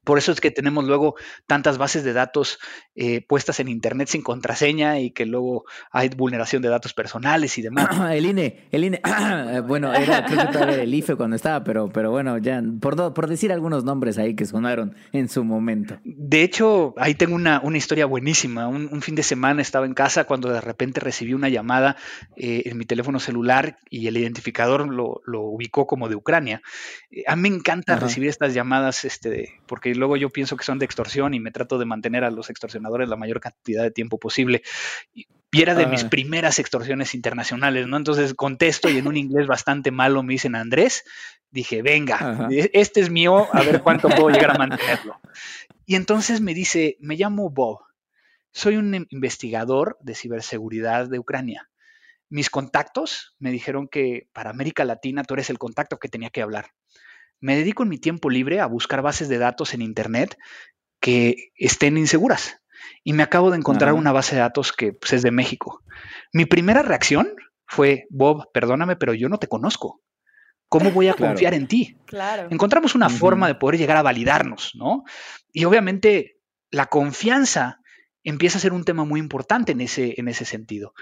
Por 0.04 0.18
eso 0.18 0.32
es 0.32 0.40
que 0.40 0.50
tenemos 0.50 0.84
luego 0.84 1.14
tantas 1.46 1.78
bases 1.78 2.04
de 2.04 2.12
datos 2.12 2.58
eh, 2.94 3.24
puestas 3.26 3.60
en 3.60 3.68
Internet 3.68 4.08
sin 4.08 4.22
contraseña 4.22 4.98
y 4.98 5.10
que 5.10 5.26
luego 5.26 5.64
hay 5.90 6.08
vulneración 6.10 6.62
de 6.62 6.68
datos 6.68 6.94
personales 6.94 7.56
y 7.58 7.62
demás. 7.62 7.88
el 8.12 8.26
INE, 8.26 8.68
el 8.70 8.84
INE, 8.84 9.00
bueno, 9.66 9.92
era, 9.94 10.24
creo 10.24 10.46
que 10.46 10.52
todavía 10.52 10.82
el 10.82 10.94
IFE 10.94 11.16
cuando 11.16 11.36
estaba, 11.36 11.64
pero, 11.64 11.88
pero 11.88 12.10
bueno, 12.10 12.38
ya, 12.38 12.62
por, 12.80 13.14
por 13.14 13.26
decir 13.28 13.52
algunos 13.52 13.84
nombres 13.84 14.18
ahí 14.18 14.34
que 14.34 14.46
sonaron 14.46 14.94
en 15.12 15.28
su 15.28 15.44
momento. 15.44 15.98
De 16.04 16.42
hecho, 16.42 16.94
ahí 16.96 17.14
tengo 17.14 17.34
una, 17.34 17.60
una 17.60 17.78
historia 17.78 18.06
buenísima. 18.06 18.68
Un, 18.68 19.00
fin 19.00 19.14
de 19.14 19.22
semana 19.22 19.62
estaba 19.62 19.86
en 19.86 19.94
casa 19.94 20.24
cuando 20.24 20.52
de 20.52 20.60
repente 20.60 21.00
recibí 21.00 21.32
una 21.32 21.48
llamada 21.48 21.96
eh, 22.36 22.62
en 22.66 22.76
mi 22.76 22.84
teléfono 22.84 23.18
celular 23.18 23.78
y 23.88 24.08
el 24.08 24.16
identificador 24.16 24.86
lo, 24.86 25.22
lo 25.24 25.40
ubicó 25.40 25.86
como 25.86 26.08
de 26.08 26.16
Ucrania. 26.16 26.62
Eh, 27.10 27.24
a 27.26 27.36
mí 27.36 27.48
me 27.48 27.56
encanta 27.56 27.96
recibir 27.96 28.28
estas 28.28 28.54
llamadas 28.54 29.04
este, 29.04 29.29
porque 29.66 29.94
luego 29.94 30.16
yo 30.16 30.30
pienso 30.30 30.56
que 30.56 30.64
son 30.64 30.78
de 30.78 30.84
extorsión 30.84 31.34
y 31.34 31.40
me 31.40 31.50
trato 31.50 31.78
de 31.78 31.84
mantener 31.84 32.24
a 32.24 32.30
los 32.30 32.50
extorsionadores 32.50 33.08
la 33.08 33.16
mayor 33.16 33.40
cantidad 33.40 33.82
de 33.82 33.90
tiempo 33.90 34.18
posible. 34.18 34.62
Y, 35.14 35.26
era 35.52 35.74
de 35.74 35.86
mis 35.86 36.04
primeras 36.04 36.60
extorsiones 36.60 37.12
internacionales, 37.12 37.88
¿no? 37.88 37.96
Entonces 37.96 38.34
contesto 38.34 38.88
y 38.88 38.98
en 38.98 39.08
un 39.08 39.16
inglés 39.16 39.48
bastante 39.48 39.90
malo 39.90 40.22
me 40.22 40.34
dicen 40.34 40.54
Andrés. 40.54 41.02
Dije, 41.50 41.82
venga, 41.82 42.46
e, 42.52 42.70
este 42.72 43.00
es 43.00 43.10
mío, 43.10 43.48
a 43.52 43.62
ver 43.64 43.82
cuánto 43.82 44.08
puedo 44.08 44.30
llegar 44.30 44.52
a 44.52 44.58
mantenerlo. 44.58 45.20
Y 45.86 45.96
entonces 45.96 46.40
me 46.40 46.54
dice, 46.54 46.96
me 47.00 47.16
llamo 47.16 47.50
Bob, 47.50 47.80
soy 48.52 48.76
un 48.76 49.08
investigador 49.10 49.98
de 50.00 50.14
ciberseguridad 50.14 51.08
de 51.08 51.18
Ucrania. 51.18 51.68
Mis 52.28 52.48
contactos 52.48 53.34
me 53.40 53.50
dijeron 53.50 53.88
que 53.88 54.28
para 54.32 54.50
América 54.50 54.84
Latina 54.84 55.24
tú 55.24 55.34
eres 55.34 55.50
el 55.50 55.58
contacto 55.58 55.98
que 55.98 56.08
tenía 56.08 56.30
que 56.30 56.42
hablar 56.42 56.70
me 57.40 57.56
dedico 57.56 57.82
en 57.82 57.88
mi 57.88 57.98
tiempo 57.98 58.30
libre 58.30 58.60
a 58.60 58.66
buscar 58.66 59.02
bases 59.02 59.28
de 59.28 59.38
datos 59.38 59.74
en 59.74 59.82
Internet 59.82 60.36
que 61.00 61.50
estén 61.56 61.96
inseguras. 61.96 62.60
Y 63.02 63.12
me 63.12 63.22
acabo 63.22 63.50
de 63.50 63.56
encontrar 63.56 63.94
una 63.94 64.12
base 64.12 64.34
de 64.34 64.42
datos 64.42 64.72
que 64.72 64.92
pues, 64.92 65.12
es 65.14 65.22
de 65.22 65.30
México. 65.30 65.82
Mi 66.32 66.44
primera 66.44 66.82
reacción 66.82 67.34
fue, 67.66 68.06
Bob, 68.10 68.50
perdóname, 68.52 68.96
pero 68.96 69.14
yo 69.14 69.28
no 69.28 69.38
te 69.38 69.48
conozco. 69.48 70.02
¿Cómo 70.68 70.90
voy 70.90 71.08
a 71.08 71.14
confiar 71.14 71.54
en 71.54 71.66
ti? 71.66 71.96
Claro. 72.06 72.48
Encontramos 72.50 72.94
una 72.94 73.08
forma 73.08 73.48
de 73.48 73.54
poder 73.54 73.78
llegar 73.78 73.96
a 73.96 74.02
validarnos, 74.02 74.72
¿no? 74.74 75.04
Y 75.52 75.64
obviamente 75.64 76.36
la 76.70 76.86
confianza 76.86 77.80
empieza 78.22 78.58
a 78.58 78.60
ser 78.60 78.72
un 78.72 78.84
tema 78.84 79.04
muy 79.04 79.20
importante 79.20 79.72
en 79.72 79.80
ese, 79.80 80.14
en 80.18 80.28
ese 80.28 80.44
sentido. 80.44 80.92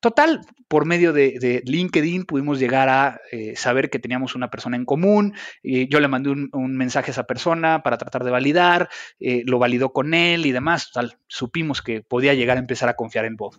Total, 0.00 0.40
por 0.68 0.84
medio 0.84 1.12
de, 1.12 1.62
LinkedIn 1.64 2.24
pudimos 2.24 2.58
llegar 2.58 2.88
a 2.88 3.20
eh, 3.32 3.56
saber 3.56 3.88
que 3.88 3.98
teníamos 3.98 4.34
una 4.34 4.50
persona 4.50 4.76
en 4.76 4.84
común. 4.84 5.34
y 5.62 5.88
yo 5.88 6.00
le 6.00 6.08
mandé 6.08 6.30
un, 6.30 6.76
mensaje 6.76 7.10
a 7.10 7.12
esa 7.12 7.24
persona 7.24 7.82
para 7.82 7.98
tratar 7.98 8.24
de 8.24 8.30
validar, 8.30 8.88
eh, 9.18 9.42
lo 9.46 9.58
validó 9.58 9.92
con 9.92 10.14
él 10.14 10.44
y 10.46 10.52
demás. 10.52 10.90
Total, 10.92 11.18
supimos 11.26 11.82
que 11.82 12.02
podía 12.02 12.34
llegar 12.34 12.56
a 12.56 12.60
empezar 12.60 12.88
a 12.88 12.94
confiar 12.94 13.24
en 13.24 13.36
Bob. 13.36 13.56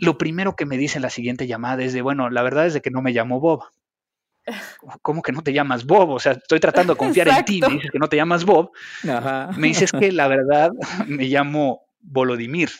Lo 0.00 0.18
primero 0.18 0.56
que 0.56 0.66
me 0.66 0.76
dice 0.76 0.98
en 0.98 1.02
la 1.02 1.10
siguiente 1.10 1.46
llamada 1.46 1.82
es 1.84 1.92
de, 1.92 2.02
bueno, 2.02 2.30
la 2.30 2.42
verdad 2.42 2.66
es 2.66 2.74
de 2.74 2.80
que 2.80 2.90
no 2.90 3.02
me 3.02 3.12
llamó 3.12 3.40
Bob. 3.40 3.62
¿Cómo 5.02 5.22
que 5.22 5.32
no 5.32 5.42
te 5.42 5.52
llamas 5.52 5.84
Bob? 5.84 6.10
O 6.10 6.18
sea, 6.18 6.32
estoy 6.32 6.60
tratando 6.60 6.94
de 6.94 6.98
confiar 6.98 7.28
en 7.28 7.44
ti, 7.44 7.60
me 7.60 7.74
dices 7.74 7.90
que 7.90 7.98
no 7.98 8.08
te 8.08 8.16
llamas 8.16 8.44
Bob. 8.44 8.72
Me 9.56 9.68
dices 9.68 9.92
que 9.92 10.10
la 10.10 10.26
verdad 10.26 10.72
me 11.06 11.26
llamo 11.26 11.82
Volodymyr. 12.00 12.70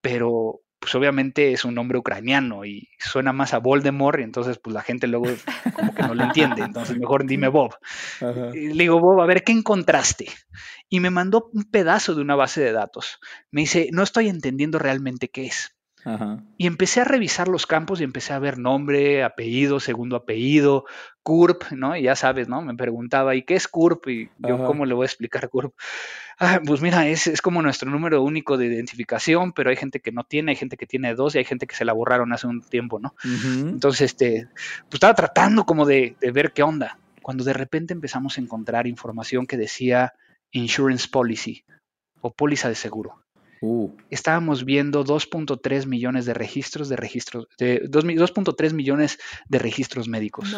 Pero 0.00 0.61
pues 0.82 0.96
obviamente 0.96 1.52
es 1.52 1.64
un 1.64 1.76
nombre 1.76 1.96
ucraniano 1.96 2.64
y 2.64 2.88
suena 2.98 3.32
más 3.32 3.54
a 3.54 3.58
Voldemort 3.58 4.18
y 4.18 4.24
entonces 4.24 4.58
pues 4.58 4.74
la 4.74 4.82
gente 4.82 5.06
luego 5.06 5.26
como 5.74 5.94
que 5.94 6.02
no 6.02 6.16
lo 6.16 6.24
entiende, 6.24 6.62
entonces 6.62 6.98
mejor 6.98 7.24
dime 7.24 7.46
Bob. 7.46 7.76
le 8.20 8.50
digo, 8.52 8.98
Bob, 8.98 9.20
a 9.20 9.26
ver, 9.26 9.44
¿qué 9.44 9.52
encontraste? 9.52 10.26
Y 10.88 10.98
me 10.98 11.10
mandó 11.10 11.48
un 11.52 11.70
pedazo 11.70 12.16
de 12.16 12.22
una 12.22 12.34
base 12.34 12.60
de 12.60 12.72
datos. 12.72 13.20
Me 13.52 13.60
dice, 13.60 13.90
no 13.92 14.02
estoy 14.02 14.28
entendiendo 14.28 14.80
realmente 14.80 15.28
qué 15.28 15.46
es. 15.46 15.72
Y 16.56 16.66
empecé 16.66 17.00
a 17.00 17.04
revisar 17.04 17.48
los 17.48 17.66
campos 17.66 18.00
y 18.00 18.04
empecé 18.04 18.32
a 18.32 18.38
ver 18.38 18.58
nombre, 18.58 19.22
apellido, 19.22 19.78
segundo 19.78 20.16
apellido, 20.16 20.84
CURP, 21.22 21.72
¿no? 21.72 21.96
Y 21.96 22.02
ya 22.02 22.16
sabes, 22.16 22.48
¿no? 22.48 22.60
Me 22.62 22.74
preguntaba, 22.74 23.34
¿y 23.34 23.42
qué 23.42 23.54
es 23.54 23.68
CURP? 23.68 24.08
Y 24.08 24.30
yo, 24.38 24.64
¿cómo 24.64 24.84
le 24.84 24.94
voy 24.94 25.04
a 25.04 25.06
explicar 25.06 25.48
CURP? 25.48 25.74
Ah, 26.38 26.60
pues 26.64 26.80
mira, 26.80 27.06
es, 27.06 27.28
es, 27.28 27.40
como 27.40 27.62
nuestro 27.62 27.90
número 27.90 28.22
único 28.22 28.56
de 28.56 28.66
identificación, 28.66 29.52
pero 29.52 29.70
hay 29.70 29.76
gente 29.76 30.00
que 30.00 30.10
no 30.10 30.24
tiene, 30.24 30.52
hay 30.52 30.56
gente 30.56 30.76
que 30.76 30.86
tiene 30.86 31.14
dos 31.14 31.34
y 31.34 31.38
hay 31.38 31.44
gente 31.44 31.66
que 31.66 31.76
se 31.76 31.84
la 31.84 31.92
borraron 31.92 32.32
hace 32.32 32.48
un 32.48 32.62
tiempo, 32.62 32.98
¿no? 32.98 33.14
Entonces, 33.22 34.12
este, 34.12 34.48
pues 34.82 34.94
estaba 34.94 35.14
tratando 35.14 35.64
como 35.64 35.86
de, 35.86 36.16
de 36.20 36.32
ver 36.32 36.52
qué 36.52 36.64
onda, 36.64 36.98
cuando 37.22 37.44
de 37.44 37.52
repente 37.52 37.92
empezamos 37.92 38.36
a 38.38 38.40
encontrar 38.40 38.88
información 38.88 39.46
que 39.46 39.56
decía 39.56 40.14
insurance 40.50 41.06
policy 41.08 41.64
o 42.20 42.32
póliza 42.32 42.68
de 42.68 42.74
seguro. 42.74 43.22
Uh. 43.62 43.96
Estábamos 44.10 44.64
viendo 44.64 45.04
2.3 45.04 45.86
millones 45.86 46.26
de 46.26 46.34
registros 46.34 46.88
de 46.88 46.96
registros, 46.96 47.46
de 47.58 47.80
2.3 47.84 48.72
millones 48.72 49.18
de 49.48 49.58
registros 49.60 50.08
médicos 50.08 50.54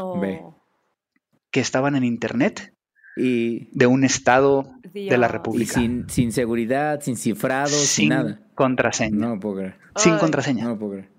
que 1.50 1.60
estaban 1.60 1.96
en 1.96 2.04
internet 2.04 2.74
y 3.16 3.68
de 3.78 3.86
un 3.86 4.04
estado 4.04 4.64
de 4.92 5.18
la 5.18 5.28
República. 5.28 5.74
sin, 5.74 6.08
sin, 6.08 6.32
seguridad, 6.32 7.00
sin 7.02 7.16
cifrado, 7.16 7.68
sin, 7.68 8.08
nada. 8.08 8.40
Contraseña. 8.54 9.16
No 9.16 9.38
puedo 9.38 9.56
creer. 9.56 9.76
Sin 9.96 10.16
contraseña. 10.16 10.64
No 10.64 10.78
puedo 10.78 10.92
creer. 10.92 11.12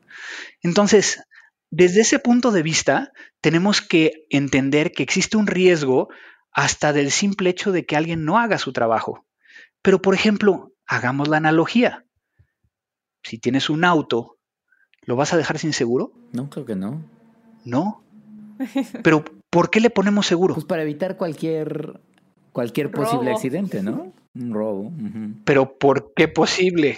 Entonces, 0.64 1.24
desde 1.70 2.02
ese 2.02 2.18
punto 2.20 2.52
de 2.52 2.64
vista, 2.64 3.12
tenemos 3.42 3.82
que 3.82 4.26
entender 4.30 4.92
que 4.92 5.04
existe 5.04 5.38
un 5.38 5.46
riesgo 5.46 6.10
hasta 6.52 6.94
del 6.94 7.12
simple 7.12 7.52
hecho 7.52 7.72
de 7.72 7.86
que 7.86 7.96
alguien 7.96 8.26
no 8.26 8.40
haga 8.40 8.58
su 8.58 8.74
trabajo. 8.74 9.26
Pero, 9.82 10.02
por 10.02 10.16
ejemplo, 10.16 10.75
hagamos 10.88 11.28
la 11.28 11.38
analogía. 11.38 12.06
Si 13.24 13.38
tienes 13.38 13.70
un 13.70 13.84
auto, 13.86 14.38
¿lo 15.04 15.16
vas 15.16 15.34
a 15.34 15.38
dejar 15.38 15.58
sin 15.58 15.74
seguro? 15.74 16.14
No, 16.32 16.50
creo 16.50 16.66
que 16.66 16.76
no. 16.76 17.04
No. 17.64 18.04
Pero, 19.04 19.24
¿por 19.50 19.70
qué 19.70 19.80
le 19.80 19.90
ponemos 19.90 20.28
seguro? 20.28 20.54
Pues 20.54 20.66
para 20.66 20.84
evitar 20.84 21.18
cualquier, 21.18 22.02
cualquier 22.52 22.92
posible 22.92 23.32
accidente, 23.32 23.82
¿no? 23.82 24.14
Un 24.36 24.54
robo. 24.54 24.92
Pero 25.46 25.78
¿por 25.78 26.14
qué 26.14 26.28
posible? 26.28 26.98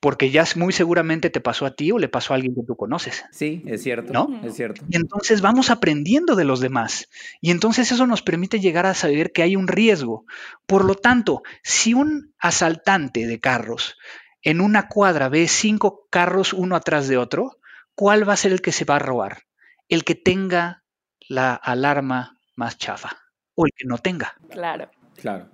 Porque 0.00 0.30
ya 0.30 0.44
muy 0.56 0.72
seguramente 0.72 1.30
te 1.30 1.40
pasó 1.40 1.64
a 1.64 1.76
ti 1.76 1.92
o 1.92 1.98
le 1.98 2.08
pasó 2.08 2.32
a 2.32 2.36
alguien 2.36 2.56
que 2.56 2.64
tú 2.66 2.74
conoces. 2.74 3.24
Sí, 3.30 3.62
es 3.66 3.84
cierto. 3.84 4.12
¿No? 4.12 4.40
Es 4.44 4.56
cierto. 4.56 4.84
Y 4.88 4.96
entonces 4.96 5.42
vamos 5.42 5.70
aprendiendo 5.70 6.34
de 6.34 6.44
los 6.44 6.58
demás. 6.58 7.08
Y 7.40 7.52
entonces 7.52 7.92
eso 7.92 8.06
nos 8.08 8.22
permite 8.22 8.58
llegar 8.58 8.86
a 8.86 8.94
saber 8.94 9.30
que 9.30 9.42
hay 9.42 9.54
un 9.54 9.68
riesgo. 9.68 10.24
Por 10.66 10.84
lo 10.84 10.96
tanto, 10.96 11.42
si 11.62 11.94
un 11.94 12.34
asaltante 12.38 13.28
de 13.28 13.38
carros 13.38 13.96
en 14.42 14.60
una 14.60 14.88
cuadra 14.88 15.28
ve 15.28 15.46
cinco 15.46 16.08
carros 16.10 16.52
uno 16.52 16.74
atrás 16.74 17.06
de 17.06 17.16
otro, 17.16 17.58
¿cuál 17.94 18.28
va 18.28 18.32
a 18.32 18.36
ser 18.36 18.50
el 18.50 18.60
que 18.60 18.72
se 18.72 18.84
va 18.84 18.96
a 18.96 18.98
robar? 18.98 19.44
El 19.88 20.02
que 20.02 20.16
tenga 20.16 20.82
la 21.28 21.54
alarma 21.54 22.38
más 22.56 22.76
chafa 22.76 23.16
o 23.54 23.66
el 23.66 23.72
que 23.76 23.86
no 23.86 23.98
tenga. 23.98 24.34
Claro. 24.50 24.90
Claro. 25.14 25.51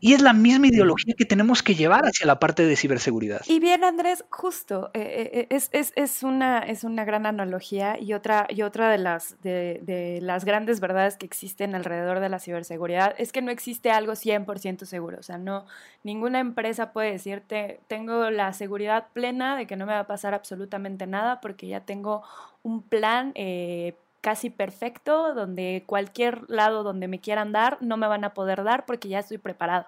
Y 0.00 0.14
es 0.14 0.22
la 0.22 0.32
misma 0.32 0.68
ideología 0.68 1.14
que 1.16 1.24
tenemos 1.24 1.62
que 1.62 1.74
llevar 1.74 2.04
hacia 2.04 2.26
la 2.26 2.38
parte 2.38 2.64
de 2.64 2.76
ciberseguridad. 2.76 3.42
Y 3.46 3.60
bien, 3.60 3.84
Andrés, 3.84 4.24
justo, 4.30 4.90
eh, 4.94 5.30
eh, 5.32 5.46
es, 5.50 5.68
es, 5.72 5.92
es, 5.96 6.22
una, 6.22 6.60
es 6.60 6.84
una 6.84 7.04
gran 7.04 7.26
analogía 7.26 7.98
y 8.00 8.14
otra, 8.14 8.46
y 8.48 8.62
otra 8.62 8.90
de, 8.90 8.98
las, 8.98 9.40
de, 9.42 9.80
de, 9.82 10.20
las 10.22 10.44
grandes 10.44 10.80
verdades 10.80 11.16
que 11.16 11.26
existen 11.26 11.74
alrededor 11.74 12.20
de 12.20 12.28
la 12.28 12.38
ciberseguridad 12.38 13.14
es 13.18 13.32
que 13.32 13.42
no 13.42 13.50
existe 13.50 13.90
algo 13.90 14.12
100% 14.12 14.84
seguro. 14.84 15.18
O 15.18 15.22
sea, 15.22 15.38
no, 15.38 15.66
ninguna 16.02 16.40
empresa 16.40 16.92
puede 16.92 17.12
decirte, 17.12 17.80
tengo 17.88 18.30
la 18.30 18.52
seguridad 18.52 19.08
plena 19.12 19.56
de 19.56 19.66
que 19.66 19.76
no 19.76 19.86
me 19.86 19.92
va 19.92 20.00
a 20.00 20.06
pasar 20.06 20.34
absolutamente 20.34 21.06
nada 21.06 21.40
porque 21.40 21.66
ya 21.66 21.80
tengo 21.80 22.22
un 22.62 22.82
plan 22.82 23.32
eh, 23.34 23.94
casi 24.20 24.50
perfecto, 24.50 25.34
donde 25.34 25.84
cualquier 25.86 26.48
lado 26.48 26.82
donde 26.82 27.08
me 27.08 27.20
quieran 27.20 27.52
dar 27.52 27.78
no 27.80 27.96
me 27.96 28.06
van 28.06 28.24
a 28.24 28.34
poder 28.34 28.64
dar 28.64 28.86
porque 28.86 29.08
ya 29.08 29.18
estoy 29.20 29.38
preparado. 29.38 29.86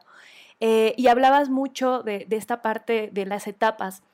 Eh, 0.65 0.95
y 0.97 1.09
hablabas 1.09 1.49
mucho 1.51 2.05
de, 2.05 2.25
esta 2.31 2.63
parte 2.63 3.11
de 3.13 3.27
las 3.27 3.49
etapas. 3.49 4.05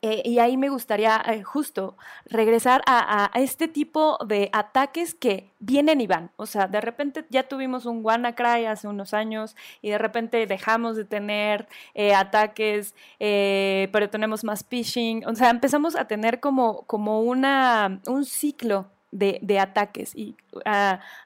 Eh, 0.00 0.22
y 0.24 0.38
ahí 0.38 0.56
me 0.56 0.68
gustaría 0.68 1.20
eh, 1.26 1.42
justo 1.42 1.96
regresar 2.26 2.82
a, 2.86 3.30
este 3.34 3.66
tipo 3.68 4.18
de 4.24 4.48
ataques 4.52 5.14
que 5.14 5.50
vienen 5.58 6.00
y 6.00 6.06
van. 6.06 6.30
O 6.36 6.46
sea, 6.46 6.68
de 6.68 6.80
repente 6.80 7.24
ya 7.30 7.48
tuvimos 7.48 7.84
un 7.86 8.04
WannaCry 8.04 8.66
hace 8.66 8.86
unos 8.86 9.12
años 9.12 9.56
y 9.80 9.90
de 9.90 9.98
repente 9.98 10.46
dejamos 10.46 10.96
de 10.96 11.04
tener 11.04 11.68
ataques, 12.16 12.94
pero 13.18 14.10
tenemos 14.10 14.44
más 14.44 14.64
phishing. 14.64 15.26
O 15.26 15.34
sea, 15.34 15.50
empezamos 15.50 15.96
a 15.96 16.06
tener 16.06 16.38
como, 16.38 16.82
como 16.82 17.22
una, 17.22 18.00
un 18.06 18.24
ciclo 18.24 18.86
de, 19.12 19.60
ataques. 19.60 20.16
Y 20.16 20.36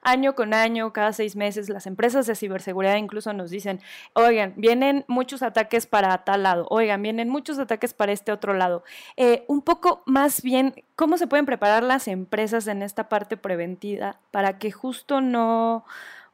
año 0.01 0.35
con 0.35 0.53
año, 0.53 0.93
cada 0.93 1.13
seis 1.13 1.35
meses, 1.35 1.69
las 1.69 1.87
empresas 1.87 2.27
de 2.27 2.35
ciberseguridad 2.35 2.97
incluso 2.97 3.33
nos 3.33 3.49
dicen, 3.49 3.81
oigan, 4.13 4.53
vienen 4.57 5.05
muchos 5.07 5.41
ataques 5.41 5.87
para 5.87 6.17
tal 6.23 6.43
lado, 6.43 6.67
oigan, 6.69 7.01
vienen 7.01 7.29
muchos 7.29 7.57
ataques 7.57 7.93
para 7.93 8.11
este 8.11 8.31
otro 8.31 8.53
lado. 8.53 8.83
Eh, 9.15 9.45
un 9.47 9.61
poco 9.61 10.03
más 10.05 10.41
bien, 10.43 10.83
¿cómo 10.95 11.17
se 11.17 11.27
pueden 11.27 11.45
preparar 11.45 11.81
las 11.83 12.07
empresas 12.07 12.67
en 12.67 12.83
esta 12.83 13.09
parte 13.09 13.37
preventiva 13.37 14.19
para 14.31 14.59
que 14.59 14.71
justo 14.71 15.21
no 15.21 15.85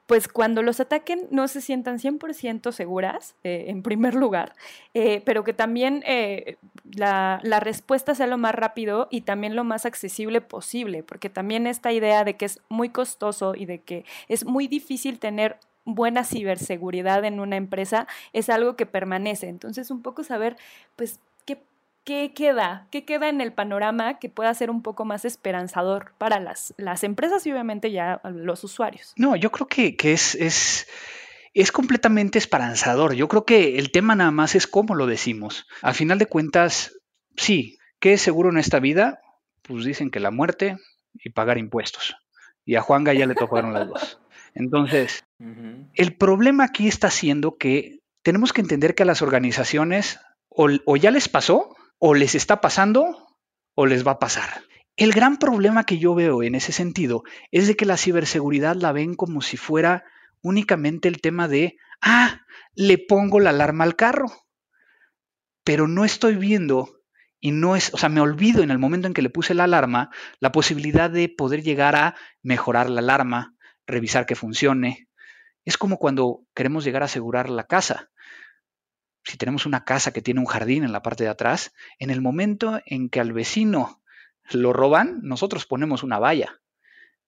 pues 0.06 0.28
cuando 0.28 0.62
los 0.64 0.80
ataquen 0.80 1.28
no 1.32 1.47
se 1.47 1.62
sientan 1.62 1.97
100% 1.97 2.72
seguras, 2.72 3.36
eh, 3.43 3.66
en 3.68 3.84
primer 3.84 4.16
lugar, 4.16 4.56
eh, 4.93 5.22
pero 5.26 5.43
que 5.43 5.54
también 5.54 6.04
eh, 6.06 6.58
la, 6.93 7.39
la, 7.43 7.60
respuesta 7.60 8.14
sea 8.14 8.28
lo 8.28 8.38
más 8.38 8.54
rápido 8.54 9.08
y 9.10 9.22
también 9.22 9.56
lo 9.56 9.64
más 9.64 9.86
accesible 9.86 10.41
posible, 10.41 11.04
porque 11.04 11.30
también 11.30 11.68
esta 11.68 11.91
idea 11.91 12.24
de 12.24 12.36
que 12.36 12.45
es 12.45 12.60
muy 12.70 12.89
costoso 12.89 13.56
y 13.56 13.66
de 13.66 13.80
que 13.80 14.06
es 14.28 14.45
muy 14.45 14.68
difícil 14.68 15.20
tener 15.20 15.58
buena 15.86 16.24
ciberseguridad 16.24 17.26
en 17.26 17.39
una 17.39 17.58
empresa 17.58 18.08
es 18.32 18.49
algo 18.49 18.76
que 18.76 18.86
permanece. 18.86 19.47
Entonces, 19.47 19.91
un 19.91 20.01
poco 20.01 20.24
saber, 20.24 20.58
pues, 20.95 21.20
¿qué 22.04 22.34
queda? 22.34 22.88
¿Qué 22.91 23.06
queda 23.06 23.30
en 23.30 23.41
el 23.41 23.54
panorama 23.54 24.20
que 24.20 24.30
pueda 24.30 24.54
ser 24.54 24.70
un 24.70 24.82
poco 24.82 25.06
más 25.06 25.26
esperanzador 25.26 26.14
para 26.18 26.39
las, 26.39 26.74
las 26.78 27.04
empresas 27.04 27.45
y 27.45 27.51
obviamente 27.51 27.91
ya 27.91 28.22
los 28.24 28.64
usuarios? 28.64 29.14
No, 29.16 29.36
yo 29.36 29.51
creo 29.51 29.68
que, 29.68 29.95
que 29.95 30.14
es, 30.14 30.36
es, 30.36 30.88
es, 31.54 31.72
completamente 31.72 32.38
esperanzador. 32.38 33.14
Yo 33.14 33.28
creo 33.28 33.45
que 33.45 33.78
el 33.78 33.91
tema 33.91 34.16
nada 34.16 34.32
más 34.32 34.56
es 34.56 34.68
cómo 34.68 34.95
lo 34.95 35.08
decimos. 35.08 35.66
A 35.82 35.93
final 35.93 36.20
de 36.20 36.26
cuentas, 36.26 36.93
sí, 37.38 37.78
¿qué 37.99 38.14
es 38.14 38.22
seguro 38.22 38.49
en 38.49 38.58
esta 38.58 38.80
vida? 38.80 39.22
Pues 39.62 39.86
dicen 39.86 40.12
que 40.12 40.20
la 40.20 40.32
muerte 40.32 40.78
y 41.14 41.30
pagar 41.30 41.58
impuestos. 41.58 42.16
Y 42.66 42.76
a 42.76 42.82
Juanga 42.82 43.14
ya 43.14 43.26
le 43.26 43.36
tocaron 43.36 43.74
las 43.74 43.88
dos. 43.88 44.20
Entonces, 44.56 45.24
uh 45.39 45.45
-huh. 45.45 45.89
el 45.93 46.16
problema 46.16 46.66
aquí 46.66 46.88
está 46.88 47.10
siendo 47.10 47.58
que 47.58 47.99
tenemos 48.24 48.54
que 48.54 48.62
entender 48.62 48.95
que 48.95 49.04
a 49.04 49.06
las 49.06 49.22
organizaciones 49.22 50.20
o, 50.49 50.70
o 50.86 50.97
ya 50.97 51.12
les 51.12 51.28
pasó 51.28 51.76
o 51.99 52.13
les 52.13 52.35
está 52.35 52.61
pasando 52.61 53.27
o 53.75 53.85
les 53.85 54.05
va 54.05 54.13
a 54.13 54.19
pasar. 54.19 54.63
El 54.95 55.11
gran 55.11 55.37
problema 55.37 55.85
que 55.85 55.97
yo 55.97 56.13
veo 56.13 56.43
en 56.43 56.53
ese 56.55 56.71
sentido 56.71 57.23
es 57.51 57.67
de 57.67 57.75
que 57.75 57.85
la 57.85 57.97
ciberseguridad 57.97 58.75
la 58.75 58.91
ven 58.91 59.15
como 59.15 59.41
si 59.41 59.57
fuera 59.57 60.03
únicamente 60.41 61.07
el 61.07 61.19
tema 61.19 61.47
de, 61.47 61.77
ah, 62.01 62.41
le 62.75 62.99
pongo 62.99 63.39
la 63.39 63.49
alarma 63.49 63.85
al 63.85 63.95
carro, 63.95 64.31
pero 65.63 65.87
no 65.87 66.05
estoy 66.05 66.35
viendo 66.35 66.99
y 67.39 67.51
no 67.51 67.75
es, 67.75 67.93
o 67.93 67.97
sea, 67.97 68.09
me 68.09 68.21
olvido 68.21 68.61
en 68.61 68.71
el 68.71 68.77
momento 68.77 69.07
en 69.07 69.13
que 69.13 69.21
le 69.21 69.29
puse 69.29 69.53
la 69.53 69.63
alarma 69.63 70.11
la 70.39 70.51
posibilidad 70.51 71.09
de 71.09 71.27
poder 71.27 71.63
llegar 71.63 71.95
a 71.95 72.15
mejorar 72.41 72.89
la 72.89 72.99
alarma, 72.99 73.55
revisar 73.87 74.25
que 74.25 74.35
funcione. 74.35 75.07
Es 75.65 75.77
como 75.77 75.97
cuando 75.97 76.41
queremos 76.53 76.83
llegar 76.83 77.01
a 77.01 77.05
asegurar 77.05 77.49
la 77.49 77.65
casa 77.65 78.11
si 79.24 79.38
tenemos 79.38 79.65
una 79.65 79.86
casa 79.86 80.11
que 80.11 80.21
tiene 80.21 80.39
un 80.39 80.45
jardín 80.45 80.84
en 80.84 80.91
la 80.91 81.01
parte 81.01 81.24
de 81.24 81.30
atrás, 81.30 81.74
en 81.99 82.09
el 82.09 82.21
momento 82.21 82.82
en 82.86 83.09
que 83.09 83.19
al 83.19 83.34
vecino 83.34 84.01
lo 84.51 84.74
roban, 84.74 85.19
nosotros 85.24 85.65
ponemos 85.65 86.03
una 86.03 86.19
valla. 86.19 86.59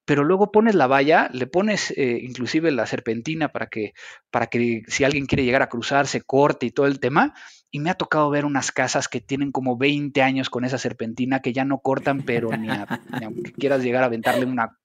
Pero 0.04 0.24
luego 0.24 0.52
pones 0.52 0.76
la 0.76 0.86
valla, 0.86 1.30
le 1.34 1.48
pones 1.48 1.92
eh, 1.92 2.20
inclusive 2.22 2.72
la 2.72 2.86
serpentina 2.86 3.52
para 3.52 3.68
que, 3.68 3.94
para 4.30 4.48
que 4.48 4.84
si 4.88 5.04
alguien 5.04 5.26
quiere 5.26 5.46
llegar 5.46 5.64
a 5.64 5.70
cruzar 5.70 6.06
se 6.06 6.22
corte 6.22 6.68
y 6.68 6.72
todo 6.72 6.86
el 6.86 7.00
tema. 7.00 7.34
Y 7.72 7.80
me 7.80 7.90
ha 7.90 7.96
tocado 7.96 8.30
ver 8.30 8.46
unas 8.46 8.72
casas 8.72 9.08
que 9.08 9.20
tienen 9.20 9.52
como 9.52 9.78
20 9.78 10.22
años 10.22 10.50
con 10.50 10.64
esa 10.64 10.78
serpentina 10.78 11.42
que 11.42 11.54
ya 11.54 11.66
no 11.66 11.80
cortan, 11.80 12.22
pero 12.22 12.56
ni, 12.56 12.70
a, 12.70 13.02
ni 13.20 13.26
aunque 13.26 13.52
quieras 13.54 13.84
llegar 13.84 14.04
a 14.04 14.08
aventarle 14.08 14.46
una 14.46 14.78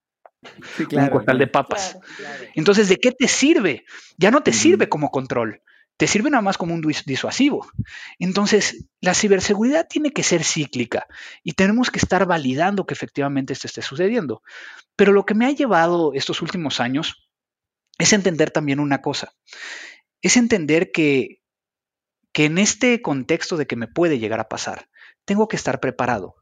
Sí, 0.74 0.86
claro, 0.86 1.08
un 1.08 1.18
costal 1.18 1.36
de 1.36 1.46
papas. 1.48 1.90
Claro, 1.92 2.06
claro. 2.16 2.52
Entonces, 2.54 2.88
¿de 2.88 2.96
qué 2.96 3.12
te 3.12 3.28
sirve? 3.28 3.84
Ya 4.16 4.30
no 4.30 4.42
te 4.42 4.52
mm. 4.52 4.54
sirve 4.54 4.88
como 4.88 5.10
control 5.10 5.60
te 6.00 6.06
sirve 6.06 6.30
nada 6.30 6.40
más 6.40 6.56
como 6.56 6.72
un 6.72 6.80
disuasivo. 6.80 7.70
Entonces, 8.18 8.86
la 9.02 9.12
ciberseguridad 9.12 9.86
tiene 9.86 10.12
que 10.12 10.22
ser 10.22 10.44
cíclica 10.44 11.06
y 11.42 11.52
tenemos 11.52 11.90
que 11.90 11.98
estar 11.98 12.24
validando 12.24 12.86
que 12.86 12.94
efectivamente 12.94 13.52
esto 13.52 13.66
esté 13.66 13.82
sucediendo. 13.82 14.42
Pero 14.96 15.12
lo 15.12 15.26
que 15.26 15.34
me 15.34 15.44
ha 15.44 15.50
llevado 15.50 16.14
estos 16.14 16.40
últimos 16.40 16.80
años 16.80 17.28
es 17.98 18.14
entender 18.14 18.50
también 18.50 18.80
una 18.80 19.02
cosa. 19.02 19.34
Es 20.22 20.38
entender 20.38 20.90
que, 20.90 21.42
que 22.32 22.46
en 22.46 22.56
este 22.56 23.02
contexto 23.02 23.58
de 23.58 23.66
que 23.66 23.76
me 23.76 23.86
puede 23.86 24.18
llegar 24.18 24.40
a 24.40 24.48
pasar, 24.48 24.88
tengo 25.26 25.48
que 25.48 25.56
estar 25.56 25.80
preparado. 25.80 26.36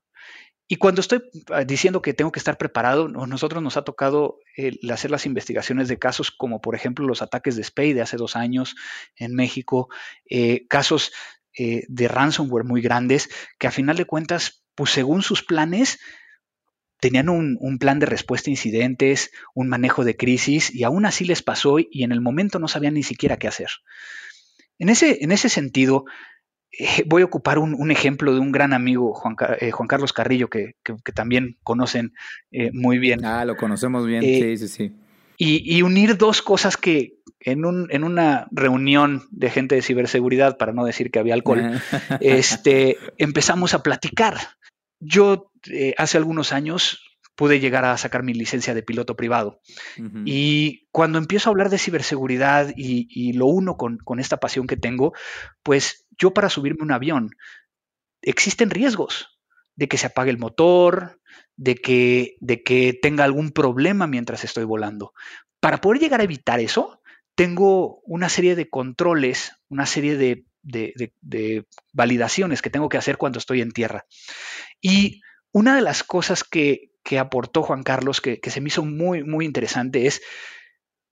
Y 0.70 0.76
cuando 0.76 1.00
estoy 1.00 1.22
ah, 1.50 1.64
diciendo 1.64 2.02
que 2.02 2.12
tengo 2.12 2.30
que 2.30 2.38
estar 2.38 2.58
preparado, 2.58 3.08
nosotros 3.08 3.62
nos 3.62 3.78
ha 3.78 3.82
tocado 3.82 4.38
el 4.54 4.78
hacer 4.90 5.10
las 5.10 5.24
investigaciones 5.24 5.88
de 5.88 5.98
casos 5.98 6.30
como 6.30 6.60
por 6.60 6.74
ejemplo 6.74 7.06
los 7.06 7.22
ataques 7.22 7.56
de 7.56 7.64
Spay 7.64 7.94
de 7.94 8.02
hace 8.02 8.18
dos 8.18 8.36
años 8.36 8.76
en 9.16 9.34
México, 9.34 9.88
eh, 10.28 10.66
casos 10.68 11.10
eh, 11.58 11.84
de 11.88 12.06
ransomware 12.06 12.64
muy 12.64 12.82
grandes 12.82 13.30
que 13.58 13.66
a 13.66 13.70
final 13.70 13.96
de 13.96 14.04
cuentas, 14.04 14.62
pues 14.74 14.90
según 14.90 15.22
sus 15.22 15.42
planes, 15.42 15.98
tenían 17.00 17.30
un, 17.30 17.56
un, 17.60 17.78
plan 17.78 17.98
de 17.98 18.06
respuesta 18.06 18.50
a 18.50 18.52
incidentes, 18.52 19.30
un 19.54 19.68
manejo 19.68 20.04
de 20.04 20.16
crisis 20.16 20.74
y 20.74 20.84
aún 20.84 21.06
así 21.06 21.24
les 21.24 21.42
pasó 21.42 21.78
y 21.78 22.02
en 22.02 22.12
el 22.12 22.20
momento 22.20 22.58
no 22.58 22.68
sabían 22.68 22.94
ni 22.94 23.02
siquiera 23.02 23.38
qué 23.38 23.48
hacer. 23.48 23.70
En 24.78 24.90
ese, 24.90 25.18
en 25.24 25.32
ese 25.32 25.48
sentido, 25.48 26.04
eh, 26.72 27.04
voy 27.06 27.22
a 27.22 27.24
ocupar 27.24 27.58
un, 27.58 27.74
un, 27.74 27.90
ejemplo 27.90 28.32
de 28.34 28.40
un 28.40 28.52
gran 28.52 28.72
amigo, 28.72 29.14
Juan, 29.14 29.36
eh, 29.60 29.70
Juan 29.70 29.88
Carlos 29.88 30.12
Carrillo, 30.12 30.48
que, 30.48 30.74
que, 30.84 30.94
que 31.02 31.12
también 31.12 31.56
conocen 31.62 32.12
eh, 32.50 32.70
muy 32.72 32.98
bien. 32.98 33.24
Ah, 33.24 33.44
lo 33.44 33.56
conocemos 33.56 34.06
bien, 34.06 34.22
sí, 34.22 34.56
sí, 34.56 34.68
sí. 34.68 34.92
Y, 35.38 35.76
y, 35.76 35.82
unir 35.82 36.18
dos 36.18 36.42
cosas 36.42 36.76
que 36.76 37.20
en, 37.40 37.64
un, 37.64 37.86
en 37.90 38.02
una 38.02 38.48
reunión 38.50 39.22
de 39.30 39.50
gente 39.50 39.76
de 39.76 39.82
ciberseguridad, 39.82 40.58
para 40.58 40.72
no 40.72 40.84
decir 40.84 41.10
que 41.10 41.20
había 41.20 41.34
alcohol, 41.34 41.80
este, 42.20 42.98
empezamos 43.18 43.72
a 43.72 43.82
platicar. 43.82 44.36
Yo 45.00 45.52
hace 45.96 46.18
algunos 46.18 46.52
años 46.52 47.07
pude 47.38 47.60
llegar 47.60 47.84
a 47.84 47.96
sacar 47.96 48.24
mi 48.24 48.34
licencia 48.34 48.74
de 48.74 48.82
piloto 48.82 49.14
privado. 49.14 49.60
Uh 49.96 50.02
-huh. 50.02 50.22
Y 50.26 50.88
cuando 50.90 51.18
empiezo 51.18 51.48
a 51.48 51.52
hablar 51.52 51.70
de 51.70 51.78
ciberseguridad 51.78 52.74
y, 52.76 53.06
y 53.08 53.32
lo 53.34 53.46
uno 53.46 53.76
con, 53.76 53.98
con, 53.98 54.18
esta 54.18 54.38
pasión 54.38 54.66
que 54.66 54.76
tengo, 54.76 55.12
pues 55.62 56.08
yo 56.18 56.34
para 56.34 56.50
subirme 56.50 56.82
un 56.82 56.90
avión, 56.90 57.30
existen 58.22 58.70
riesgos 58.70 59.38
de 59.76 59.86
que 59.86 59.98
se 59.98 60.06
apague 60.08 60.32
el 60.32 60.38
motor, 60.38 61.20
de 61.56 61.76
que, 61.76 62.36
de 62.40 62.64
que 62.64 62.92
tenga 63.00 63.22
algún 63.22 63.52
problema 63.52 64.08
mientras 64.08 64.42
estoy 64.42 64.64
volando. 64.64 65.12
Para 65.60 65.80
poder 65.80 66.00
llegar 66.00 66.20
a 66.20 66.24
evitar 66.24 66.58
eso, 66.58 67.00
tengo 67.36 68.00
una 68.00 68.28
serie 68.28 68.56
de 68.56 68.68
controles, 68.68 69.52
una 69.68 69.86
serie 69.86 70.16
de, 70.16 70.44
de, 70.62 70.92
de, 70.96 71.12
de 71.20 71.66
validaciones 71.92 72.62
que 72.62 72.70
tengo 72.70 72.88
que 72.88 72.98
hacer 72.98 73.16
cuando 73.16 73.38
estoy 73.38 73.60
en 73.60 73.70
tierra. 73.70 74.06
Y 74.80 75.20
una 75.52 75.76
de 75.76 75.82
las 75.82 76.02
cosas 76.02 76.42
que, 76.42 76.90
que 77.02 77.18
aportó 77.18 77.62
Juan 77.62 77.82
Carlos, 77.82 78.20
que, 78.20 78.40
que, 78.40 78.50
se 78.50 78.60
me 78.60 78.68
hizo 78.68 78.84
muy, 78.84 79.24
muy 79.24 79.44
interesante, 79.44 80.06
es, 80.06 80.20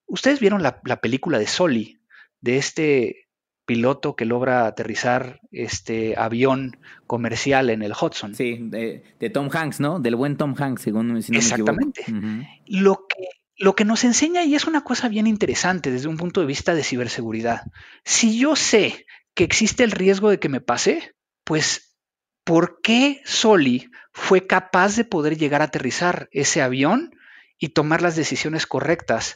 ustedes 0.05 0.39
vieron 0.39 0.61
la, 0.63 0.81
la, 0.85 1.01
película 1.01 1.39
de 1.39 1.47
Soli, 1.47 1.99
de 2.41 2.57
este 2.57 3.27
piloto 3.65 4.15
que 4.15 4.25
logra 4.25 4.65
aterrizar 4.65 5.41
este 5.51 6.15
avión 6.17 6.77
comercial 7.05 7.69
en 7.69 7.81
el 7.81 7.91
Hudson. 7.91 8.33
Sí, 8.33 8.57
de, 8.61 9.03
de 9.19 9.29
Tom 9.29 9.49
Hanks, 9.51 9.79
¿no? 9.79 9.99
Del 9.99 10.15
buen 10.15 10.37
Tom 10.37 10.55
Hanks, 10.57 10.83
según 10.83 11.21
si 11.21 11.33
no 11.33 11.37
Exactamente. 11.37 12.05
Me 12.07 12.17
uh 12.17 12.21
-huh. 12.21 12.47
Lo 12.67 13.05
que 13.07 13.27
lo 13.59 13.75
que 13.75 13.85
nos 13.85 14.03
enseña 14.03 14.43
y 14.43 14.55
es 14.55 14.65
una 14.65 14.83
cosa 14.83 15.09
bien 15.09 15.27
interesante 15.27 15.91
desde 15.91 16.07
un 16.07 16.17
punto 16.17 16.41
de 16.41 16.47
vista 16.47 16.75
de 16.75 16.83
ciberseguridad. 16.83 17.63
Si 18.05 18.37
yo 18.37 18.55
sé 18.55 19.05
que 19.33 19.43
existe 19.43 19.83
el 19.83 19.91
riesgo 19.91 20.29
de 20.29 20.39
que 20.39 20.49
me 20.49 20.61
pase, 20.61 21.15
pues 21.43 21.95
¿por 22.43 22.79
qué 22.81 23.21
Soli 23.25 23.89
fue 24.19 24.47
capaz 24.47 24.95
de 24.95 25.05
poder 25.05 25.37
llegar 25.37 25.61
a 25.61 25.65
aterrizar 25.65 26.27
ese 26.31 26.63
avión 26.63 27.15
y 27.59 27.69
tomar 27.69 28.01
las 28.01 28.15
decisiones 28.15 28.65
correctas 28.65 29.35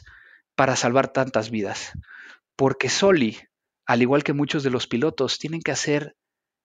para 0.56 0.74
salvar 0.74 1.12
tantas 1.12 1.50
vidas? 1.50 1.92
Porque 2.56 2.88
Soli, 2.88 3.38
al 3.86 4.02
igual 4.02 4.24
que 4.24 4.32
muchos 4.32 4.64
de 4.64 4.70
los 4.70 4.88
pilotos, 4.88 5.38
tienen 5.38 5.62
que 5.62 5.70
hacer 5.70 6.16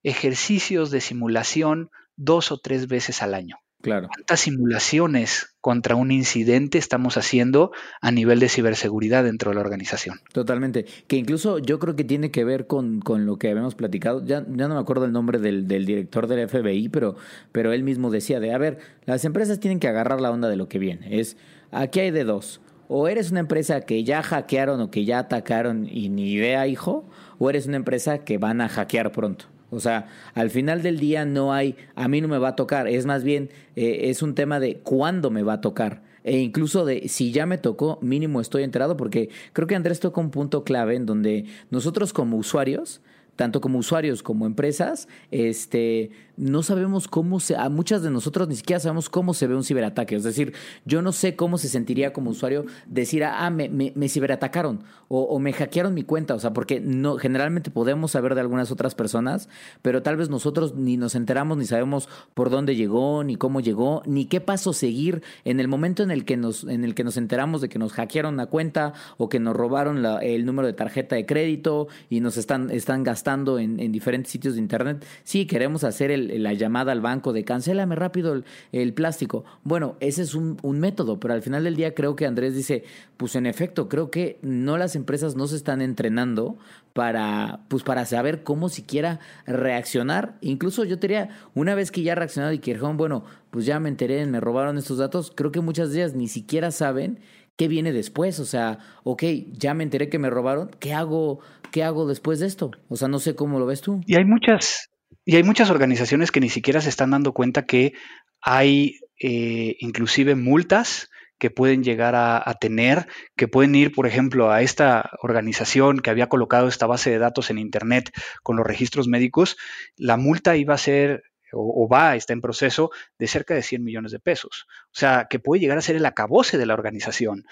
ejercicios 0.02 0.90
de 0.90 1.00
simulación 1.00 1.92
dos 2.16 2.52
o 2.52 2.58
tres 2.58 2.88
veces 2.88 3.22
al 3.22 3.36
año. 3.36 3.60
Claro. 3.88 4.10
¿Cuántas 4.14 4.42
simulaciones 4.42 5.56
contra 5.62 5.96
un 5.96 6.12
incidente 6.12 6.78
estamos 6.78 7.16
haciendo 7.16 7.72
a 8.02 8.12
nivel 8.12 8.42
de 8.42 8.50
ciberseguridad 8.50 9.24
dentro 9.24 9.52
de 9.52 9.56
la 9.56 9.62
organización? 9.62 10.20
Totalmente. 10.34 10.86
Que 11.08 11.16
incluso 11.16 11.60
yo 11.60 11.80
creo 11.80 11.96
que 11.96 12.04
tiene 12.04 12.30
que 12.30 12.44
ver 12.44 12.68
con, 12.68 13.00
con 13.00 13.26
lo 13.26 13.38
que 13.38 13.50
habíamos 13.50 13.76
platicado. 13.76 14.26
Ya, 14.26 14.46
ya 14.46 14.68
no 14.68 14.76
me 14.76 14.82
acuerdo 14.82 15.06
el 15.06 15.14
nombre 15.14 15.40
del, 15.40 15.70
del, 15.70 15.86
director 15.86 16.28
del 16.28 16.50
FBI, 16.50 16.90
pero, 16.90 17.16
pero 17.54 17.72
él 17.72 17.84
mismo 17.84 18.12
decía 18.12 18.42
de, 18.42 18.54
a 18.54 18.58
ver, 18.58 18.80
las 19.06 19.24
empresas 19.24 19.62
tienen 19.62 19.80
que 19.80 19.88
agarrar 19.88 20.20
la 20.20 20.32
onda 20.32 20.50
de 20.50 20.58
lo 20.58 20.68
que 20.68 20.80
viene. 20.80 21.20
Es, 21.22 21.38
aquí 21.72 22.02
hay 22.02 22.12
de 22.12 22.26
dos. 22.26 22.60
O 22.90 23.08
eres 23.08 23.32
una 23.32 23.40
empresa 23.40 23.80
que 23.82 24.04
ya 24.04 24.22
hackearon 24.22 24.82
o 24.82 24.92
que 24.92 25.06
ya 25.06 25.20
atacaron 25.20 25.88
y 25.90 26.10
ni 26.10 26.34
idea, 26.34 26.68
hijo, 26.68 27.10
o 27.38 27.50
eres 27.50 27.68
una 27.68 27.78
empresa 27.78 28.26
que 28.26 28.38
van 28.38 28.60
a 28.60 28.68
hackear 28.68 29.14
pronto. 29.14 29.46
O 29.70 29.80
sea, 29.80 30.08
al 30.34 30.50
final 30.50 30.82
del 30.82 31.00
día 31.00 31.26
no 31.26 31.54
hay, 31.54 31.76
a 31.96 32.08
mí 32.08 32.22
no 32.22 32.28
me 32.28 32.38
va 32.38 32.50
a 32.50 32.56
tocar, 32.56 32.88
es 32.88 33.06
más 33.06 33.24
bien, 33.24 33.50
eh, 33.76 34.10
es 34.10 34.22
un 34.22 34.34
tema 34.34 34.60
de 34.60 34.78
cuándo 34.78 35.30
me 35.30 35.44
va 35.44 35.54
a 35.54 35.62
tocar. 35.62 36.04
E 36.24 36.40
incluso 36.40 36.84
de 36.84 37.08
si 37.08 37.32
ya 37.32 37.46
me 37.46 37.58
tocó, 37.58 38.00
mínimo 38.02 38.42
estoy 38.42 38.64
enterado, 38.64 38.98
porque 38.98 39.30
creo 39.54 39.68
que 39.68 39.76
Andrés 39.76 40.00
toca 40.00 40.20
un 40.20 40.30
punto 40.30 40.64
clave 40.64 40.96
en 40.96 41.06
donde 41.06 41.46
nosotros 41.70 42.12
como 42.12 42.38
usuarios, 42.38 43.02
tanto 43.38 43.62
como 43.62 43.80
usuarios 43.80 44.24
como 44.24 44.46
empresas, 44.46 45.08
este, 45.32 46.12
no 46.38 46.64
sabemos 46.64 47.08
cómo 47.08 47.40
se, 47.40 47.56
a 47.56 47.70
muchas 47.70 48.02
de 48.02 48.12
nosotros 48.12 48.48
ni 48.48 48.56
siquiera 48.56 48.80
sabemos 48.80 49.10
cómo 49.10 49.34
se 49.34 49.48
ve 49.48 49.56
un 49.56 49.64
ciberataque. 49.64 50.16
Es 50.16 50.24
decir, 50.24 50.54
yo 50.86 51.02
no 51.02 51.12
sé 51.12 51.36
cómo 51.36 51.58
se 51.58 51.70
sentiría 51.70 52.14
como 52.14 52.32
usuario 52.32 52.66
decir, 52.88 53.24
ah, 53.24 53.50
me, 53.50 53.70
me, 53.70 54.10
ciberatacaron 54.10 54.84
o, 55.08 55.40
me 55.40 55.54
hackearon 55.54 55.94
mi 55.94 56.04
cuenta. 56.04 56.34
O 56.34 56.40
sea, 56.40 56.52
porque 56.52 56.80
no, 56.80 57.18
generalmente 57.18 57.72
podemos 57.72 58.12
saber 58.12 58.36
de 58.36 58.42
algunas 58.42 58.72
otras 58.72 58.96
personas, 58.96 59.50
pero 59.82 60.02
tal 60.04 60.18
vez 60.18 60.30
nosotros 60.30 60.76
ni 60.76 60.98
nos 60.98 61.16
enteramos, 61.16 61.58
ni 61.58 61.66
sabemos 61.66 62.10
por 62.34 62.50
dónde 62.50 62.76
llegó, 62.76 63.24
ni 63.24 63.36
cómo 63.36 63.60
llegó, 63.60 64.02
ni 64.06 64.26
qué 64.26 64.42
paso 64.42 64.74
seguir 64.74 65.22
en 65.46 65.60
el 65.60 65.68
momento 65.68 66.04
en 66.04 66.12
el 66.12 66.26
que 66.26 66.38
nos, 66.38 66.64
en 66.64 66.84
el 66.84 66.96
que 66.96 67.04
nos 67.04 67.18
enteramos 67.18 67.62
de 67.62 67.70
que 67.70 67.80
nos 67.80 67.94
hackearon 67.94 68.38
la 68.38 68.48
cuenta 68.48 68.94
o 69.18 69.30
que 69.30 69.40
nos 69.40 69.56
robaron 69.56 70.04
el 70.22 70.46
número 70.46 70.68
de 70.68 70.74
tarjeta 70.74 71.16
de 71.16 71.26
crédito 71.26 71.88
y 72.10 72.20
nos 72.20 72.38
están, 72.38 72.72
están 72.72 73.04
gastando 73.04 73.27
en, 73.28 73.80
en 73.80 73.92
diferentes 73.92 74.32
sitios 74.32 74.56
de 74.56 74.62
internet. 74.62 75.06
Sí, 75.24 75.46
queremos 75.46 75.84
hacer 75.84 76.12
el 76.12 76.38
la 76.48 76.54
llamada 76.54 76.92
al 76.92 77.02
banco 77.02 77.34
de 77.34 77.44
cancélame 77.44 77.96
rápido 77.96 78.42
el, 78.72 78.94
plástico. 78.94 79.44
Bueno, 79.64 79.96
ese 80.00 80.22
es 80.22 80.34
un, 80.34 80.58
método, 80.80 81.20
pero 81.20 81.34
al 81.34 81.42
final 81.42 81.64
del 81.64 81.76
día 81.76 81.94
creo 81.94 82.16
que 82.16 82.26
Andrés 82.26 82.56
dice, 82.56 82.84
pues 83.18 83.36
en 83.36 83.46
efecto, 83.46 83.90
creo 83.90 84.12
que 84.12 84.40
no 84.42 84.78
las 84.78 84.96
empresas 84.96 85.36
no 85.36 85.48
se 85.48 85.56
están 85.56 85.82
entrenando 85.82 86.58
para, 86.94 87.62
pues 87.68 87.84
para 87.84 88.06
saber 88.06 88.44
cómo 88.44 88.70
siquiera 88.70 89.20
reaccionar. 89.46 90.38
Incluso 90.42 90.84
yo 90.84 90.98
diría, 90.98 91.30
una 91.54 91.76
vez 91.76 91.92
que 91.92 92.04
ya 92.04 92.16
reaccionado 92.16 92.54
y 92.54 92.60
que 92.60 92.78
bueno, 92.78 93.24
pues 93.50 93.66
ya 93.66 93.80
me 93.80 93.90
enteré, 93.90 94.26
me 94.26 94.40
robaron 94.40 94.78
estos 94.78 94.98
datos, 94.98 95.32
creo 95.36 95.52
que 95.52 95.62
muchas 95.62 95.92
de 95.92 96.00
ellas 96.00 96.14
ni 96.14 96.28
siquiera 96.28 96.72
saben 96.72 97.20
qué 97.58 97.68
viene 97.68 97.92
después. 97.92 98.40
O 98.40 98.46
sea, 98.46 98.80
ok, 99.04 99.24
ya 99.52 99.74
me 99.74 99.84
enteré 99.84 100.10
que 100.10 100.20
me 100.20 100.30
robaron, 100.30 100.72
¿qué 100.80 100.94
hago, 100.94 101.40
qué 101.72 101.84
hago 101.84 102.08
después 102.08 102.40
de 102.40 102.48
esto? 102.48 102.72
O 102.88 102.96
sea, 102.96 103.08
no 103.08 103.20
sé 103.20 103.36
cómo 103.36 103.60
lo 103.60 103.66
ves 103.66 103.82
tú. 103.82 104.02
Y 104.06 104.16
hay 104.16 104.24
muchas, 104.24 104.90
y 105.26 105.36
hay 105.36 105.44
muchas 105.44 105.70
organizaciones 105.70 106.32
que 106.32 106.40
ni 106.40 106.50
siquiera 106.50 106.80
se 106.80 106.90
están 106.90 107.12
dando 107.12 107.34
cuenta 107.34 107.66
que 107.66 107.94
hay 108.42 109.00
eh, 109.20 109.76
inclusive 109.80 110.36
multas 110.36 111.10
que 111.40 111.52
pueden 111.52 111.84
llegar 111.84 112.16
a, 112.16 112.52
tener, 112.60 113.06
que 113.36 113.48
pueden 113.48 113.76
ir, 113.76 113.92
por 113.92 114.08
ejemplo, 114.08 114.50
a 114.52 114.64
esta 114.64 115.12
organización 115.22 116.00
que 116.00 116.10
había 116.10 116.30
colocado 116.30 116.68
esta 116.68 116.88
base 116.88 117.12
de 117.12 117.20
datos 117.20 117.52
en 117.52 117.60
Internet 117.60 118.12
con 118.42 118.58
los 118.58 118.66
registros 118.66 119.08
médicos, 119.08 119.56
la 119.98 120.18
multa 120.18 120.58
iba 120.58 120.74
a 120.74 120.80
ser 120.80 121.24
o, 121.54 121.88
va, 121.88 122.16
está 122.16 122.34
en 122.34 122.42
proceso 122.42 122.92
de 123.18 123.28
cerca 123.28 123.54
de 123.54 123.64
100 123.64 123.84
millones 123.84 124.12
de 124.12 124.20
pesos. 124.20 124.68
O 124.86 124.98
sea, 125.00 125.28
que 125.30 125.40
puede 125.40 125.62
llegar 125.62 125.78
a 125.78 125.82
ser 125.82 125.96
el 125.96 126.06
acabose 126.06 126.58
de 126.58 126.66
la 126.66 126.74
organización. 126.74 127.46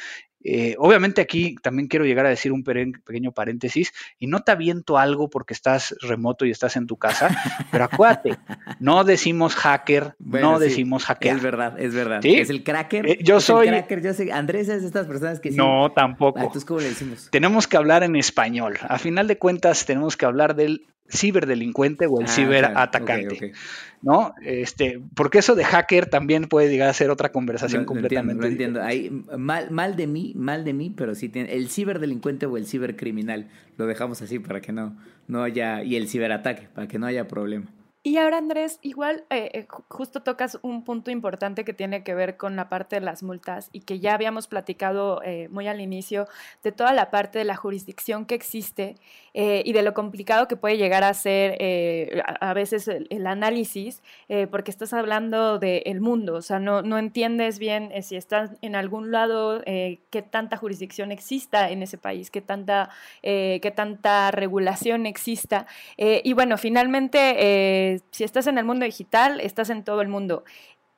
Eh, 0.48 0.76
obviamente 0.78 1.22
aquí 1.22 1.56
también 1.64 1.88
quiero 1.88 2.06
llegar 2.06 2.28
a 2.28 2.30
decir 2.30 2.52
un 2.52 2.64
pequeño 2.64 3.32
paréntesis 3.32 3.94
y 4.20 4.28
no 4.28 4.44
te 4.44 4.52
aviento 4.52 5.00
algo 5.00 5.28
porque 5.28 5.56
estás 5.56 5.96
remoto 6.02 6.46
y 6.46 6.52
estás 6.52 6.76
en 6.76 6.86
tu 6.86 6.98
casa, 6.98 7.36
pero 7.72 7.86
acuérdate, 7.86 8.38
no 8.80 9.04
decimos 9.04 9.56
hacker, 9.56 10.16
no 10.20 10.60
decimos 10.60 11.06
hacker. 11.06 11.38
Es 11.38 11.42
verdad, 11.42 11.80
es 11.80 11.96
verdad. 11.96 12.20
Es 12.24 12.52
el 12.52 12.64
cracker. 12.64 13.08
Eh, 13.08 13.20
yo 13.24 13.42
soy. 13.42 13.72
yo 14.04 14.14
sé, 14.14 14.32
Andrés 14.32 14.70
es 14.70 14.82
de 14.82 14.88
estas 14.88 15.08
personas 15.08 15.40
que 15.40 15.50
No, 15.50 15.92
tampoco. 15.94 16.40
Ah, 16.40 16.60
¿cómo 16.68 16.80
le 16.80 16.90
decimos? 16.90 17.28
Tenemos 17.32 17.68
que 17.68 17.78
hablar 17.78 18.04
en 18.04 18.16
español. 18.16 18.78
A 18.88 19.00
final 19.00 19.28
de 19.28 19.40
cuentas, 19.40 19.88
tenemos 19.88 20.16
que 20.16 20.28
hablar 20.28 20.56
del 20.56 20.86
ciberdelincuente 21.10 22.08
o 22.08 22.20
el 22.20 22.26
ah, 22.26 22.30
ciberatacante. 22.30 23.54
¿No? 24.02 24.36
Este, 24.44 25.02
porque 25.16 25.40
eso 25.40 25.56
de 25.56 25.64
hacker 25.64 26.08
también 26.08 26.48
puede 26.48 26.70
llegar 26.70 26.90
a 26.90 26.94
ser 26.94 27.10
otra 27.10 27.32
conversación 27.32 27.86
completamente. 27.86 28.42
Lo 28.42 28.48
entiendo, 28.48 28.84
Ahí, 28.84 29.10
mal, 29.38 29.72
mal 29.72 29.96
de 29.96 30.06
mí, 30.06 30.34
mal 30.36 30.64
de 30.64 30.74
mí, 30.74 30.94
pero 30.96 31.16
sí 31.16 31.30
tiene 31.30 31.54
el 31.54 31.70
ciberdelincuente 31.70 32.46
o 32.46 32.58
el 32.58 32.68
cibercriminal. 32.68 33.50
Lo 33.78 33.88
dejamos 33.88 34.22
así 34.22 34.38
para 34.40 34.62
que 34.62 34.72
no, 34.72 34.96
no 35.28 35.42
haya, 35.42 35.84
y 35.84 35.96
el 35.96 36.08
ciberataque, 36.08 36.68
para 36.74 36.88
que 36.88 37.00
no 37.00 37.08
haya 37.08 37.28
problema. 37.28 37.66
Y 38.08 38.18
ahora, 38.18 38.38
Andrés, 38.38 38.78
igual 38.84 39.26
eh, 39.32 39.50
eh, 39.56 39.68
justo 39.88 40.22
tocas 40.22 40.60
un 40.62 40.84
punto 40.84 41.10
importante 41.10 41.66
que 41.66 41.74
tiene 41.74 42.04
que 42.04 42.14
ver 42.14 42.38
con 42.38 42.56
la 42.56 42.70
parte 42.70 42.98
de 42.98 43.02
las 43.02 43.24
multas 43.24 43.70
y 43.72 43.80
que 43.80 44.00
ya 44.00 44.14
habíamos 44.14 44.46
platicado 44.46 45.24
eh, 45.24 45.48
muy 45.50 45.68
al 45.68 45.82
inicio 45.82 46.28
de 46.62 46.72
toda 46.72 46.94
la 46.94 47.10
parte 47.10 47.40
de 47.40 47.46
la 47.46 47.56
jurisdicción 47.56 48.28
que 48.28 48.36
existe 48.36 48.96
y 49.38 49.74
de 49.74 49.82
lo 49.82 49.94
complicado 49.94 50.48
que 50.48 50.56
puede 50.56 50.78
llegar 50.78 51.04
a 51.04 51.14
ser 51.14 52.24
a, 52.40 52.54
veces 52.54 52.88
el, 52.88 53.28
análisis, 53.28 54.02
porque 54.50 54.72
estás 54.72 54.94
hablando 54.94 55.60
del 55.60 56.00
mundo, 56.00 56.36
o 56.36 56.42
sea, 56.42 56.60
no, 56.60 56.82
no 56.82 56.98
entiendes 56.98 57.60
bien 57.60 57.92
si 58.02 58.16
estás 58.16 58.52
en 58.62 58.76
algún 58.76 59.12
lado, 59.12 59.62
qué 59.66 60.22
tanta 60.22 60.56
jurisdicción 60.56 61.12
exista 61.12 61.70
en 61.70 61.84
ese 61.84 61.98
país, 61.98 62.32
qué 62.32 62.42
tanta, 62.42 62.90
qué 63.22 63.74
tanta 63.76 64.32
regulación 64.32 65.06
exista. 65.06 65.68
y 65.98 66.32
bueno, 66.32 66.58
finalmente 66.58 68.02
si 68.12 68.24
estás 68.24 68.48
en 68.48 68.58
el 68.58 68.64
mundo 68.64 68.86
digital, 68.86 69.42
estás 69.42 69.70
en 69.70 69.84
todo 69.84 70.02
el 70.02 70.08
mundo. 70.08 70.46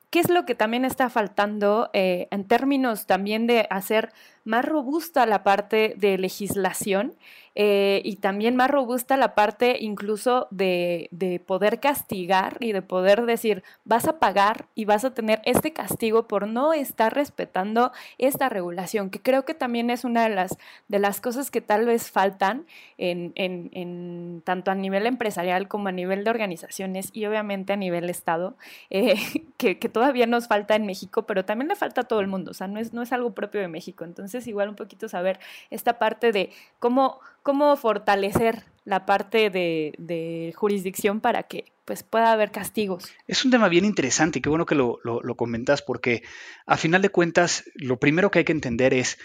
¿Qué 0.10 0.20
es 0.20 0.30
lo 0.30 0.46
que 0.46 0.56
también 0.56 0.86
está 0.86 1.10
faltando 1.10 1.90
eh, 1.94 2.28
en 2.32 2.48
términos 2.48 3.08
también 3.08 3.46
de 3.46 3.68
hacer 3.70 4.14
más 4.48 4.66
robusta 4.66 5.26
la 5.26 5.44
parte 5.44 5.94
de 5.98 6.18
legislación 6.18 7.14
eh, 7.60 8.04
y 8.06 8.18
también 8.18 8.56
más 8.56 8.70
robusta 8.70 9.18
la 9.18 9.34
parte 9.34 9.78
incluso 9.80 10.48
de, 10.52 11.10
poder 11.48 11.80
castigar 11.80 12.58
y 12.60 12.72
de 12.72 12.84
poder 12.84 13.26
decir, 13.26 13.64
vas 13.84 14.08
a 14.08 14.20
pagar 14.20 14.68
y 14.76 14.86
vas 14.86 15.06
a 15.06 15.16
tener 15.16 15.42
este 15.44 15.74
castigo 15.74 16.28
por 16.28 16.48
no 16.48 16.74
estar 16.74 17.16
respetando 17.16 17.92
esta 18.20 18.48
regulación, 18.48 19.10
que 19.10 19.24
creo 19.24 19.44
que 19.44 19.56
también 19.56 19.90
es 19.90 20.04
una 20.04 20.30
de 20.30 20.36
las, 20.36 20.56
de 20.88 21.00
las 21.00 21.20
cosas 21.20 21.50
que 21.50 21.62
tal 21.62 21.88
vez 21.88 22.12
faltan 22.12 22.68
en, 23.00 23.32
en, 23.34 24.44
tanto 24.46 24.70
a 24.70 24.76
nivel 24.76 25.08
empresarial 25.08 25.68
como 25.68 25.88
a 25.88 25.92
nivel 25.92 26.24
de 26.24 26.30
organizaciones 26.30 27.10
y 27.12 27.26
obviamente 27.26 27.74
a 27.74 27.78
nivel 27.78 28.08
Estado, 28.12 28.56
eh, 28.92 29.16
que, 29.58 29.74
todavía 29.90 30.28
nos 30.28 30.48
falta 30.48 30.76
en 30.76 30.86
México, 30.86 31.24
pero 31.24 31.44
también 31.44 31.70
le 31.70 31.76
falta 31.76 32.02
a 32.02 32.04
todo 32.04 32.20
el 32.20 32.28
mundo, 32.28 32.52
o 32.52 32.54
sea, 32.54 32.68
no 32.68 32.80
es, 32.80 32.94
no 32.94 33.02
es 33.02 33.12
algo 33.14 33.34
propio 33.34 33.62
de 33.62 33.68
México. 33.68 34.04
Entonces, 34.04 34.37
igual 34.46 34.70
un 34.70 34.76
poquito 34.76 35.10
saber 35.10 35.40
esta 35.72 35.98
parte 35.98 36.32
de 36.32 36.52
cómo 36.78 37.22
cómo 37.48 37.78
fortalecer 37.78 38.66
la 38.84 39.06
parte 39.06 39.50
de, 39.50 40.54
jurisdicción 40.58 41.22
para 41.22 41.44
que 41.44 41.72
pues, 41.86 42.04
pueda 42.04 42.34
haber 42.34 42.52
castigos. 42.52 43.10
Es 43.26 43.46
un 43.46 43.52
tema 43.52 43.70
bien 43.70 43.86
interesante 43.86 44.40
y 44.40 44.42
qué 44.42 44.50
bueno 44.50 44.66
que 44.66 44.76
lo, 44.76 45.00
comentas 45.38 45.82
porque 45.82 46.24
a 46.66 46.76
final 46.76 47.02
de 47.02 47.08
cuentas 47.08 47.64
lo 47.76 48.02
primero 48.02 48.32
que 48.32 48.40
hay 48.40 48.44
que 48.44 48.52
entender 48.52 48.94
es 48.94 49.18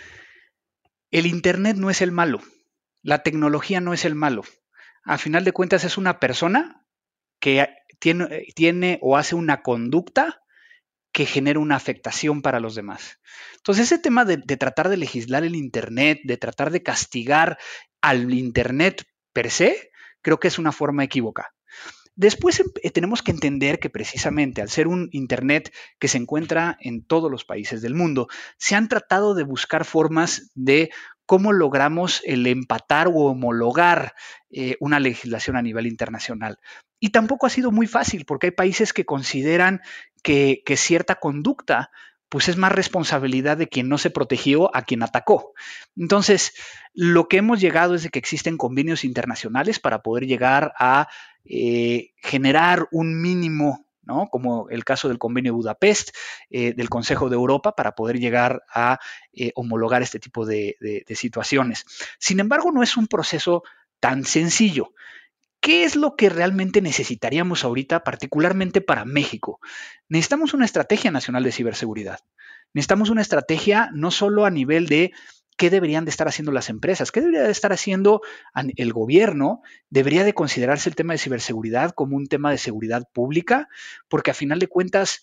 el 1.10 1.26
Internet 1.26 1.76
no 1.78 1.90
es 1.90 2.00
el 2.00 2.12
malo, 2.12 2.38
la 3.02 3.24
tecnología 3.24 3.80
no 3.80 3.92
es 3.92 4.04
el 4.04 4.14
malo. 4.14 4.44
A 5.02 5.18
final 5.18 5.42
de 5.42 5.50
cuentas 5.50 5.82
es 5.82 5.98
una 5.98 6.20
persona 6.20 6.86
que 7.40 7.74
tiene, 7.98 8.46
tiene 8.54 9.00
o 9.02 9.16
hace 9.16 9.34
una 9.34 9.62
conducta 9.62 10.41
que 11.12 11.26
genera 11.26 11.60
una 11.60 11.76
afectación 11.76 12.42
para 12.42 12.60
los 12.60 12.74
demás. 12.74 13.20
Entonces, 13.56 13.86
ese 13.86 13.98
tema 13.98 14.24
de, 14.24 14.38
tratar 14.38 14.88
de 14.88 14.96
legislar 14.96 15.44
el 15.44 15.54
Internet, 15.54 16.20
de 16.24 16.36
tratar 16.36 16.70
de 16.70 16.82
castigar 16.82 17.58
al 18.00 18.32
Internet 18.32 19.04
per 19.32 19.50
se, 19.50 19.90
creo 20.22 20.40
que 20.40 20.48
es 20.48 20.58
una 20.58 20.72
forma 20.72 21.04
equívoca. 21.04 21.54
Después 22.14 22.60
em, 22.60 22.66
eh, 22.82 22.90
tenemos 22.90 23.22
que 23.22 23.30
entender 23.30 23.78
que 23.78 23.88
precisamente 23.88 24.60
al 24.60 24.68
ser 24.68 24.86
un 24.86 25.08
Internet 25.12 25.72
que 25.98 26.08
se 26.08 26.18
encuentra 26.18 26.76
en 26.80 27.04
todos 27.04 27.30
los 27.30 27.44
países 27.44 27.82
del 27.82 27.94
mundo, 27.94 28.28
se 28.58 28.74
han 28.74 28.88
tratado 28.88 29.34
de 29.34 29.44
buscar 29.44 29.84
formas 29.84 30.50
de 30.54 30.90
cómo 31.24 31.52
logramos 31.52 32.20
el 32.24 32.46
empatar 32.46 33.08
o 33.08 33.30
homologar 33.30 34.14
eh, 34.50 34.76
una 34.80 35.00
legislación 35.00 35.56
a 35.56 35.62
nivel 35.62 35.86
internacional. 35.86 36.58
Y 37.02 37.10
tampoco 37.10 37.46
ha 37.46 37.50
sido 37.50 37.72
muy 37.72 37.88
fácil 37.88 38.24
porque 38.24 38.46
hay 38.46 38.50
países 38.52 38.92
que 38.92 39.04
consideran 39.04 39.80
que, 40.22 40.62
que 40.64 40.76
cierta 40.76 41.16
conducta 41.16 41.90
pues 42.28 42.48
es 42.48 42.56
más 42.56 42.70
responsabilidad 42.70 43.56
de 43.56 43.66
quien 43.66 43.88
no 43.88 43.98
se 43.98 44.08
protegió 44.08 44.74
a 44.74 44.82
quien 44.82 45.02
atacó. 45.02 45.52
Entonces, 45.96 46.54
lo 46.94 47.26
que 47.26 47.38
hemos 47.38 47.60
llegado 47.60 47.96
es 47.96 48.04
de 48.04 48.08
que 48.10 48.20
existen 48.20 48.56
convenios 48.56 49.04
internacionales 49.04 49.80
para 49.80 50.00
poder 50.00 50.26
llegar 50.28 50.72
a 50.78 51.08
eh, 51.44 52.12
generar 52.18 52.86
un 52.92 53.20
mínimo 53.20 53.84
¿no? 54.02 54.28
como 54.30 54.70
el 54.70 54.84
caso 54.84 55.08
del 55.08 55.18
convenio 55.18 55.54
Budapest, 55.54 56.16
eh, 56.50 56.72
del 56.72 56.88
Consejo 56.88 57.28
de 57.28 57.34
Europa, 57.34 57.74
para 57.74 57.96
poder 57.96 58.20
llegar 58.20 58.62
a 58.72 59.00
eh, 59.32 59.50
homologar 59.56 60.02
este 60.02 60.20
tipo 60.20 60.46
de, 60.46 60.76
de, 60.80 61.16
situaciones. 61.16 61.84
Sin 62.20 62.38
embargo, 62.38 62.70
no 62.70 62.84
es 62.84 62.96
un 62.96 63.08
proceso 63.08 63.64
tan 63.98 64.24
sencillo. 64.24 64.94
¿Qué 65.62 65.84
es 65.84 65.94
lo 65.94 66.16
que 66.16 66.28
realmente 66.28 66.82
necesitaríamos 66.82 67.62
ahorita, 67.62 68.02
particularmente 68.02 68.80
para 68.80 69.04
México? 69.04 69.60
Necesitamos 70.08 70.54
una 70.54 70.64
estrategia 70.64 71.12
nacional 71.12 71.44
de 71.44 71.52
ciberseguridad. 71.52 72.18
Necesitamos 72.74 73.10
una 73.10 73.22
estrategia 73.22 73.88
no 73.94 74.10
solo 74.10 74.44
a 74.44 74.50
nivel 74.50 74.88
de 74.88 75.12
qué 75.56 75.70
deberían 75.70 76.04
de 76.04 76.10
estar 76.10 76.26
haciendo 76.26 76.50
las 76.50 76.68
empresas, 76.68 77.12
qué 77.12 77.20
debería 77.20 77.44
de 77.44 77.52
estar 77.52 77.72
haciendo 77.72 78.22
el 78.54 78.92
gobierno, 78.92 79.62
debería 79.88 80.24
de 80.24 80.34
considerarse 80.34 80.88
el 80.88 80.96
tema 80.96 81.12
de 81.12 81.18
ciberseguridad 81.18 81.92
como 81.92 82.16
un 82.16 82.26
tema 82.26 82.50
de 82.50 82.58
seguridad 82.58 83.08
pública, 83.12 83.68
porque 84.08 84.32
a 84.32 84.34
final 84.34 84.58
de 84.58 84.66
cuentas 84.66 85.22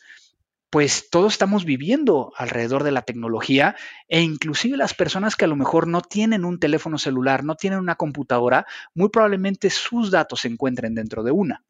pues 0.70 1.10
todos 1.10 1.34
estamos 1.34 1.66
viviendo 1.66 2.32
alrededor 2.36 2.84
de 2.84 2.92
la 2.92 3.02
tecnología 3.02 3.76
e 4.08 4.22
inclusive 4.22 4.78
las 4.78 4.94
personas 4.94 5.36
que 5.36 5.46
a 5.46 5.48
lo 5.48 5.56
mejor 5.56 5.88
no 5.88 6.02
tienen 6.02 6.46
un 6.46 6.60
teléfono 6.60 6.98
celular, 6.98 7.44
no 7.44 7.56
tienen 7.56 7.80
una 7.80 7.96
computadora, 7.96 8.66
muy 8.94 9.10
probablemente 9.10 9.70
sus 9.70 10.12
datos 10.12 10.42
se 10.42 10.48
encuentren 10.48 10.96
dentro 10.96 11.24
de 11.24 11.32
una. 11.32 11.64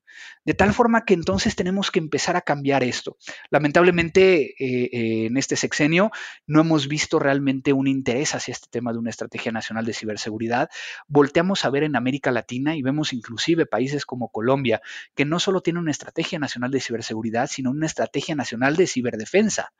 De 0.45 0.53
tal 0.53 0.73
forma 0.73 1.05
que 1.05 1.13
entonces 1.13 1.55
tenemos 1.55 1.91
que 1.91 1.99
empezar 1.99 2.35
a 2.35 2.41
cambiar 2.41 2.83
esto. 2.83 3.17
Lamentablemente, 3.49 4.55
eh, 4.57 4.89
eh, 4.91 5.25
en 5.27 5.37
este 5.37 5.55
sexenio 5.55 6.11
no 6.47 6.61
hemos 6.61 6.87
visto 6.87 7.19
realmente 7.19 7.73
un 7.73 7.87
interés 7.87 8.35
hacia 8.35 8.53
este 8.53 8.67
tema 8.69 8.91
de 8.93 8.99
una 8.99 9.09
estrategia 9.09 9.51
nacional 9.51 9.85
de 9.85 9.93
ciberseguridad. 9.93 10.69
Volteamos 11.07 11.65
a 11.65 11.69
ver 11.69 11.83
en 11.83 11.95
América 11.95 12.31
Latina 12.31 12.75
y 12.75 12.81
vemos 12.81 13.13
inclusive 13.13 13.65
países 13.65 14.05
como 14.05 14.29
Colombia, 14.29 14.81
que 15.15 15.25
no 15.25 15.39
solo 15.39 15.61
tienen 15.61 15.81
una 15.81 15.91
estrategia 15.91 16.39
nacional 16.39 16.71
de 16.71 16.79
ciberseguridad, 16.79 17.47
sino 17.47 17.71
una 17.71 17.85
estrategia 17.85 18.35
nacional 18.35 18.75
de 18.75 18.87
ciberdefensa. 18.87 19.73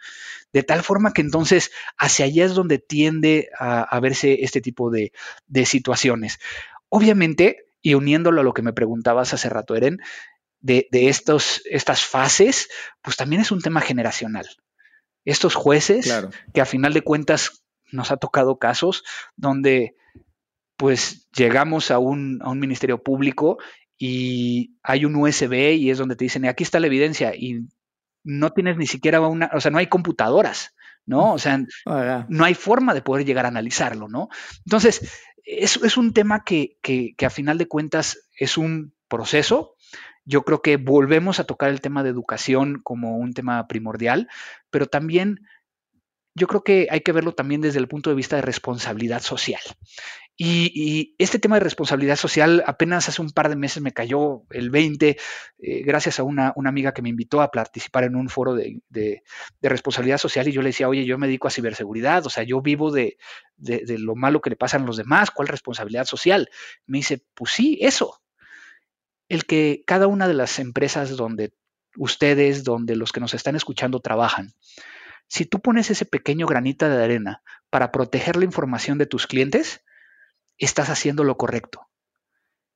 De 0.54 0.64
tal 0.64 0.84
forma 0.84 1.14
que 1.14 1.22
entonces 1.22 1.72
hacia 1.98 2.26
allá 2.26 2.46
es 2.46 2.54
donde 2.54 2.80
tiende 2.80 3.50
a, 3.58 4.00
verse 4.00 4.40
este 4.44 4.62
tipo 4.62 4.90
de 4.92 5.12
situaciones. 5.66 6.40
Obviamente, 6.90 7.69
y 7.82 7.94
uniéndolo 7.94 8.42
a 8.42 8.44
lo 8.44 8.54
que 8.54 8.62
me 8.62 8.74
preguntabas 8.74 9.34
hace 9.34 9.50
rato, 9.50 9.76
Eren, 9.76 10.00
de, 10.62 10.88
estos, 10.92 11.62
estas 11.66 12.04
fases, 12.04 12.70
pues 13.02 13.16
también 13.16 13.42
es 13.42 13.52
un 13.52 13.62
tema 13.62 13.82
generacional. 13.82 14.48
Estos 15.26 15.56
jueces, 15.56 16.12
que 16.54 16.62
a 16.62 16.66
final 16.66 16.94
de 16.94 17.02
cuentas 17.02 17.64
nos 17.92 18.12
ha 18.12 18.18
tocado 18.18 18.58
casos 18.58 19.04
donde 19.36 19.96
pues 20.78 21.28
llegamos 21.36 21.92
a 21.92 22.00
un, 22.00 22.40
a 22.42 22.50
un 22.50 22.60
ministerio 22.60 23.04
público 23.04 23.58
y 23.98 24.78
hay 24.82 25.04
un 25.04 25.16
USB 25.16 25.76
y 25.76 25.90
es 25.90 25.98
donde 25.98 26.16
te 26.16 26.24
dicen, 26.24 26.46
aquí 26.46 26.64
está 26.64 26.80
la 26.80 26.88
evidencia 26.88 27.36
y 27.36 27.68
no 28.24 28.52
tienes 28.52 28.78
ni 28.78 28.88
siquiera 28.88 29.20
una, 29.20 29.50
o 29.54 29.60
sea, 29.60 29.72
no 29.72 29.78
hay 29.78 29.88
computadoras, 29.88 30.74
¿no? 31.06 31.34
O 31.34 31.38
sea, 31.40 31.60
no 32.30 32.46
hay 32.46 32.54
forma 32.54 32.94
de 32.94 33.02
poder 33.02 33.26
llegar 33.26 33.46
a 33.46 33.50
analizarlo, 33.50 34.08
¿no? 34.08 34.30
Entonces, 34.66 35.12
es, 35.46 35.78
es 35.78 35.98
un 35.98 36.14
tema 36.14 36.44
que, 36.44 36.78
que, 36.82 37.16
que, 37.18 37.26
a 37.26 37.30
final 37.30 37.58
de 37.58 37.68
cuentas 37.68 38.30
es 38.38 38.58
un 38.58 38.94
proceso. 39.08 39.76
Yo 40.26 40.44
creo 40.44 40.62
que 40.62 40.78
volvemos 40.78 41.40
a 41.40 41.46
tocar 41.46 41.70
el 41.70 41.82
tema 41.82 42.04
de 42.04 42.10
educación 42.10 42.82
como 42.84 43.18
un 43.18 43.34
tema 43.34 43.68
primordial, 43.68 44.28
pero 44.70 44.86
también 44.86 45.42
yo 46.36 46.48
creo 46.48 46.64
que 46.64 46.88
hay 46.90 47.02
que 47.02 47.12
verlo 47.12 47.34
también 47.34 47.62
desde 47.62 47.80
el 47.80 47.88
punto 47.88 48.10
de 48.10 48.16
vista 48.16 48.36
de 48.36 48.42
responsabilidad 48.42 49.22
social. 49.22 49.62
Y, 50.42 51.16
este 51.18 51.38
tema 51.38 51.58
de 51.58 51.66
responsabilidad 51.66 52.16
social 52.16 52.64
apenas 52.66 53.10
hace 53.10 53.22
un 53.22 53.32
par 53.32 53.50
de 53.50 53.58
meses 53.58 53.84
me 53.84 53.92
cayó 53.92 54.44
el 54.52 54.70
20, 54.70 55.18
eh, 55.58 55.84
gracias 55.84 56.18
a 56.18 56.24
una, 56.24 56.54
amiga 56.56 56.94
que 56.94 57.02
me 57.02 57.10
invitó 57.10 57.42
a 57.42 57.52
participar 57.52 58.06
en 58.06 58.16
un 58.16 58.30
foro 58.30 58.56
de, 58.56 59.22
responsabilidad 59.62 60.18
social 60.18 60.48
y 60.48 60.54
yo 60.54 60.62
le 60.62 60.70
decía, 60.70 60.88
oye, 60.88 61.04
yo 61.04 61.18
me 61.18 61.28
dedico 61.28 61.50
a 61.50 61.52
ciberseguridad, 61.52 62.26
o 62.26 62.30
sea, 62.30 62.44
yo 62.44 62.62
vivo 62.62 62.90
de, 62.90 63.18
de 63.58 63.98
lo 64.00 64.16
malo 64.16 64.40
que 64.40 64.50
le 64.50 64.56
pasan 64.56 64.84
a 64.84 64.86
los 64.86 64.96
demás, 64.96 65.30
¿cuál 65.30 65.50
responsabilidad 65.50 66.06
social? 66.06 66.50
Me 66.86 67.00
dice, 67.00 67.22
pues 67.34 67.52
sí, 67.52 67.78
eso. 67.82 68.22
El 69.28 69.46
que 69.46 69.84
cada 69.86 70.08
una 70.08 70.30
de 70.30 70.36
las 70.36 70.58
empresas 70.60 71.18
donde 71.18 71.52
ustedes, 71.98 72.64
donde 72.64 72.96
los 72.96 73.12
que 73.12 73.20
nos 73.20 73.34
están 73.34 73.58
escuchando 73.58 74.00
trabajan, 74.00 74.54
si 75.28 75.44
tú 75.44 75.60
pones 75.60 75.92
ese 75.92 76.06
pequeño 76.06 76.48
granito 76.48 76.88
de 76.88 77.04
arena 77.04 77.44
para 77.70 77.92
proteger 77.92 78.38
la 78.38 78.46
información 78.46 78.98
de 78.98 79.06
tus 79.06 79.28
clientes, 79.28 79.84
estás 80.60 80.90
haciendo 80.90 81.24
lo 81.24 81.38
correcto. 81.38 81.88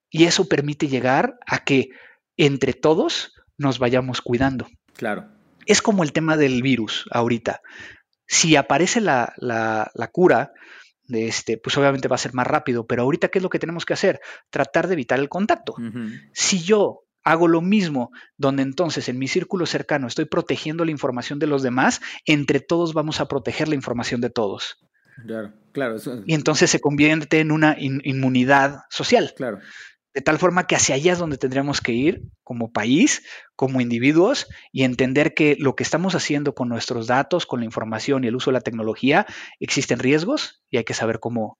Y 0.09 0.25
eso 0.25 0.47
permite 0.47 0.87
llegar 0.87 1.37
a 1.45 1.63
que 1.63 1.89
entre 2.37 2.73
todos 2.73 3.33
nos 3.57 3.79
vayamos 3.79 4.21
cuidando. 4.21 4.67
Claro. 4.95 5.27
Es 5.65 5.81
como 5.81 6.03
el 6.03 6.13
tema 6.13 6.37
del 6.37 6.61
virus 6.61 7.05
ahorita. 7.11 7.61
Si 8.27 8.55
aparece 8.55 9.01
la, 9.01 9.33
cura, 10.11 10.51
este, 11.09 11.57
pues 11.57 11.77
obviamente 11.77 12.07
va 12.07 12.15
a 12.15 12.19
ser 12.19 12.33
más 12.33 12.47
rápido, 12.47 12.85
pero 12.87 13.03
ahorita, 13.03 13.29
¿qué 13.29 13.39
es 13.39 13.43
lo 13.43 13.49
que 13.49 13.59
tenemos 13.59 13.85
que 13.85 13.93
hacer? 13.93 14.19
Tratar 14.49 14.87
de 14.87 14.93
evitar 14.93 15.19
el 15.19 15.29
contacto. 15.29 15.75
Si 16.33 16.61
yo 16.63 17.03
hago 17.23 17.47
lo 17.47 17.61
mismo, 17.61 18.11
donde 18.37 18.63
entonces 18.63 19.07
en 19.09 19.17
mi 19.17 19.27
círculo 19.27 19.65
cercano 19.65 20.07
estoy 20.07 20.25
protegiendo 20.25 20.85
la 20.85 20.91
información 20.91 21.39
de 21.39 21.47
los 21.47 21.63
demás, 21.63 22.01
entre 22.25 22.59
todos 22.59 22.93
vamos 22.93 23.21
a 23.21 23.27
proteger 23.27 23.67
la 23.67 23.75
información 23.75 24.21
de 24.21 24.29
todos. 24.29 24.77
Claro, 25.25 25.53
claro. 25.71 25.97
Y 26.25 26.33
entonces 26.33 26.69
se 26.69 26.79
convierte 26.79 27.39
en 27.39 27.51
una 27.51 27.75
inmunidad 27.79 28.81
social. 28.89 29.33
Claro. 29.35 29.59
De 30.13 30.21
tal 30.21 30.37
forma 30.37 30.67
que 30.67 30.75
hacia 30.75 30.95
allá 30.95 31.13
es 31.13 31.19
donde 31.19 31.37
tendríamos 31.37 31.81
que 31.81 31.91
ir 31.91 32.21
como 32.43 32.71
país, 32.71 33.23
como 33.55 33.81
individuos, 33.81 34.47
y 34.71 34.83
entender 34.83 35.33
que 35.33 35.55
lo 35.59 35.75
que 35.75 35.83
estamos 35.83 36.13
haciendo 36.13 36.53
con 36.53 36.69
nuestros 36.69 37.07
datos, 37.07 37.47
con 37.47 37.61
la 37.61 37.65
información 37.65 38.23
y 38.23 38.27
el 38.27 38.35
uso 38.35 38.51
de 38.51 38.53
la 38.53 38.61
tecnología, 38.61 39.25
existen 39.59 39.97
riesgos 39.97 40.61
y 40.69 40.77
hay 40.77 40.83
que 40.83 40.93
saber 40.93 41.19
cómo, 41.19 41.57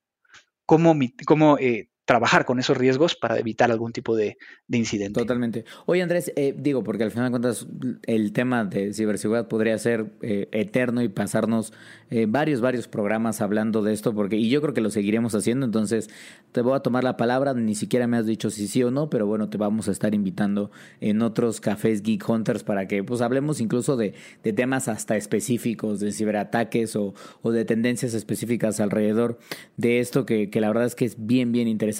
cómo, 0.68 0.96
cómo 1.26 1.58
eh, 1.58 1.90
trabajar 2.06 2.46
con 2.46 2.60
esos 2.60 2.78
riesgos 2.78 3.16
para 3.16 3.38
evitar 3.40 3.72
algún 3.72 3.94
tipo 3.94 4.16
de, 4.16 4.38
incidente. 4.70 5.20
Totalmente. 5.20 5.66
Oye, 5.86 6.02
Andrés, 6.02 6.32
eh, 6.36 6.54
digo, 6.58 6.84
porque 6.84 7.04
al 7.04 7.12
final 7.12 7.26
de 7.26 7.32
cuentas 7.32 7.68
el 8.04 8.34
tema 8.34 8.66
de 8.66 8.94
ciberseguridad 8.94 9.48
podría 9.48 9.78
ser 9.78 10.14
eh, 10.22 10.50
eterno 10.52 11.02
y 11.02 11.10
pasarnos 11.10 11.74
eh, 12.10 12.26
varios, 12.28 12.62
varios 12.62 12.88
programas 12.88 13.42
hablando 13.42 13.82
de 13.82 13.94
esto, 13.94 14.14
porque 14.14 14.36
y 14.36 14.50
yo 14.50 14.62
creo 14.62 14.74
que 14.74 14.82
lo 14.82 14.90
seguiremos 14.90 15.34
haciendo, 15.36 15.66
entonces 15.66 16.10
te 16.52 16.62
voy 16.62 16.76
a 16.76 16.82
tomar 16.82 17.04
la 17.04 17.18
palabra, 17.18 17.54
ni 17.54 17.76
siquiera 17.76 18.06
me 18.06 18.18
has 18.18 18.26
dicho 18.26 18.50
si 18.50 18.68
sí 18.68 18.84
o 18.84 18.92
no, 18.92 19.10
pero 19.10 19.26
bueno, 19.26 19.50
te 19.50 19.58
vamos 19.58 19.88
a 19.88 19.92
estar 19.92 20.14
invitando 20.14 20.70
en 21.02 21.22
otros 21.22 21.60
cafés 21.60 22.04
Geek 22.04 22.28
Hunters 22.30 22.64
para 22.64 22.88
que 22.88 23.04
pues 23.04 23.22
hablemos 23.22 23.62
incluso 23.62 23.98
de, 23.98 24.14
de 24.44 24.54
temas 24.54 24.88
hasta 24.88 25.16
específicos, 25.18 26.00
de 26.00 26.12
ciberataques 26.12 26.96
o, 26.96 27.14
o, 27.42 27.52
de 27.52 27.66
tendencias 27.66 28.14
específicas 28.14 28.80
alrededor 28.80 29.40
de 29.78 30.00
esto, 30.00 30.26
que, 30.26 30.50
que 30.50 30.62
la 30.62 30.68
verdad 30.68 30.86
es 30.86 30.96
que 30.96 31.06
es 31.06 31.16
bien, 31.18 31.52
bien 31.52 31.68
interesante, 31.68 31.93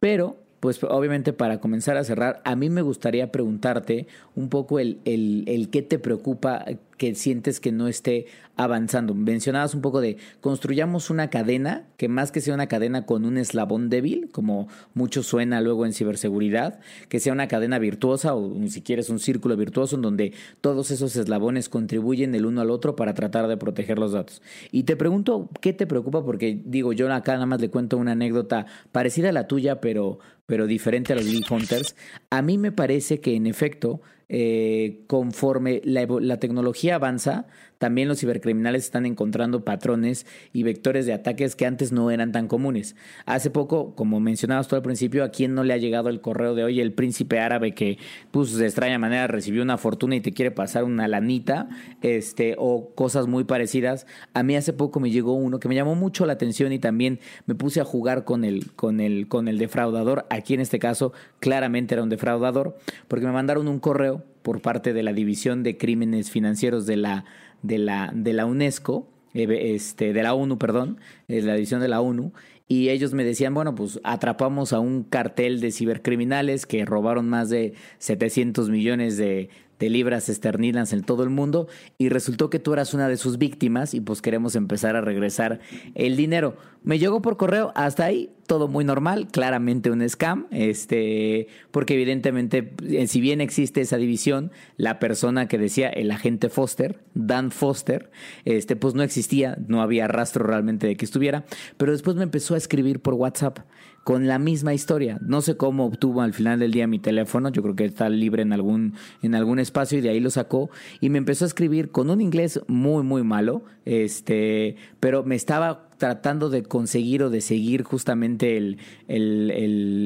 pero 0.00 0.36
pues 0.60 0.82
obviamente 0.82 1.34
para 1.34 1.60
comenzar 1.60 1.98
a 1.98 2.04
cerrar, 2.04 2.40
a 2.44 2.56
mí 2.56 2.70
me 2.70 2.80
gustaría 2.80 3.30
preguntarte 3.30 4.06
un 4.34 4.48
poco 4.48 4.78
el, 4.78 4.98
el, 5.04 5.44
el 5.46 5.68
qué 5.68 5.82
te 5.82 5.98
preocupa 5.98 6.64
que 6.96 7.14
sientes 7.14 7.60
que 7.60 7.72
no 7.72 7.88
esté 7.88 8.26
avanzando. 8.56 9.14
Mencionabas 9.14 9.74
un 9.74 9.80
poco 9.80 10.00
de 10.00 10.16
construyamos 10.40 11.10
una 11.10 11.30
cadena 11.30 11.86
que 11.96 12.08
más 12.08 12.30
que 12.30 12.40
sea 12.40 12.54
una 12.54 12.68
cadena 12.68 13.06
con 13.06 13.24
un 13.24 13.38
eslabón 13.38 13.90
débil, 13.90 14.28
como 14.30 14.68
mucho 14.94 15.22
suena 15.22 15.60
luego 15.60 15.86
en 15.86 15.92
ciberseguridad, 15.92 16.78
que 17.08 17.20
sea 17.20 17.32
una 17.32 17.48
cadena 17.48 17.78
virtuosa 17.78 18.34
o 18.34 18.54
ni 18.54 18.70
siquiera 18.70 19.00
es 19.00 19.10
un 19.10 19.18
círculo 19.18 19.56
virtuoso 19.56 19.96
en 19.96 20.02
donde 20.02 20.32
todos 20.60 20.90
esos 20.90 21.16
eslabones 21.16 21.68
contribuyen 21.68 22.34
el 22.34 22.46
uno 22.46 22.60
al 22.60 22.70
otro 22.70 22.96
para 22.96 23.14
tratar 23.14 23.48
de 23.48 23.56
proteger 23.56 23.98
los 23.98 24.12
datos. 24.12 24.42
Y 24.70 24.84
te 24.84 24.96
pregunto, 24.96 25.48
¿qué 25.60 25.72
te 25.72 25.86
preocupa? 25.86 26.24
Porque 26.24 26.60
digo, 26.64 26.92
yo 26.92 27.12
acá 27.12 27.34
nada 27.34 27.46
más 27.46 27.60
le 27.60 27.70
cuento 27.70 27.96
una 27.96 28.12
anécdota 28.12 28.66
parecida 28.92 29.30
a 29.30 29.32
la 29.32 29.46
tuya, 29.46 29.80
pero, 29.80 30.18
pero 30.46 30.66
diferente 30.66 31.12
a 31.12 31.16
los 31.16 31.24
League 31.24 31.46
Hunters. 31.48 31.96
A 32.30 32.42
mí 32.42 32.58
me 32.58 32.72
parece 32.72 33.20
que 33.20 33.34
en 33.34 33.46
efecto 33.46 34.00
eh, 34.36 35.04
conforme 35.06 35.80
la, 35.84 36.04
la 36.20 36.40
tecnología 36.40 36.96
avanza, 36.96 37.46
también 37.78 38.08
los 38.08 38.20
cibercriminales 38.20 38.84
están 38.84 39.06
encontrando 39.06 39.64
patrones 39.64 40.26
y 40.52 40.62
vectores 40.62 41.06
de 41.06 41.12
ataques 41.12 41.56
que 41.56 41.66
antes 41.66 41.92
no 41.92 42.10
eran 42.10 42.32
tan 42.32 42.48
comunes. 42.48 42.96
Hace 43.26 43.50
poco, 43.50 43.94
como 43.94 44.20
mencionabas 44.20 44.68
tú 44.68 44.76
al 44.76 44.82
principio, 44.82 45.24
¿a 45.24 45.30
quién 45.30 45.54
no 45.54 45.64
le 45.64 45.74
ha 45.74 45.78
llegado 45.78 46.08
el 46.08 46.20
correo 46.20 46.54
de 46.54 46.64
hoy 46.64 46.80
el 46.80 46.92
príncipe 46.92 47.40
árabe 47.40 47.74
que, 47.74 47.98
pues, 48.30 48.54
de 48.54 48.64
extraña 48.64 48.98
manera 48.98 49.26
recibió 49.26 49.62
una 49.62 49.78
fortuna 49.78 50.16
y 50.16 50.20
te 50.20 50.32
quiere 50.32 50.50
pasar 50.50 50.84
una 50.84 51.08
lanita, 51.08 51.68
este, 52.02 52.54
o 52.58 52.94
cosas 52.94 53.26
muy 53.26 53.44
parecidas? 53.44 54.06
A 54.32 54.42
mí 54.42 54.56
hace 54.56 54.72
poco 54.72 55.00
me 55.00 55.10
llegó 55.10 55.34
uno 55.34 55.58
que 55.58 55.68
me 55.68 55.74
llamó 55.74 55.94
mucho 55.94 56.26
la 56.26 56.34
atención 56.34 56.72
y 56.72 56.78
también 56.78 57.20
me 57.46 57.54
puse 57.54 57.80
a 57.80 57.84
jugar 57.84 58.24
con 58.24 58.44
el, 58.44 58.72
con 58.72 59.00
el, 59.00 59.28
con 59.28 59.48
el 59.48 59.58
defraudador. 59.58 60.26
Aquí 60.30 60.54
en 60.54 60.60
este 60.60 60.78
caso, 60.78 61.12
claramente 61.40 61.94
era 61.94 62.02
un 62.02 62.08
defraudador, 62.08 62.76
porque 63.08 63.26
me 63.26 63.32
mandaron 63.32 63.68
un 63.68 63.80
correo 63.80 64.24
por 64.42 64.60
parte 64.60 64.92
de 64.92 65.02
la 65.02 65.14
División 65.14 65.62
de 65.62 65.78
Crímenes 65.78 66.30
Financieros 66.30 66.84
de 66.86 66.98
la 66.98 67.24
de 67.64 67.78
la, 67.78 68.12
de 68.14 68.34
la 68.34 68.46
UNESCO, 68.46 69.08
eh, 69.32 69.74
este, 69.74 70.12
de 70.12 70.22
la 70.22 70.34
ONU, 70.34 70.58
perdón, 70.58 70.98
de 71.26 71.42
la 71.42 71.56
edición 71.56 71.80
de 71.80 71.88
la 71.88 72.00
ONU, 72.00 72.32
y 72.68 72.90
ellos 72.90 73.12
me 73.12 73.24
decían, 73.24 73.52
bueno, 73.52 73.74
pues 73.74 74.00
atrapamos 74.04 74.72
a 74.72 74.80
un 74.80 75.02
cartel 75.02 75.60
de 75.60 75.70
cibercriminales 75.70 76.66
que 76.66 76.84
robaron 76.84 77.28
más 77.28 77.50
de 77.50 77.74
700 77.98 78.70
millones 78.70 79.16
de, 79.16 79.50
de 79.84 79.90
libras 79.90 80.30
esterlinas 80.30 80.92
en 80.92 81.02
todo 81.02 81.22
el 81.22 81.30
mundo 81.30 81.68
y 81.98 82.08
resultó 82.08 82.48
que 82.48 82.58
tú 82.58 82.72
eras 82.72 82.94
una 82.94 83.06
de 83.06 83.18
sus 83.18 83.36
víctimas 83.36 83.92
y 83.92 84.00
pues 84.00 84.22
queremos 84.22 84.56
empezar 84.56 84.96
a 84.96 85.02
regresar 85.02 85.60
el 85.94 86.16
dinero. 86.16 86.56
Me 86.82 86.98
llegó 86.98 87.20
por 87.20 87.36
correo, 87.36 87.70
hasta 87.74 88.04
ahí 88.04 88.30
todo 88.46 88.68
muy 88.68 88.84
normal, 88.84 89.28
claramente 89.30 89.90
un 89.90 90.06
scam, 90.08 90.46
este, 90.50 91.48
porque 91.70 91.94
evidentemente 91.94 92.74
eh, 92.82 93.06
si 93.06 93.20
bien 93.20 93.40
existe 93.40 93.80
esa 93.80 93.96
división, 93.96 94.52
la 94.76 94.98
persona 94.98 95.48
que 95.48 95.58
decía 95.58 95.88
el 95.88 96.10
agente 96.10 96.48
Foster, 96.48 97.00
Dan 97.14 97.50
Foster, 97.50 98.10
este 98.44 98.76
pues 98.76 98.94
no 98.94 99.02
existía, 99.02 99.56
no 99.66 99.82
había 99.82 100.08
rastro 100.08 100.46
realmente 100.46 100.86
de 100.86 100.96
que 100.96 101.04
estuviera, 101.04 101.44
pero 101.76 101.92
después 101.92 102.16
me 102.16 102.22
empezó 102.22 102.54
a 102.54 102.58
escribir 102.58 103.00
por 103.00 103.14
WhatsApp 103.14 103.60
con 104.04 104.26
la 104.28 104.38
misma 104.38 104.74
historia. 104.74 105.18
No 105.22 105.40
sé 105.40 105.56
cómo 105.56 105.86
obtuvo 105.86 106.20
al 106.20 106.34
final 106.34 106.60
del 106.60 106.72
día 106.72 106.86
mi 106.86 106.98
teléfono, 106.98 107.48
yo 107.48 107.62
creo 107.62 107.74
que 107.74 107.86
está 107.86 108.08
libre 108.10 108.42
en 108.42 108.52
algún, 108.52 108.94
en 109.22 109.34
algún 109.34 109.58
espacio 109.58 109.98
y 109.98 110.02
de 110.02 110.10
ahí 110.10 110.20
lo 110.20 110.30
sacó 110.30 110.70
y 111.00 111.08
me 111.08 111.18
empezó 111.18 111.46
a 111.46 111.48
escribir 111.48 111.90
con 111.90 112.10
un 112.10 112.20
inglés 112.20 112.60
muy, 112.68 113.02
muy 113.02 113.22
malo, 113.24 113.64
este, 113.86 114.76
pero 115.00 115.24
me 115.24 115.34
estaba 115.34 115.88
tratando 115.96 116.50
de 116.50 116.64
conseguir 116.64 117.22
o 117.22 117.30
de 117.30 117.40
seguir 117.40 117.82
justamente 117.82 118.58
el, 118.58 118.78
el, 119.08 119.50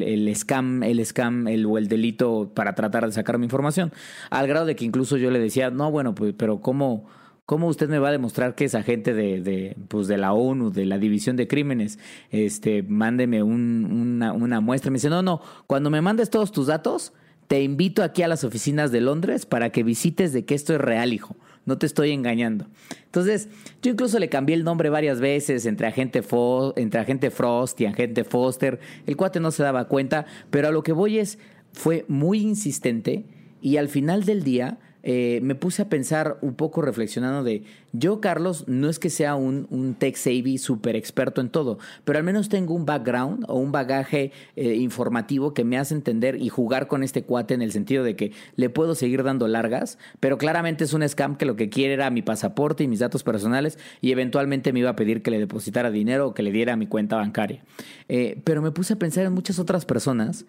el, 0.07 0.37
scam, 0.37 0.85
el 0.85 1.05
scam 1.05 1.49
el, 1.49 1.67
o 1.67 1.77
el 1.77 1.89
delito 1.89 2.53
para 2.55 2.75
tratar 2.77 3.05
de 3.05 3.13
sacar 3.13 3.39
mi 3.39 3.47
información, 3.47 3.93
al 4.31 4.47
grado 4.47 4.67
de 4.67 4.77
que 4.77 4.85
incluso 4.85 5.17
yo 5.17 5.31
le 5.33 5.41
decía, 5.41 5.71
no, 5.71 5.91
bueno, 5.91 6.15
pues, 6.15 6.35
pero 6.37 6.61
¿cómo? 6.61 7.09
¿Cómo 7.49 7.69
usted 7.69 7.89
me 7.89 7.99
va 7.99 8.09
a 8.09 8.13
demostrar 8.13 8.55
que 8.55 8.67
es 8.67 8.75
agente 8.75 9.15
de, 9.15 9.41
de, 9.41 9.75
pues 9.89 10.07
de 10.07 10.19
la 10.19 10.35
ONU, 10.35 10.71
de 10.71 10.85
la 10.85 10.99
División 10.99 11.35
de 11.37 11.49
Crímenes? 11.49 11.99
Este, 12.31 12.83
mándeme 12.83 13.43
una, 13.43 14.35
una 14.35 14.61
muestra. 14.61 14.91
Me 14.91 14.97
dice, 14.97 15.09
no, 15.09 15.23
no, 15.23 15.41
cuando 15.67 15.89
me 15.89 16.03
mandes 16.03 16.29
todos 16.29 16.53
tus 16.53 16.67
datos, 16.67 17.15
te 17.47 17.63
invito 17.63 18.03
aquí 18.03 18.23
a 18.23 18.29
las 18.29 18.45
oficinas 18.45 18.93
de 18.93 19.01
Londres 19.01 19.47
para 19.47 19.71
que 19.71 19.83
visites 19.83 20.35
de 20.35 20.45
que 20.45 20.55
esto 20.55 20.75
es 20.75 20.81
real, 20.83 21.15
hijo. 21.15 21.37
No 21.65 21.79
te 21.79 21.87
estoy 21.87 22.11
engañando. 22.11 22.67
Entonces, 23.07 23.49
yo 23.81 23.93
incluso 23.93 24.19
le 24.19 24.29
cambié 24.29 24.55
el 24.55 24.63
nombre 24.63 24.91
varias 24.91 25.19
veces 25.19 25.65
entre 25.65 25.87
agente, 25.87 26.23
entre 26.77 27.01
agente 27.01 27.31
Frost 27.31 27.81
y 27.81 27.87
agente 27.87 28.25
Foster. 28.25 28.79
El 29.07 29.17
cuate 29.17 29.41
no 29.41 29.53
se 29.53 29.63
daba 29.63 29.89
cuenta, 29.89 30.27
pero 30.51 30.69
a 30.69 30.71
lo 30.71 30.83
que 30.83 30.93
voy 30.93 31.19
es, 31.19 31.39
fue 31.73 32.05
muy 32.09 32.41
insistente 32.41 33.25
y 33.63 33.79
al 33.79 33.89
final 33.89 34.27
del 34.27 34.45
día 34.45 34.79
eh, 35.11 35.41
me 35.43 35.55
puse 35.55 35.81
a 35.81 35.89
pensar 35.89 36.37
un 36.43 36.53
poco 36.55 36.83
reflexionando 36.83 37.43
de, 37.43 37.63
yo 37.95 38.21
Carlos, 38.21 38.65
no 38.69 38.91
es 38.91 38.99
que 38.99 39.09
sea 39.09 39.37
un, 39.37 39.97
tech 39.99 40.17
savvy 40.17 40.59
súper 40.59 40.97
experto 40.97 41.41
en 41.41 41.49
todo, 41.49 41.79
pero 42.05 42.19
al 42.19 42.27
menos 42.27 42.51
tengo 42.51 42.75
un 42.75 42.85
background 42.85 43.47
o 43.49 43.59
un 43.59 43.73
bagaje 43.73 44.33
eh, 44.55 44.75
informativo 44.75 45.55
que 45.55 45.65
me 45.65 45.79
hace 45.79 45.95
entender 45.95 46.37
y 46.37 46.51
jugar 46.51 46.89
con 46.89 47.03
este 47.03 47.23
cuate 47.23 47.55
en 47.55 47.63
el 47.63 47.73
sentido 47.73 48.05
de 48.05 48.17
que 48.17 48.33
le 48.57 48.69
puedo 48.69 48.95
seguir 48.95 49.23
dando 49.23 49.49
largas, 49.49 49.97
pero 50.21 50.37
claramente 50.37 50.85
es 50.85 50.93
un 50.93 51.09
scam 51.09 51.37
que 51.37 51.47
lo 51.47 51.57
que 51.57 51.71
quiere 51.71 51.95
era 51.95 52.11
mi 52.11 52.21
pasaporte 52.21 52.85
y 52.85 52.87
mis 52.87 52.99
datos 52.99 53.23
personales 53.23 53.79
y 54.03 54.13
eventualmente 54.13 54.75
me 54.75 54.81
iba 54.81 54.91
a 54.91 54.97
pedir 54.97 55.23
que 55.23 55.31
le 55.31 55.39
depositara 55.39 55.91
dinero 55.91 56.29
o 56.29 56.35
que 56.35 56.43
le 56.43 56.53
diera 56.53 56.77
mi 56.77 56.87
cuenta 56.87 57.17
bancaria. 57.17 57.65
Eh, 58.11 58.43
pero 58.45 58.61
me 58.61 58.73
puse 58.73 58.93
a 58.93 58.99
pensar 58.99 59.25
en 59.25 59.33
muchas 59.33 59.59
otras 59.59 59.87
personas 59.87 60.45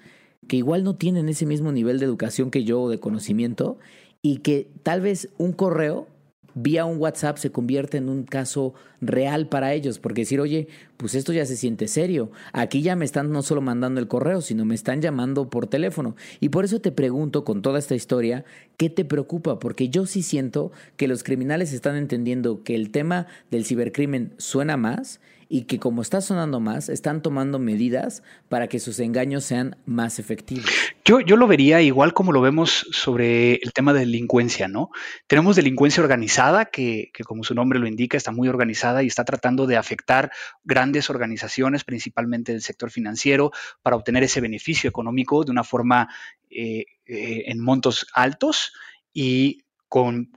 que 0.50 0.58
igual 0.58 0.84
no 0.84 0.96
tienen 0.96 1.30
ese 1.30 1.46
mismo 1.46 1.72
nivel 1.72 2.00
de 2.00 2.06
educación 2.06 2.52
que 2.52 2.66
yo 2.66 2.82
o 2.82 2.90
de 2.90 3.00
conocimiento 3.00 3.78
y 4.22 4.38
que 4.38 4.70
tal 4.84 5.02
vez 5.02 5.30
un 5.38 5.54
correo 5.54 6.08
vía 6.56 6.86
un 6.86 6.98
WhatsApp 6.98 7.38
se 7.38 7.52
convierte 7.52 7.98
en 7.98 8.10
un 8.10 8.24
caso 8.24 8.74
real 9.02 9.48
para 9.48 9.74
ellos, 9.74 10.00
porque 10.00 10.22
decir, 10.22 10.42
oye, 10.42 10.68
pues 10.98 11.16
esto 11.16 11.32
ya 11.32 11.46
se 11.46 11.56
siente 11.56 11.88
serio, 11.88 12.32
aquí 12.54 12.82
ya 12.82 12.96
me 12.96 13.06
están 13.06 13.32
no 13.32 13.42
solo 13.42 13.62
mandando 13.62 14.00
el 14.00 14.08
correo, 14.08 14.42
sino 14.42 14.66
me 14.66 14.76
están 14.76 15.02
llamando 15.02 15.50
por 15.50 15.68
teléfono. 15.68 16.16
Y 16.40 16.50
por 16.50 16.66
eso 16.66 16.82
te 16.82 16.92
pregunto 16.92 17.46
con 17.46 17.62
toda 17.62 17.80
esta 17.80 17.96
historia, 17.96 18.46
¿qué 18.78 18.90
te 18.90 19.06
preocupa? 19.06 19.60
Porque 19.60 19.90
yo 19.90 20.06
sí 20.06 20.22
siento 20.22 20.72
que 20.98 21.08
los 21.08 21.24
criminales 21.24 21.72
están 21.72 21.96
entendiendo 21.96 22.64
que 22.64 22.76
el 22.76 22.92
tema 22.92 23.28
del 23.52 23.66
cibercrimen 23.66 24.34
suena 24.38 24.76
más 24.76 25.20
y 25.52 25.64
que 25.64 25.80
como 25.80 26.04
está 26.04 26.22
sonando 26.22 26.60
más, 26.60 26.90
están 26.90 27.24
tomando 27.24 27.58
medidas 27.58 28.22
para 28.48 28.68
que 28.68 28.80
sus 28.80 29.00
engaños 29.00 29.44
sean 29.44 29.76
más 29.86 30.20
efectivos. 30.20 30.70
Yo, 31.04 31.20
yo 31.22 31.38
lo 31.38 31.48
vería 31.48 31.82
igual 31.82 32.14
como 32.14 32.32
lo 32.32 32.40
vemos 32.40 32.86
sobre 32.92 33.56
el 33.56 33.74
tema 33.74 33.92
de 33.92 34.02
delincuencia, 34.02 34.68
¿no? 34.68 34.92
Tenemos 35.26 35.56
delincuencia 35.56 36.04
organizada 36.04 36.66
que, 36.66 37.10
que 37.14 37.24
como 37.24 37.44
su 37.44 37.56
nombre 37.56 37.80
lo 37.80 37.88
indica, 37.88 38.16
está 38.16 38.32
muy 38.32 38.48
organizada 38.48 39.02
y 39.02 39.08
está 39.08 39.26
tratando 39.26 39.66
de 39.66 39.76
afectar 39.76 40.32
grandes 40.64 41.10
organizaciones, 41.10 41.84
principalmente 41.84 42.52
del 42.52 42.62
sector 42.62 42.92
financiero, 42.92 43.52
para 43.82 43.96
obtener 43.96 44.24
ese 44.24 44.42
beneficio 44.42 44.88
económico 44.88 45.44
de 45.44 45.52
una 45.52 45.64
forma 45.64 46.10
eh, 46.52 46.86
eh, 47.06 47.44
en 47.48 47.60
montos 47.60 48.06
altos 48.14 48.74
y 49.12 49.64
con, 49.88 50.32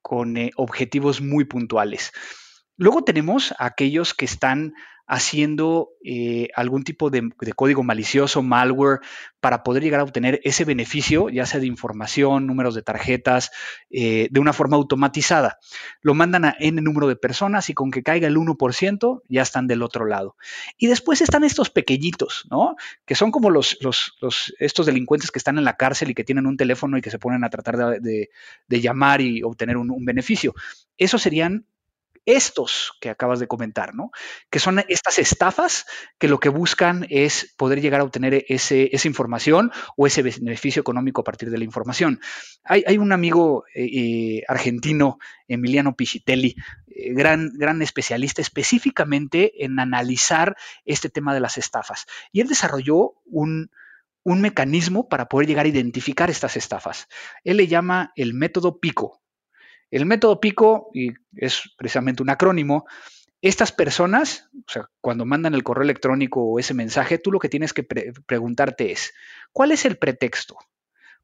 con 0.00 0.36
eh, 0.36 0.52
objetivos 0.56 1.20
muy 1.20 1.44
puntuales. 1.46 2.12
Luego 2.82 3.04
tenemos 3.04 3.52
a 3.60 3.66
aquellos 3.66 4.12
que 4.12 4.24
están 4.24 4.74
haciendo 5.06 5.90
eh, 6.04 6.48
algún 6.56 6.82
tipo 6.82 7.10
de, 7.10 7.30
código 7.54 7.84
malicioso, 7.84 8.42
malware, 8.42 8.98
para 9.38 9.62
poder 9.62 9.84
llegar 9.84 10.00
a 10.00 10.02
obtener 10.02 10.40
ese 10.42 10.64
beneficio, 10.64 11.28
ya 11.28 11.46
sea 11.46 11.60
de 11.60 11.68
información, 11.68 12.48
números 12.48 12.74
de 12.74 12.82
tarjetas, 12.82 13.52
eh, 13.90 14.26
de 14.32 14.40
una 14.40 14.52
forma 14.52 14.78
automatizada. 14.78 15.60
Lo 16.00 16.14
mandan 16.14 16.44
a 16.44 16.56
N 16.58 16.82
número 16.82 17.06
de 17.06 17.14
personas 17.14 17.70
y 17.70 17.74
con 17.74 17.92
que 17.92 18.02
caiga 18.02 18.26
el 18.26 18.36
1%, 18.36 19.22
ya 19.28 19.42
están 19.42 19.68
del 19.68 19.84
otro 19.84 20.04
lado. 20.04 20.34
Y 20.76 20.88
después 20.88 21.20
están 21.20 21.44
estos 21.44 21.70
pequeñitos, 21.70 22.48
¿no? 22.50 22.74
Que 23.06 23.14
son 23.14 23.30
como 23.30 23.50
los, 23.50 23.78
los, 23.80 24.16
estos 24.58 24.86
delincuentes 24.86 25.30
que 25.30 25.38
están 25.38 25.56
en 25.56 25.64
la 25.64 25.76
cárcel 25.76 26.10
y 26.10 26.14
que 26.14 26.24
tienen 26.24 26.46
un 26.46 26.56
teléfono 26.56 26.98
y 26.98 27.00
que 27.00 27.12
se 27.12 27.20
ponen 27.20 27.44
a 27.44 27.50
tratar 27.50 28.00
de, 28.00 28.28
llamar 28.68 29.20
y 29.20 29.44
obtener 29.44 29.76
un, 29.76 29.92
un 29.92 30.04
beneficio. 30.04 30.52
Esos 30.96 31.22
serían 31.22 31.66
estos 32.26 32.92
que 33.00 33.10
acabas 33.10 33.40
de 33.40 33.48
comentar, 33.48 33.94
¿no? 33.94 34.10
Que 34.50 34.58
son 34.58 34.82
estas 34.88 35.18
estafas 35.18 35.86
que 36.18 36.28
lo 36.28 36.38
que 36.40 36.48
buscan 36.48 37.06
es 37.10 37.54
poder 37.56 37.80
llegar 37.80 38.00
a 38.00 38.04
obtener 38.04 38.44
ese, 38.48 38.94
esa 38.94 39.08
información 39.08 39.72
o 39.96 40.06
ese 40.06 40.22
beneficio 40.22 40.80
económico 40.80 41.20
a 41.20 41.24
partir 41.24 41.50
de 41.50 41.58
la 41.58 41.64
información. 41.64 42.20
Hay, 42.64 42.98
un 42.98 43.12
amigo 43.12 43.64
eh, 43.74 43.84
eh, 43.84 44.42
argentino, 44.46 45.18
Emiliano 45.48 45.96
Piscitelli, 45.96 46.54
eh, 46.86 47.12
gran, 47.12 47.50
gran 47.54 47.82
especialista 47.82 48.40
específicamente 48.40 49.64
en 49.64 49.80
analizar 49.80 50.56
este 50.84 51.08
tema 51.08 51.34
de 51.34 51.40
las 51.40 51.58
estafas. 51.58 52.06
Y 52.30 52.40
él 52.40 52.48
desarrolló 52.48 53.14
un, 53.24 53.70
un 54.24 54.40
mecanismo 54.40 55.08
para 55.08 55.28
poder 55.28 55.48
llegar 55.48 55.66
a 55.66 55.70
identificar 55.70 56.30
estas 56.30 56.56
estafas. 56.56 57.08
Él 57.44 57.56
le 57.56 57.66
llama 57.66 58.12
el 58.16 58.34
método 58.34 58.78
PICO. 58.78 59.20
El 59.92 60.06
método 60.06 60.40
PICO, 60.40 60.90
y 60.94 61.12
es 61.36 61.70
precisamente 61.76 62.22
un 62.22 62.30
acrónimo, 62.30 62.86
estas 63.42 63.72
personas, 63.72 64.48
o 64.66 64.72
sea, 64.72 64.88
cuando 65.02 65.26
mandan 65.26 65.52
el 65.52 65.62
correo 65.62 65.82
electrónico 65.82 66.42
o 66.42 66.58
ese 66.58 66.72
mensaje, 66.72 67.18
tú 67.18 67.30
lo 67.30 67.38
que 67.38 67.50
tienes 67.50 67.74
que 67.74 67.82
preguntarte 67.82 68.90
es, 68.90 69.12
¿cuál 69.52 69.70
es 69.70 69.84
el 69.84 69.98
pretexto? 69.98 70.56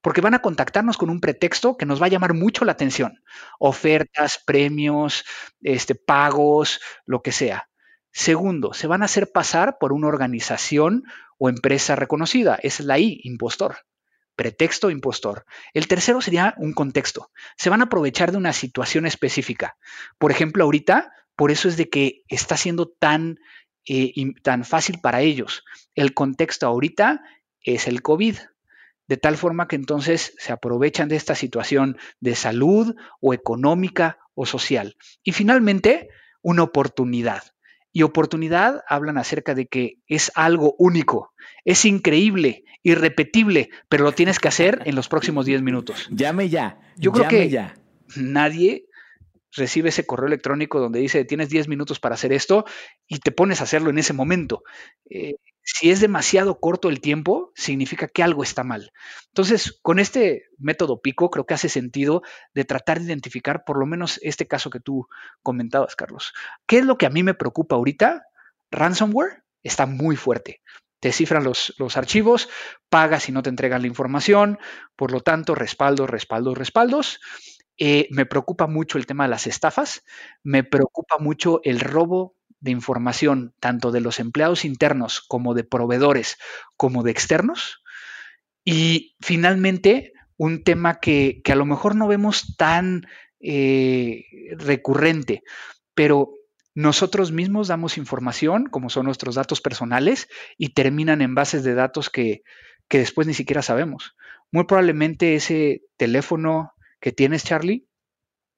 Porque 0.02 0.20
van 0.20 0.34
a 0.34 0.42
contactarnos 0.42 0.98
con 0.98 1.08
un 1.08 1.20
pretexto 1.20 1.78
que 1.78 1.86
nos 1.86 2.00
va 2.00 2.06
a 2.06 2.10
llamar 2.10 2.34
mucho 2.34 2.66
la 2.66 2.72
atención. 2.72 3.22
Ofertas, 3.58 4.42
premios, 4.44 5.24
este, 5.62 5.94
pagos, 5.94 6.78
lo 7.06 7.22
que 7.22 7.32
sea. 7.32 7.70
Segundo, 8.12 8.74
se 8.74 8.86
van 8.86 9.00
a 9.00 9.06
hacer 9.06 9.32
pasar 9.32 9.78
por 9.80 9.94
una 9.94 10.08
organización 10.08 11.04
o 11.38 11.48
empresa 11.48 11.96
reconocida. 11.96 12.58
Es 12.62 12.80
la 12.80 12.98
I, 12.98 13.18
impostor 13.24 13.78
pretexto 14.38 14.88
impostor. 14.88 15.44
El 15.74 15.88
tercero 15.88 16.20
sería 16.20 16.54
un 16.58 16.72
contexto. 16.72 17.32
Se 17.56 17.70
van 17.70 17.80
a 17.80 17.86
aprovechar 17.86 18.30
de 18.30 18.38
una 18.38 18.52
situación 18.52 19.04
específica. 19.04 19.76
Por 20.16 20.30
ejemplo, 20.30 20.62
ahorita, 20.62 21.12
por 21.34 21.50
eso 21.50 21.68
es 21.68 21.76
de 21.76 21.90
que 21.90 22.22
está 22.28 22.56
siendo 22.56 22.86
tan, 22.86 23.40
eh, 23.84 24.12
tan 24.44 24.64
fácil 24.64 25.00
para 25.00 25.22
ellos. 25.22 25.64
El 25.96 26.14
contexto 26.14 26.68
ahorita 26.68 27.20
es 27.60 27.88
el 27.88 28.00
COVID. 28.00 28.36
de 29.08 29.16
tal 29.16 29.38
forma 29.38 29.68
que 29.68 29.76
entonces 29.76 30.34
se 30.36 30.52
aprovechan 30.52 31.08
de 31.08 31.16
esta 31.16 31.34
situación 31.34 31.96
de 32.20 32.34
salud 32.34 32.94
o 33.22 33.32
económica 33.32 34.18
o 34.34 34.44
social. 34.44 34.96
Y 35.22 35.32
finalmente, 35.32 36.10
una 36.42 36.62
oportunidad. 36.62 37.42
Y 37.98 38.04
oportunidad 38.04 38.84
hablan 38.86 39.18
acerca 39.18 39.56
de 39.56 39.66
que 39.66 39.98
es 40.06 40.30
algo 40.36 40.76
único, 40.78 41.32
es 41.64 41.84
increíble, 41.84 42.62
irrepetible, 42.84 43.70
pero 43.88 44.04
lo 44.04 44.12
tienes 44.12 44.38
que 44.38 44.46
hacer 44.46 44.82
en 44.84 44.94
los 44.94 45.08
próximos 45.08 45.46
10 45.46 45.62
minutos. 45.62 46.06
Llame 46.12 46.48
ya. 46.48 46.78
Yo 46.96 47.10
creo 47.10 47.24
llame 47.24 47.36
que 47.36 47.48
ya. 47.48 47.74
nadie 48.14 48.86
recibe 49.50 49.88
ese 49.88 50.06
correo 50.06 50.28
electrónico 50.28 50.78
donde 50.78 51.00
dice 51.00 51.24
tienes 51.24 51.48
10 51.48 51.66
minutos 51.66 51.98
para 51.98 52.14
hacer 52.14 52.32
esto 52.32 52.66
y 53.08 53.18
te 53.18 53.32
pones 53.32 53.60
a 53.60 53.64
hacerlo 53.64 53.90
en 53.90 53.98
ese 53.98 54.12
momento. 54.12 54.62
Eh, 55.10 55.34
si 55.70 55.90
es 55.90 56.00
demasiado 56.00 56.60
corto 56.60 56.88
el 56.88 57.02
tiempo, 57.02 57.52
significa 57.54 58.08
que 58.08 58.22
algo 58.22 58.42
está 58.42 58.64
mal. 58.64 58.90
Entonces, 59.26 59.78
con 59.82 59.98
este 59.98 60.44
método 60.56 61.02
pico, 61.02 61.28
creo 61.28 61.44
que 61.44 61.52
hace 61.52 61.68
sentido 61.68 62.22
de 62.54 62.64
tratar 62.64 62.98
de 62.98 63.04
identificar 63.04 63.64
por 63.66 63.78
lo 63.78 63.84
menos 63.84 64.18
este 64.22 64.48
caso 64.48 64.70
que 64.70 64.80
tú 64.80 65.08
comentabas, 65.42 65.94
Carlos. 65.94 66.32
¿Qué 66.66 66.78
es 66.78 66.86
lo 66.86 66.96
que 66.96 67.04
a 67.04 67.10
mí 67.10 67.22
me 67.22 67.34
preocupa 67.34 67.76
ahorita? 67.76 68.24
Ransomware 68.70 69.44
está 69.62 69.84
muy 69.84 70.16
fuerte. 70.16 70.62
Te 71.00 71.12
cifran 71.12 71.44
los, 71.44 71.74
los 71.76 71.98
archivos, 71.98 72.48
pagas 72.88 73.28
y 73.28 73.32
no 73.32 73.42
te 73.42 73.50
entregan 73.50 73.82
la 73.82 73.88
información, 73.88 74.58
por 74.96 75.12
lo 75.12 75.20
tanto, 75.20 75.54
respaldos, 75.54 76.08
respaldos, 76.08 76.56
respaldos. 76.56 77.20
Eh, 77.76 78.08
me 78.10 78.24
preocupa 78.24 78.66
mucho 78.68 78.96
el 78.96 79.04
tema 79.04 79.24
de 79.24 79.30
las 79.30 79.46
estafas, 79.46 80.02
me 80.42 80.64
preocupa 80.64 81.18
mucho 81.18 81.60
el 81.62 81.78
robo 81.78 82.37
de 82.60 82.70
información, 82.70 83.54
tanto 83.60 83.92
de 83.92 84.00
los 84.00 84.18
empleados 84.20 84.64
internos 84.64 85.20
como 85.20 85.54
de 85.54 85.64
proveedores, 85.64 86.38
como 86.76 87.02
de 87.02 87.10
externos. 87.10 87.82
Y 88.64 89.16
finalmente, 89.20 90.12
un 90.36 90.62
tema 90.64 91.00
que, 91.00 91.40
que 91.44 91.52
a 91.52 91.56
lo 91.56 91.66
mejor 91.66 91.94
no 91.96 92.08
vemos 92.08 92.56
tan 92.56 93.06
eh, 93.40 94.24
recurrente, 94.56 95.42
pero 95.94 96.30
nosotros 96.74 97.32
mismos 97.32 97.68
damos 97.68 97.98
información, 97.98 98.66
como 98.66 98.90
son 98.90 99.06
nuestros 99.06 99.34
datos 99.34 99.60
personales, 99.60 100.28
y 100.56 100.70
terminan 100.70 101.22
en 101.22 101.34
bases 101.34 101.64
de 101.64 101.74
datos 101.74 102.10
que, 102.10 102.42
que 102.88 102.98
después 102.98 103.26
ni 103.26 103.34
siquiera 103.34 103.62
sabemos. 103.62 104.14
Muy 104.52 104.64
probablemente 104.64 105.34
ese 105.34 105.82
teléfono 105.96 106.72
que 107.00 107.12
tienes, 107.12 107.44
Charlie, 107.44 107.86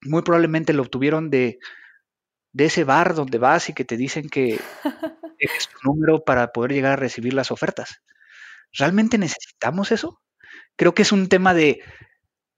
muy 0.03 0.23
probablemente 0.23 0.73
lo 0.73 0.83
obtuvieron 0.83 1.31
de, 1.31 1.59
de 2.53 2.67
ese 2.67 2.85
bar 2.85 3.15
donde 3.15 3.39
vas 3.39 3.69
y 3.69 3.73
que 3.75 3.85
te 3.85 3.97
dicen 3.97 4.29
que 4.29 4.59
dejes 5.41 5.69
tu 5.69 5.79
número 5.91 6.25
para 6.25 6.53
poder 6.53 6.73
llegar 6.73 6.93
a 6.93 6.97
recibir 6.97 7.35
las 7.35 7.51
ofertas. 7.51 8.03
¿Realmente 8.73 9.19
necesitamos 9.19 9.93
eso? 9.93 10.21
Creo 10.77 10.95
que 10.95 11.03
es 11.03 11.13
un 11.13 11.29
tema 11.29 11.55
de 11.55 11.81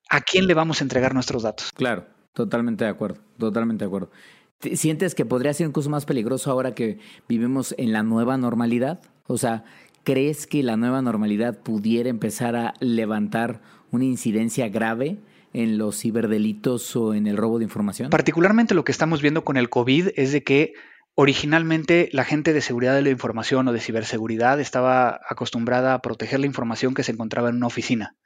a 0.09 0.21
quién 0.21 0.47
le 0.47 0.55
vamos 0.55 0.81
a 0.81 0.85
entregar 0.85 1.15
nuestros 1.15 1.43
datos. 1.43 1.73
Claro, 1.73 2.07
totalmente 2.33 2.85
de 2.85 2.91
acuerdo, 2.91 3.21
totalmente 3.39 3.85
de 3.85 3.89
acuerdo. 3.89 4.11
¿Te- 4.59 4.77
¿Sientes 4.77 5.15
que 5.15 5.25
podría 5.25 5.55
ser 5.55 5.67
incluso 5.69 5.91
más 5.91 6.05
peligroso 6.05 6.51
ahora 6.51 6.75
que 6.75 6.99
vivimos 7.29 7.75
en 7.79 7.93
la 7.93 8.03
nueva 8.03 8.37
normalidad? 8.37 9.01
O 9.27 9.39
sea, 9.39 9.65
¿crees 10.05 10.47
que 10.47 10.63
la 10.63 10.77
nueva 10.77 11.03
normalidad 11.03 11.59
pudiera 11.59 12.11
empezar 12.11 12.57
a 12.57 12.75
levantar 12.81 13.61
una 13.91 14.05
incidencia 14.05 14.69
grave 14.69 15.19
en 15.53 15.79
los 15.79 15.99
ciberdelitos 16.01 16.95
o 16.97 17.15
en 17.15 17.27
el 17.27 17.37
robo 17.37 17.59
de 17.59 17.65
información? 17.65 18.11
Particularmente 18.11 18.75
lo 18.75 18.85
que 18.85 18.93
estamos 18.93 19.23
viendo 19.23 19.45
con 19.45 19.57
el 19.57 19.71
COVID 19.71 20.11
es 20.17 20.33
de 20.33 20.43
que 20.43 20.75
originalmente 21.15 22.09
la 22.13 22.25
gente 22.25 22.53
de 22.53 22.61
seguridad 22.61 22.95
de 22.95 23.03
la 23.03 23.11
información 23.11 23.69
o 23.69 23.73
de 23.73 23.81
ciberseguridad 23.81 24.61
estaba 24.61 25.21
acostumbrada 25.29 25.95
a 25.95 26.03
proteger 26.03 26.41
la 26.41 26.47
información 26.47 26.95
que 26.95 27.05
se 27.05 27.13
encontraba 27.13 27.51
en 27.51 27.57
una 27.57 27.67
oficina. 27.67 28.17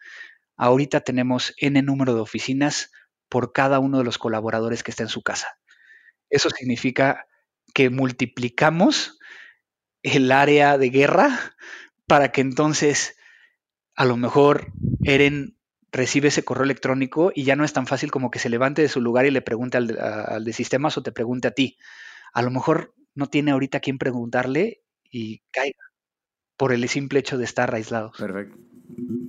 Ahorita 0.56 1.00
tenemos 1.00 1.54
N 1.58 1.80
número 1.82 2.14
de 2.14 2.20
oficinas 2.20 2.90
por 3.28 3.52
cada 3.52 3.78
uno 3.78 3.98
de 3.98 4.04
los 4.04 4.18
colaboradores 4.18 4.82
que 4.82 4.90
está 4.90 5.02
en 5.02 5.08
su 5.08 5.22
casa. 5.22 5.58
Eso 6.30 6.48
significa 6.50 7.26
que 7.74 7.90
multiplicamos 7.90 9.18
el 10.02 10.30
área 10.30 10.78
de 10.78 10.90
guerra 10.90 11.54
para 12.06 12.30
que 12.30 12.40
entonces 12.40 13.16
a 13.96 14.04
lo 14.04 14.16
mejor 14.16 14.72
Eren 15.04 15.55
recibe 15.92 16.28
ese 16.28 16.44
correo 16.44 16.64
electrónico 16.64 17.32
y 17.34 17.44
ya 17.44 17.56
no 17.56 17.64
es 17.64 17.72
tan 17.72 17.86
fácil 17.86 18.10
como 18.10 18.30
que 18.30 18.38
se 18.38 18.48
levante 18.50 18.82
de 18.82 18.88
su 18.88 19.00
lugar 19.00 19.26
y 19.26 19.30
le 19.30 19.42
pregunte 19.42 19.76
al 19.78 19.98
a- 19.98 20.22
al 20.22 20.44
de 20.44 20.52
sistemas 20.52 20.96
o 20.98 21.02
te 21.02 21.12
pregunte 21.12 21.48
a 21.48 21.52
ti. 21.52 21.78
A 22.32 22.42
lo 22.42 22.50
mejor 22.50 22.94
no 23.14 23.26
tiene 23.28 23.52
ahorita 23.52 23.78
a 23.78 23.80
quién 23.80 23.98
preguntarle 23.98 24.82
y 25.10 25.40
caiga 25.50 25.78
por 26.56 26.72
el 26.72 26.86
simple 26.88 27.18
hecho 27.20 27.38
de 27.38 27.44
estar 27.44 27.74
aislado. 27.74 28.12
Perfecto. 28.18 28.56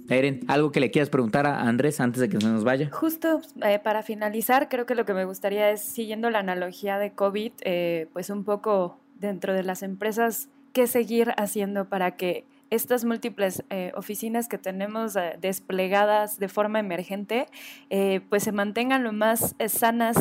Eren, 0.10 0.42
¿algo 0.48 0.72
que 0.72 0.80
le 0.80 0.92
quieras 0.92 1.10
preguntar 1.10 1.46
a 1.46 1.62
Andrés 1.62 2.00
antes 2.00 2.22
de 2.22 2.30
que 2.30 2.40
se 2.40 2.48
nos 2.48 2.64
vaya? 2.64 2.90
Justo 2.92 3.42
eh, 3.64 3.80
para 3.80 4.02
finalizar, 4.04 4.70
creo 4.70 4.86
que 4.86 4.96
lo 4.96 5.06
que 5.06 5.14
me 5.14 5.26
gustaría 5.26 5.70
es, 5.72 5.82
siguiendo 5.82 6.30
la 6.30 6.40
analogía 6.40 6.98
de 6.98 7.12
COVID, 7.12 7.52
eh, 7.62 8.08
pues 8.14 8.30
un 8.30 8.44
poco 8.46 9.00
dentro 9.16 9.54
de 9.54 9.64
las 9.64 9.84
empresas, 9.84 10.50
qué 10.74 10.88
seguir 10.88 11.34
haciendo 11.38 11.90
para 11.90 12.16
que 12.16 12.46
estas 12.70 13.06
múltiples 13.06 13.64
eh, 13.70 13.92
oficinas 13.96 14.48
que 14.48 14.58
tenemos 14.58 15.16
eh, 15.16 15.38
desplegadas 15.40 16.40
de 16.40 16.48
forma 16.48 16.80
emergente, 16.80 17.48
eh, 17.90 18.22
pues 18.30 18.44
se 18.44 18.52
mantengan 18.52 19.04
lo 19.04 19.14
más 19.14 19.56
sanas 19.68 20.18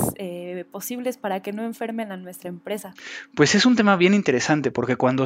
posibles 0.70 1.18
para 1.18 1.40
que 1.40 1.52
no 1.52 1.64
enfermen 1.64 2.12
a 2.12 2.16
nuestra 2.16 2.48
empresa. 2.48 2.94
Pues 3.34 3.54
es 3.54 3.66
un 3.66 3.76
tema 3.76 3.96
bien 3.96 4.14
interesante 4.14 4.70
porque 4.70 4.96
cuando, 4.96 5.24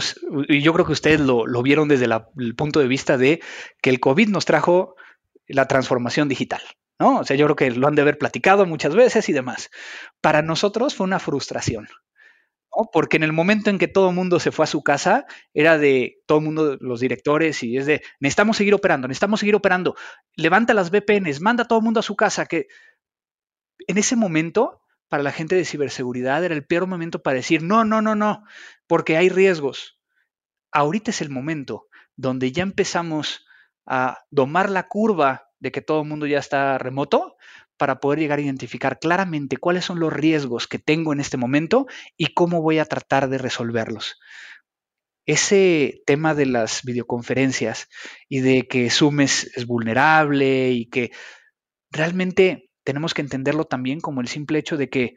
y 0.48 0.60
yo 0.60 0.72
creo 0.72 0.86
que 0.86 0.92
ustedes 0.92 1.20
lo, 1.20 1.62
vieron 1.62 1.88
desde 1.88 2.06
el 2.06 2.54
punto 2.54 2.80
de 2.80 2.88
vista 2.88 3.18
de 3.18 3.40
que 3.82 3.90
el 3.90 4.00
COVID 4.00 4.28
nos 4.28 4.44
trajo 4.44 4.94
la 5.46 5.66
transformación 5.66 6.28
digital, 6.28 6.60
¿no? 6.98 7.18
O 7.18 7.24
sea, 7.24 7.36
yo 7.36 7.46
creo 7.46 7.56
que 7.56 7.70
lo 7.70 7.88
han 7.88 7.94
de 7.94 8.02
haber 8.02 8.18
platicado 8.18 8.66
muchas 8.66 8.94
veces 8.94 9.28
y 9.28 9.32
demás. 9.32 9.70
Para 10.20 10.42
nosotros 10.42 10.94
fue 10.94 11.06
una 11.06 11.18
frustración, 11.18 11.88
Porque 12.92 13.16
en 13.16 13.24
el 13.24 13.32
momento 13.32 13.68
en 13.68 13.78
que 13.78 13.88
todo 13.88 14.10
el 14.10 14.14
mundo 14.14 14.38
se 14.38 14.52
fue 14.52 14.64
a 14.64 14.68
su 14.68 14.82
casa, 14.82 15.26
era 15.54 15.76
de 15.76 16.22
todo 16.26 16.38
el 16.38 16.44
mundo, 16.44 16.78
los 16.80 17.00
directores, 17.00 17.62
y 17.62 17.76
es 17.76 17.86
de, 17.86 18.02
necesitamos 18.20 18.56
seguir 18.56 18.74
operando, 18.74 19.08
necesitamos 19.08 19.40
seguir 19.40 19.56
operando, 19.56 19.96
levanta 20.36 20.72
las 20.72 20.90
VPNs, 20.90 21.40
manda 21.40 21.66
todo 21.66 21.80
el 21.80 21.84
mundo 21.84 22.00
a 22.00 22.04
su 22.04 22.16
casa, 22.16 22.46
que 22.46 22.68
en 23.86 23.98
ese 23.98 24.16
momento, 24.16 24.82
para 25.08 25.22
la 25.22 25.32
gente 25.32 25.56
de 25.56 25.64
ciberseguridad, 25.64 26.44
era 26.44 26.54
el 26.54 26.64
peor 26.64 26.86
momento 26.86 27.22
para 27.22 27.36
decir, 27.36 27.62
no, 27.62 27.84
no, 27.84 28.00
no, 28.02 28.14
no, 28.14 28.44
porque 28.86 29.16
hay 29.16 29.28
riesgos. 29.28 29.98
Ahorita 30.72 31.10
es 31.10 31.20
el 31.20 31.30
momento 31.30 31.88
donde 32.16 32.52
ya 32.52 32.62
empezamos 32.62 33.46
a 33.86 34.18
domar 34.30 34.70
la 34.70 34.86
curva 34.86 35.48
de 35.58 35.72
que 35.72 35.82
todo 35.82 36.02
el 36.02 36.08
mundo 36.08 36.26
ya 36.26 36.38
está 36.38 36.78
remoto 36.78 37.36
para 37.80 37.98
poder 37.98 38.18
llegar 38.18 38.38
a 38.38 38.42
identificar 38.42 38.98
claramente 38.98 39.56
cuáles 39.56 39.86
son 39.86 40.00
los 40.00 40.12
riesgos 40.12 40.68
que 40.68 40.78
tengo 40.78 41.14
en 41.14 41.20
este 41.20 41.38
momento 41.38 41.86
y 42.14 42.34
cómo 42.34 42.60
voy 42.60 42.78
a 42.78 42.84
tratar 42.84 43.30
de 43.30 43.38
resolverlos. 43.38 44.18
Ese 45.24 46.02
tema 46.04 46.34
de 46.34 46.44
las 46.44 46.82
videoconferencias 46.84 47.88
y 48.28 48.40
de 48.40 48.68
que 48.68 48.90
Zoom 48.90 49.20
es, 49.20 49.50
vulnerable 49.66 50.72
y 50.72 50.90
que 50.90 51.10
realmente 51.90 52.68
tenemos 52.84 53.14
que 53.14 53.22
entenderlo 53.22 53.64
también 53.64 54.00
como 54.00 54.20
el 54.20 54.28
simple 54.28 54.58
hecho 54.58 54.76
de 54.76 54.90
que 54.90 55.14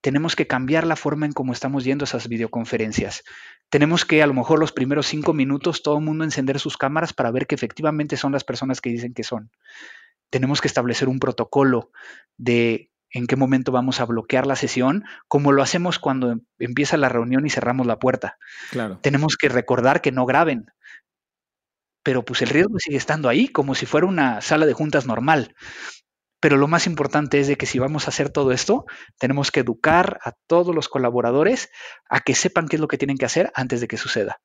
tenemos 0.00 0.36
que 0.36 0.46
cambiar 0.46 0.86
la 0.86 0.94
forma 0.94 1.26
en 1.26 1.32
cómo 1.32 1.52
estamos 1.52 1.82
yendo 1.82 2.04
a 2.04 2.06
esas 2.06 2.28
videoconferencias. 2.28 3.24
Tenemos 3.68 4.04
que 4.04 4.22
a 4.22 4.28
lo 4.28 4.34
mejor 4.34 4.60
los 4.60 4.70
primeros 4.70 5.08
cinco 5.08 5.32
minutos 5.32 5.82
todo 5.82 5.98
el 5.98 6.04
mundo 6.04 6.22
encender 6.22 6.60
sus 6.60 6.76
cámaras 6.76 7.12
para 7.12 7.32
ver 7.32 7.48
que 7.48 7.56
efectivamente 7.56 8.16
son 8.16 8.30
las 8.30 8.44
personas 8.44 8.80
que 8.80 8.90
dicen 8.90 9.12
que 9.12 9.24
son. 9.24 9.50
Tenemos 10.30 10.60
que 10.60 10.68
establecer 10.68 11.08
un 11.08 11.18
protocolo 11.18 11.90
de 12.36 12.90
en 13.12 13.26
qué 13.26 13.34
momento 13.36 13.72
vamos 13.72 14.00
a 14.00 14.04
bloquear 14.06 14.46
la 14.46 14.54
sesión, 14.56 15.04
como 15.26 15.50
lo 15.52 15.62
hacemos 15.62 15.98
cuando 15.98 16.30
em- 16.30 16.40
empieza 16.58 16.96
la 16.96 17.08
reunión 17.08 17.44
y 17.44 17.50
cerramos 17.50 17.86
la 17.86 17.98
puerta. 17.98 18.38
Claro. 18.70 19.00
Tenemos 19.02 19.36
que 19.36 19.48
recordar 19.48 20.00
que 20.00 20.12
no 20.12 20.26
graben, 20.26 20.66
pero 22.02 22.24
pues 22.24 22.42
el 22.42 22.48
riesgo 22.48 22.78
sigue 22.78 22.96
estando 22.96 23.28
ahí, 23.28 23.48
como 23.48 23.74
si 23.74 23.86
fuera 23.86 24.06
una 24.06 24.40
sala 24.40 24.66
de 24.66 24.72
juntas 24.72 25.06
normal. 25.06 25.54
Pero 26.40 26.56
lo 26.56 26.68
más 26.68 26.86
importante 26.86 27.38
es 27.38 27.48
de 27.48 27.56
que 27.56 27.66
si 27.66 27.78
vamos 27.78 28.06
a 28.06 28.10
hacer 28.10 28.30
todo 28.30 28.52
esto, 28.52 28.86
tenemos 29.18 29.50
que 29.50 29.60
educar 29.60 30.18
a 30.24 30.32
todos 30.46 30.74
los 30.74 30.88
colaboradores 30.88 31.68
a 32.08 32.20
que 32.20 32.34
sepan 32.34 32.66
qué 32.66 32.76
es 32.76 32.80
lo 32.80 32.88
que 32.88 32.96
tienen 32.96 33.18
que 33.18 33.26
hacer 33.26 33.52
antes 33.54 33.82
de 33.82 33.88
que 33.88 33.98
suceda. 33.98 34.40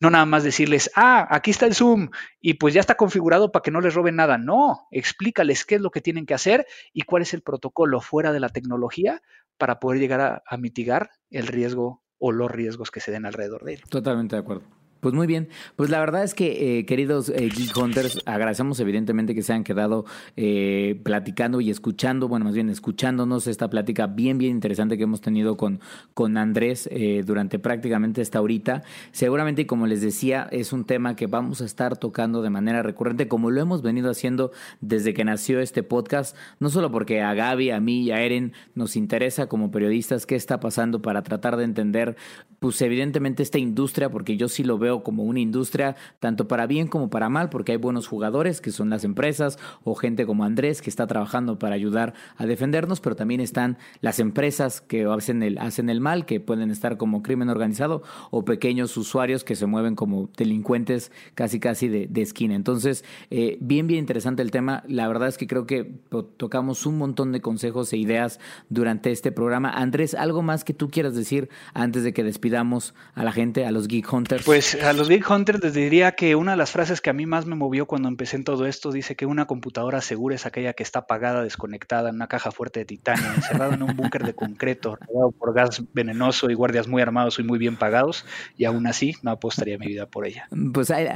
No 0.00 0.10
nada 0.10 0.26
más 0.26 0.44
decirles, 0.44 0.90
ah, 0.96 1.26
aquí 1.30 1.50
está 1.50 1.66
el 1.66 1.74
Zoom 1.74 2.10
y 2.40 2.54
pues 2.54 2.74
ya 2.74 2.80
está 2.80 2.96
configurado 2.96 3.52
para 3.52 3.62
que 3.62 3.70
no 3.70 3.80
les 3.80 3.94
roben 3.94 4.16
nada. 4.16 4.38
No, 4.38 4.86
explícales 4.90 5.64
qué 5.64 5.76
es 5.76 5.80
lo 5.80 5.90
que 5.90 6.00
tienen 6.00 6.26
que 6.26 6.34
hacer 6.34 6.66
y 6.92 7.02
cuál 7.02 7.22
es 7.22 7.32
el 7.32 7.42
protocolo 7.42 8.00
fuera 8.00 8.32
de 8.32 8.40
la 8.40 8.48
tecnología 8.48 9.22
para 9.56 9.78
poder 9.78 10.00
llegar 10.00 10.20
a, 10.20 10.42
a 10.46 10.56
mitigar 10.56 11.10
el 11.30 11.46
riesgo 11.46 12.02
o 12.18 12.32
los 12.32 12.50
riesgos 12.50 12.90
que 12.90 13.00
se 13.00 13.12
den 13.12 13.26
alrededor 13.26 13.64
de 13.64 13.74
él. 13.74 13.82
Totalmente 13.88 14.36
de 14.36 14.40
acuerdo. 14.40 14.83
Pues 15.04 15.12
muy 15.12 15.26
bien, 15.26 15.48
pues 15.76 15.90
la 15.90 16.00
verdad 16.00 16.24
es 16.24 16.32
que 16.32 16.78
eh, 16.78 16.86
queridos 16.86 17.28
eh, 17.28 17.50
Geek 17.54 17.76
Hunters, 17.76 18.22
agradecemos 18.24 18.80
evidentemente 18.80 19.34
que 19.34 19.42
se 19.42 19.52
han 19.52 19.62
quedado 19.62 20.06
eh, 20.34 20.98
platicando 21.02 21.60
y 21.60 21.68
escuchando, 21.68 22.26
bueno, 22.26 22.46
más 22.46 22.54
bien 22.54 22.70
escuchándonos 22.70 23.46
esta 23.46 23.68
plática 23.68 24.06
bien, 24.06 24.38
bien 24.38 24.52
interesante 24.52 24.96
que 24.96 25.02
hemos 25.02 25.20
tenido 25.20 25.58
con, 25.58 25.80
con 26.14 26.38
Andrés 26.38 26.88
durante 27.26 27.58
prácticamente 27.58 28.22
esta 28.22 28.40
horita. 28.40 28.82
Seguramente, 29.12 29.66
como 29.66 29.86
les 29.86 30.00
decía, 30.00 30.48
es 30.50 30.72
un 30.72 30.86
tema 30.86 31.16
que 31.16 31.26
vamos 31.26 31.60
a 31.60 31.66
estar 31.66 31.98
tocando 31.98 32.40
de 32.40 32.48
manera 32.48 32.82
recurrente, 32.82 33.28
como 33.28 33.50
lo 33.50 33.60
hemos 33.60 33.82
venido 33.82 34.10
haciendo 34.10 34.52
desde 34.80 35.12
que 35.12 35.26
nació 35.26 35.60
este 35.60 35.82
podcast, 35.82 36.34
no 36.60 36.70
solo 36.70 36.90
porque 36.90 37.20
a 37.20 37.34
Gaby, 37.34 37.72
a 37.72 37.80
mí 37.80 38.04
y 38.04 38.10
a 38.10 38.22
Eren 38.22 38.54
nos 38.74 38.96
interesa 38.96 39.48
como 39.48 39.70
periodistas 39.70 40.24
qué 40.24 40.34
está 40.34 40.60
pasando 40.60 41.02
para 41.02 41.22
tratar 41.22 41.58
de 41.58 41.64
entender, 41.64 42.16
pues 42.58 42.80
evidentemente 42.80 43.42
esta 43.42 43.58
industria, 43.58 44.08
porque 44.08 44.38
yo 44.38 44.48
sí 44.48 44.64
lo 44.64 44.78
veo 44.78 44.93
como 45.02 45.24
una 45.24 45.40
industria 45.40 45.96
tanto 46.20 46.48
para 46.48 46.66
bien 46.66 46.86
como 46.86 47.10
para 47.10 47.28
mal, 47.28 47.50
porque 47.50 47.72
hay 47.72 47.78
buenos 47.78 48.06
jugadores 48.06 48.60
que 48.60 48.70
son 48.70 48.90
las 48.90 49.04
empresas 49.04 49.58
o 49.82 49.94
gente 49.94 50.26
como 50.26 50.44
Andrés 50.44 50.82
que 50.82 50.90
está 50.90 51.06
trabajando 51.06 51.58
para 51.58 51.74
ayudar 51.74 52.14
a 52.36 52.46
defendernos, 52.46 53.00
pero 53.00 53.16
también 53.16 53.40
están 53.40 53.78
las 54.00 54.18
empresas 54.18 54.80
que 54.80 55.04
hacen 55.04 55.42
el, 55.42 55.58
hacen 55.58 55.90
el 55.90 56.00
mal, 56.00 56.26
que 56.26 56.40
pueden 56.40 56.70
estar 56.70 56.96
como 56.96 57.22
crimen 57.22 57.48
organizado 57.48 58.02
o 58.30 58.44
pequeños 58.44 58.96
usuarios 58.96 59.44
que 59.44 59.56
se 59.56 59.66
mueven 59.66 59.94
como 59.94 60.28
delincuentes 60.36 61.10
casi 61.34 61.60
casi 61.60 61.88
de, 61.88 62.22
esquina. 62.22 62.54
Entonces, 62.54 63.04
eh, 63.30 63.58
bien, 63.60 63.86
bien 63.86 64.00
interesante 64.00 64.42
el 64.42 64.50
tema. 64.50 64.82
La 64.88 65.08
verdad 65.08 65.28
es 65.28 65.36
que 65.36 65.46
creo 65.46 65.66
que 65.66 65.92
tocamos 66.36 66.86
un 66.86 66.96
montón 66.98 67.32
de 67.32 67.40
consejos 67.40 67.92
e 67.92 67.98
ideas 67.98 68.40
durante 68.68 69.10
este 69.10 69.32
programa. 69.32 69.70
Andrés, 69.70 70.14
¿algo 70.14 70.42
más 70.42 70.64
que 70.64 70.74
tú 70.74 70.90
quieras 70.90 71.14
decir 71.14 71.48
antes 71.74 72.02
de 72.02 72.12
que 72.12 72.24
despidamos 72.24 72.94
a 73.14 73.24
la 73.24 73.32
gente, 73.32 73.66
a 73.66 73.70
los 73.70 73.88
Geek 73.88 74.10
Hunters? 74.12 74.44
Pues 74.44 74.76
a 74.84 74.92
los 74.92 75.08
Geek 75.08 75.30
Hunters 75.30 75.62
les 75.62 75.72
diría 75.72 76.12
que 76.12 76.34
una 76.34 76.50
de 76.50 76.56
las 76.58 76.70
frases 76.70 77.00
que 77.00 77.08
a 77.08 77.14
mí 77.14 77.24
más 77.24 77.46
me 77.46 77.56
movió 77.56 77.86
cuando 77.86 78.08
empecé 78.08 78.36
en 78.36 78.44
todo 78.44 78.66
esto 78.66 78.92
dice 78.92 79.16
que 79.16 79.24
una 79.24 79.46
computadora 79.46 80.02
segura 80.02 80.34
es 80.34 80.44
aquella 80.44 80.74
que 80.74 80.82
está 80.82 81.00
apagada, 81.00 81.42
desconectada 81.42 82.10
en 82.10 82.16
una 82.16 82.26
caja 82.26 82.50
fuerte 82.50 82.80
de 82.80 82.84
titanio, 82.84 83.24
encerrada 83.34 83.74
en 83.74 83.82
un 83.82 83.96
búnker 83.96 84.24
de 84.24 84.34
concreto, 84.34 84.96
rodeado 84.96 85.30
por 85.30 85.54
gas 85.54 85.82
venenoso 85.94 86.50
y 86.50 86.54
guardias 86.54 86.86
muy 86.86 87.00
armados 87.00 87.38
y 87.38 87.42
muy 87.42 87.58
bien 87.58 87.76
pagados, 87.76 88.26
y 88.58 88.66
aún 88.66 88.86
así 88.86 89.14
no 89.22 89.30
apostaría 89.30 89.78
mi 89.78 89.86
vida 89.86 90.06
por 90.06 90.26
ella. 90.26 90.48
Pues 90.74 90.90
ahí, 90.90 91.08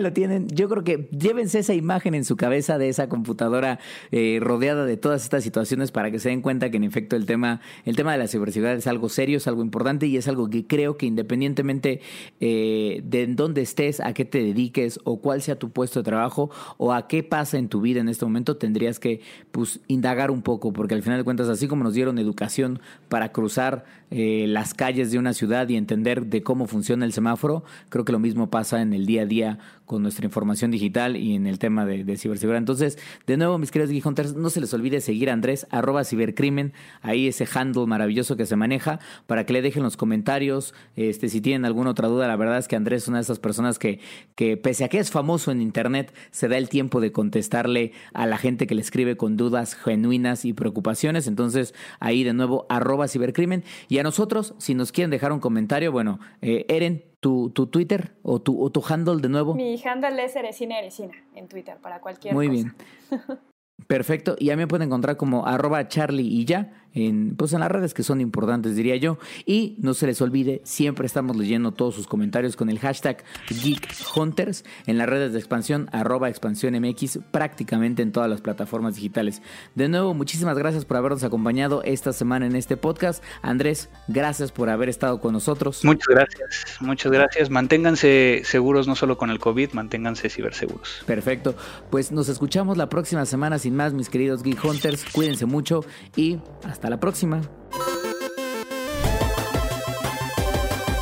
lo 0.00 0.12
tienen. 0.12 0.48
Yo 0.48 0.68
creo 0.68 0.82
que 0.82 1.08
llévense 1.12 1.60
esa 1.60 1.74
imagen 1.74 2.14
en 2.14 2.24
su 2.24 2.36
cabeza 2.36 2.76
de 2.76 2.88
esa 2.88 3.08
computadora 3.08 3.78
eh, 4.10 4.38
rodeada 4.40 4.84
de 4.84 4.96
todas 4.96 5.22
estas 5.22 5.44
situaciones 5.44 5.92
para 5.92 6.10
que 6.10 6.18
se 6.18 6.30
den 6.30 6.42
cuenta 6.42 6.70
que 6.70 6.76
en 6.76 6.84
efecto 6.84 7.14
el 7.14 7.24
tema, 7.24 7.60
el 7.84 7.94
tema 7.94 8.12
de 8.12 8.18
la 8.18 8.26
ciberseguridad 8.26 8.76
es 8.76 8.88
algo 8.88 9.08
serio, 9.08 9.36
es 9.36 9.46
algo 9.46 9.62
importante 9.62 10.06
y 10.06 10.16
es 10.16 10.26
algo 10.26 10.50
que 10.50 10.66
creo 10.66 10.96
que 10.96 11.06
independientemente 11.06 12.00
eh, 12.40 12.95
de 13.04 13.26
dónde 13.26 13.62
estés, 13.62 14.00
a 14.00 14.12
qué 14.12 14.24
te 14.24 14.38
dediques 14.42 15.00
o 15.04 15.20
cuál 15.20 15.42
sea 15.42 15.58
tu 15.58 15.70
puesto 15.70 16.00
de 16.00 16.04
trabajo 16.04 16.50
o 16.78 16.92
a 16.92 17.08
qué 17.08 17.22
pasa 17.22 17.58
en 17.58 17.68
tu 17.68 17.80
vida 17.80 18.00
en 18.00 18.08
este 18.08 18.24
momento, 18.24 18.56
tendrías 18.56 18.98
que 18.98 19.20
pues, 19.52 19.80
indagar 19.88 20.30
un 20.30 20.42
poco, 20.42 20.72
porque 20.72 20.94
al 20.94 21.02
final 21.02 21.18
de 21.18 21.24
cuentas, 21.24 21.48
así 21.48 21.68
como 21.68 21.84
nos 21.84 21.94
dieron 21.94 22.18
educación 22.18 22.80
para 23.08 23.32
cruzar 23.32 23.84
eh, 24.10 24.46
las 24.48 24.74
calles 24.74 25.10
de 25.10 25.18
una 25.18 25.32
ciudad 25.32 25.68
y 25.68 25.76
entender 25.76 26.26
de 26.26 26.42
cómo 26.42 26.66
funciona 26.66 27.04
el 27.04 27.12
semáforo, 27.12 27.64
creo 27.88 28.04
que 28.04 28.12
lo 28.12 28.18
mismo 28.18 28.50
pasa 28.50 28.80
en 28.80 28.92
el 28.92 29.06
día 29.06 29.22
a 29.22 29.26
día 29.26 29.58
con 29.86 30.02
nuestra 30.02 30.26
información 30.26 30.70
digital 30.70 31.16
y 31.16 31.34
en 31.34 31.46
el 31.46 31.58
tema 31.58 31.86
de, 31.86 32.16
ciberseguridad. 32.16 32.58
Entonces, 32.58 32.98
de 33.26 33.36
nuevo, 33.36 33.58
mis 33.58 33.70
queridos 33.70 33.90
Geek 33.90 34.34
no 34.36 34.50
se 34.50 34.60
les 34.60 34.74
olvide 34.74 35.00
seguir 35.00 35.30
a 35.30 35.32
Andrés, 35.32 35.66
arroba 35.70 36.04
cibercrimen, 36.04 36.72
ahí 37.00 37.28
ese 37.28 37.46
handle 37.52 37.86
maravilloso 37.86 38.36
que 38.36 38.46
se 38.46 38.56
maneja, 38.56 39.00
para 39.26 39.46
que 39.46 39.52
le 39.52 39.62
dejen 39.62 39.82
los 39.82 39.96
comentarios, 39.96 40.74
este, 40.96 41.28
si 41.28 41.40
tienen 41.40 41.64
alguna 41.64 41.90
otra 41.90 42.08
duda, 42.08 42.28
la 42.28 42.36
verdad 42.36 42.58
es 42.58 42.68
que 42.68 42.76
Andrés 42.76 43.04
es 43.04 43.08
una 43.08 43.18
de 43.18 43.22
esas 43.22 43.38
personas 43.38 43.78
que, 43.78 44.00
que 44.34 44.56
pese 44.56 44.84
a 44.84 44.88
que 44.88 44.98
es 44.98 45.10
famoso 45.10 45.50
en 45.50 45.60
Internet, 45.60 46.12
se 46.30 46.48
da 46.48 46.58
el 46.58 46.68
tiempo 46.68 47.00
de 47.00 47.12
contestarle 47.12 47.92
a 48.12 48.26
la 48.26 48.38
gente 48.38 48.66
que 48.66 48.74
le 48.74 48.80
escribe 48.80 49.16
con 49.16 49.36
dudas 49.36 49.74
genuinas 49.74 50.44
y 50.44 50.52
preocupaciones. 50.52 51.26
Entonces, 51.26 51.74
ahí 52.00 52.24
de 52.24 52.32
nuevo, 52.32 52.66
arroba 52.68 53.08
cibercrimen. 53.08 53.64
Y 53.88 53.98
a 53.98 54.02
nosotros, 54.02 54.54
si 54.58 54.74
nos 54.74 54.92
quieren 54.92 55.10
dejar 55.10 55.32
un 55.32 55.40
comentario, 55.40 55.92
bueno, 55.92 56.18
eh, 56.42 56.64
Eren, 56.68 57.04
tu, 57.26 57.50
tu 57.50 57.66
Twitter 57.66 58.12
o 58.22 58.40
tu, 58.40 58.62
o 58.62 58.70
tu 58.70 58.80
handle 58.88 59.20
de 59.20 59.28
nuevo. 59.28 59.52
Mi 59.54 59.82
handle 59.84 60.24
es 60.24 60.36
Eresina 60.36 60.78
Eresina 60.78 61.14
en 61.34 61.48
Twitter 61.48 61.76
para 61.82 62.00
cualquier 62.00 62.32
Muy 62.32 62.46
cosa. 62.46 62.74
bien. 63.10 63.28
Perfecto. 63.88 64.36
Y 64.38 64.50
a 64.50 64.56
mí 64.56 64.62
me 64.62 64.68
pueden 64.68 64.86
encontrar 64.86 65.16
como 65.16 65.44
arroba 65.44 65.88
Charlie 65.88 66.28
y 66.28 66.44
ya 66.44 66.85
en, 66.96 67.36
pues 67.36 67.52
en 67.52 67.60
las 67.60 67.70
redes 67.70 67.94
que 67.94 68.02
son 68.02 68.20
importantes, 68.20 68.74
diría 68.74 68.96
yo. 68.96 69.18
Y 69.44 69.76
no 69.78 69.94
se 69.94 70.06
les 70.06 70.20
olvide, 70.20 70.62
siempre 70.64 71.06
estamos 71.06 71.36
leyendo 71.36 71.72
todos 71.72 71.94
sus 71.94 72.06
comentarios 72.06 72.56
con 72.56 72.70
el 72.70 72.78
hashtag 72.78 73.22
GeekHunters 73.46 74.64
en 74.86 74.98
las 74.98 75.08
redes 75.08 75.32
de 75.32 75.38
expansión, 75.38 75.88
arroba 75.92 76.28
expansión 76.28 76.74
MX, 76.74 77.20
prácticamente 77.30 78.02
en 78.02 78.12
todas 78.12 78.30
las 78.30 78.40
plataformas 78.40 78.96
digitales. 78.96 79.42
De 79.74 79.88
nuevo, 79.88 80.14
muchísimas 80.14 80.56
gracias 80.56 80.84
por 80.84 80.96
habernos 80.96 81.22
acompañado 81.22 81.82
esta 81.84 82.12
semana 82.12 82.46
en 82.46 82.56
este 82.56 82.76
podcast. 82.76 83.22
Andrés, 83.42 83.90
gracias 84.08 84.50
por 84.50 84.70
haber 84.70 84.88
estado 84.88 85.20
con 85.20 85.34
nosotros. 85.34 85.84
Muchas 85.84 86.08
gracias, 86.08 86.78
muchas 86.80 87.12
gracias. 87.12 87.50
Manténganse 87.50 88.40
seguros 88.44 88.88
no 88.88 88.96
solo 88.96 89.18
con 89.18 89.30
el 89.30 89.38
COVID, 89.38 89.72
manténganse 89.72 90.30
ciberseguros. 90.30 91.02
Perfecto. 91.04 91.54
Pues 91.90 92.10
nos 92.10 92.30
escuchamos 92.30 92.78
la 92.78 92.88
próxima 92.88 93.26
semana 93.26 93.58
sin 93.58 93.76
más, 93.76 93.92
mis 93.92 94.08
queridos 94.08 94.42
Geek 94.42 94.64
Hunters. 94.64 95.04
Cuídense 95.12 95.44
mucho 95.44 95.84
y 96.16 96.38
hasta 96.64 96.85
la 96.90 96.98
próxima. 96.98 97.40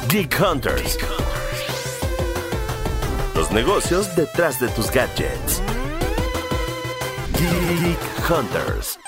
Geek 0.08 0.34
Hunters. 0.40 0.98
Los 3.34 3.50
negocios 3.50 4.14
detrás 4.14 4.60
de 4.60 4.68
tus 4.68 4.90
gadgets. 4.90 5.60
Geek 7.36 7.98
Hunters. 8.28 8.98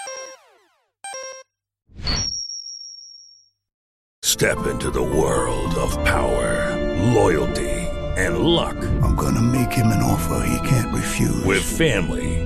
Step 4.23 4.67
into 4.67 4.91
the 4.91 5.03
world 5.03 5.75
of 5.77 5.97
power, 6.05 6.77
loyalty, 7.15 7.71
and 8.19 8.41
luck. 8.41 8.77
I'm 9.03 9.15
gonna 9.15 9.41
make 9.41 9.73
him 9.73 9.87
an 9.87 10.03
offer 10.03 10.47
he 10.47 10.69
can't 10.69 10.93
refuse. 10.93 11.45
With 11.45 11.63
family, 11.63 12.46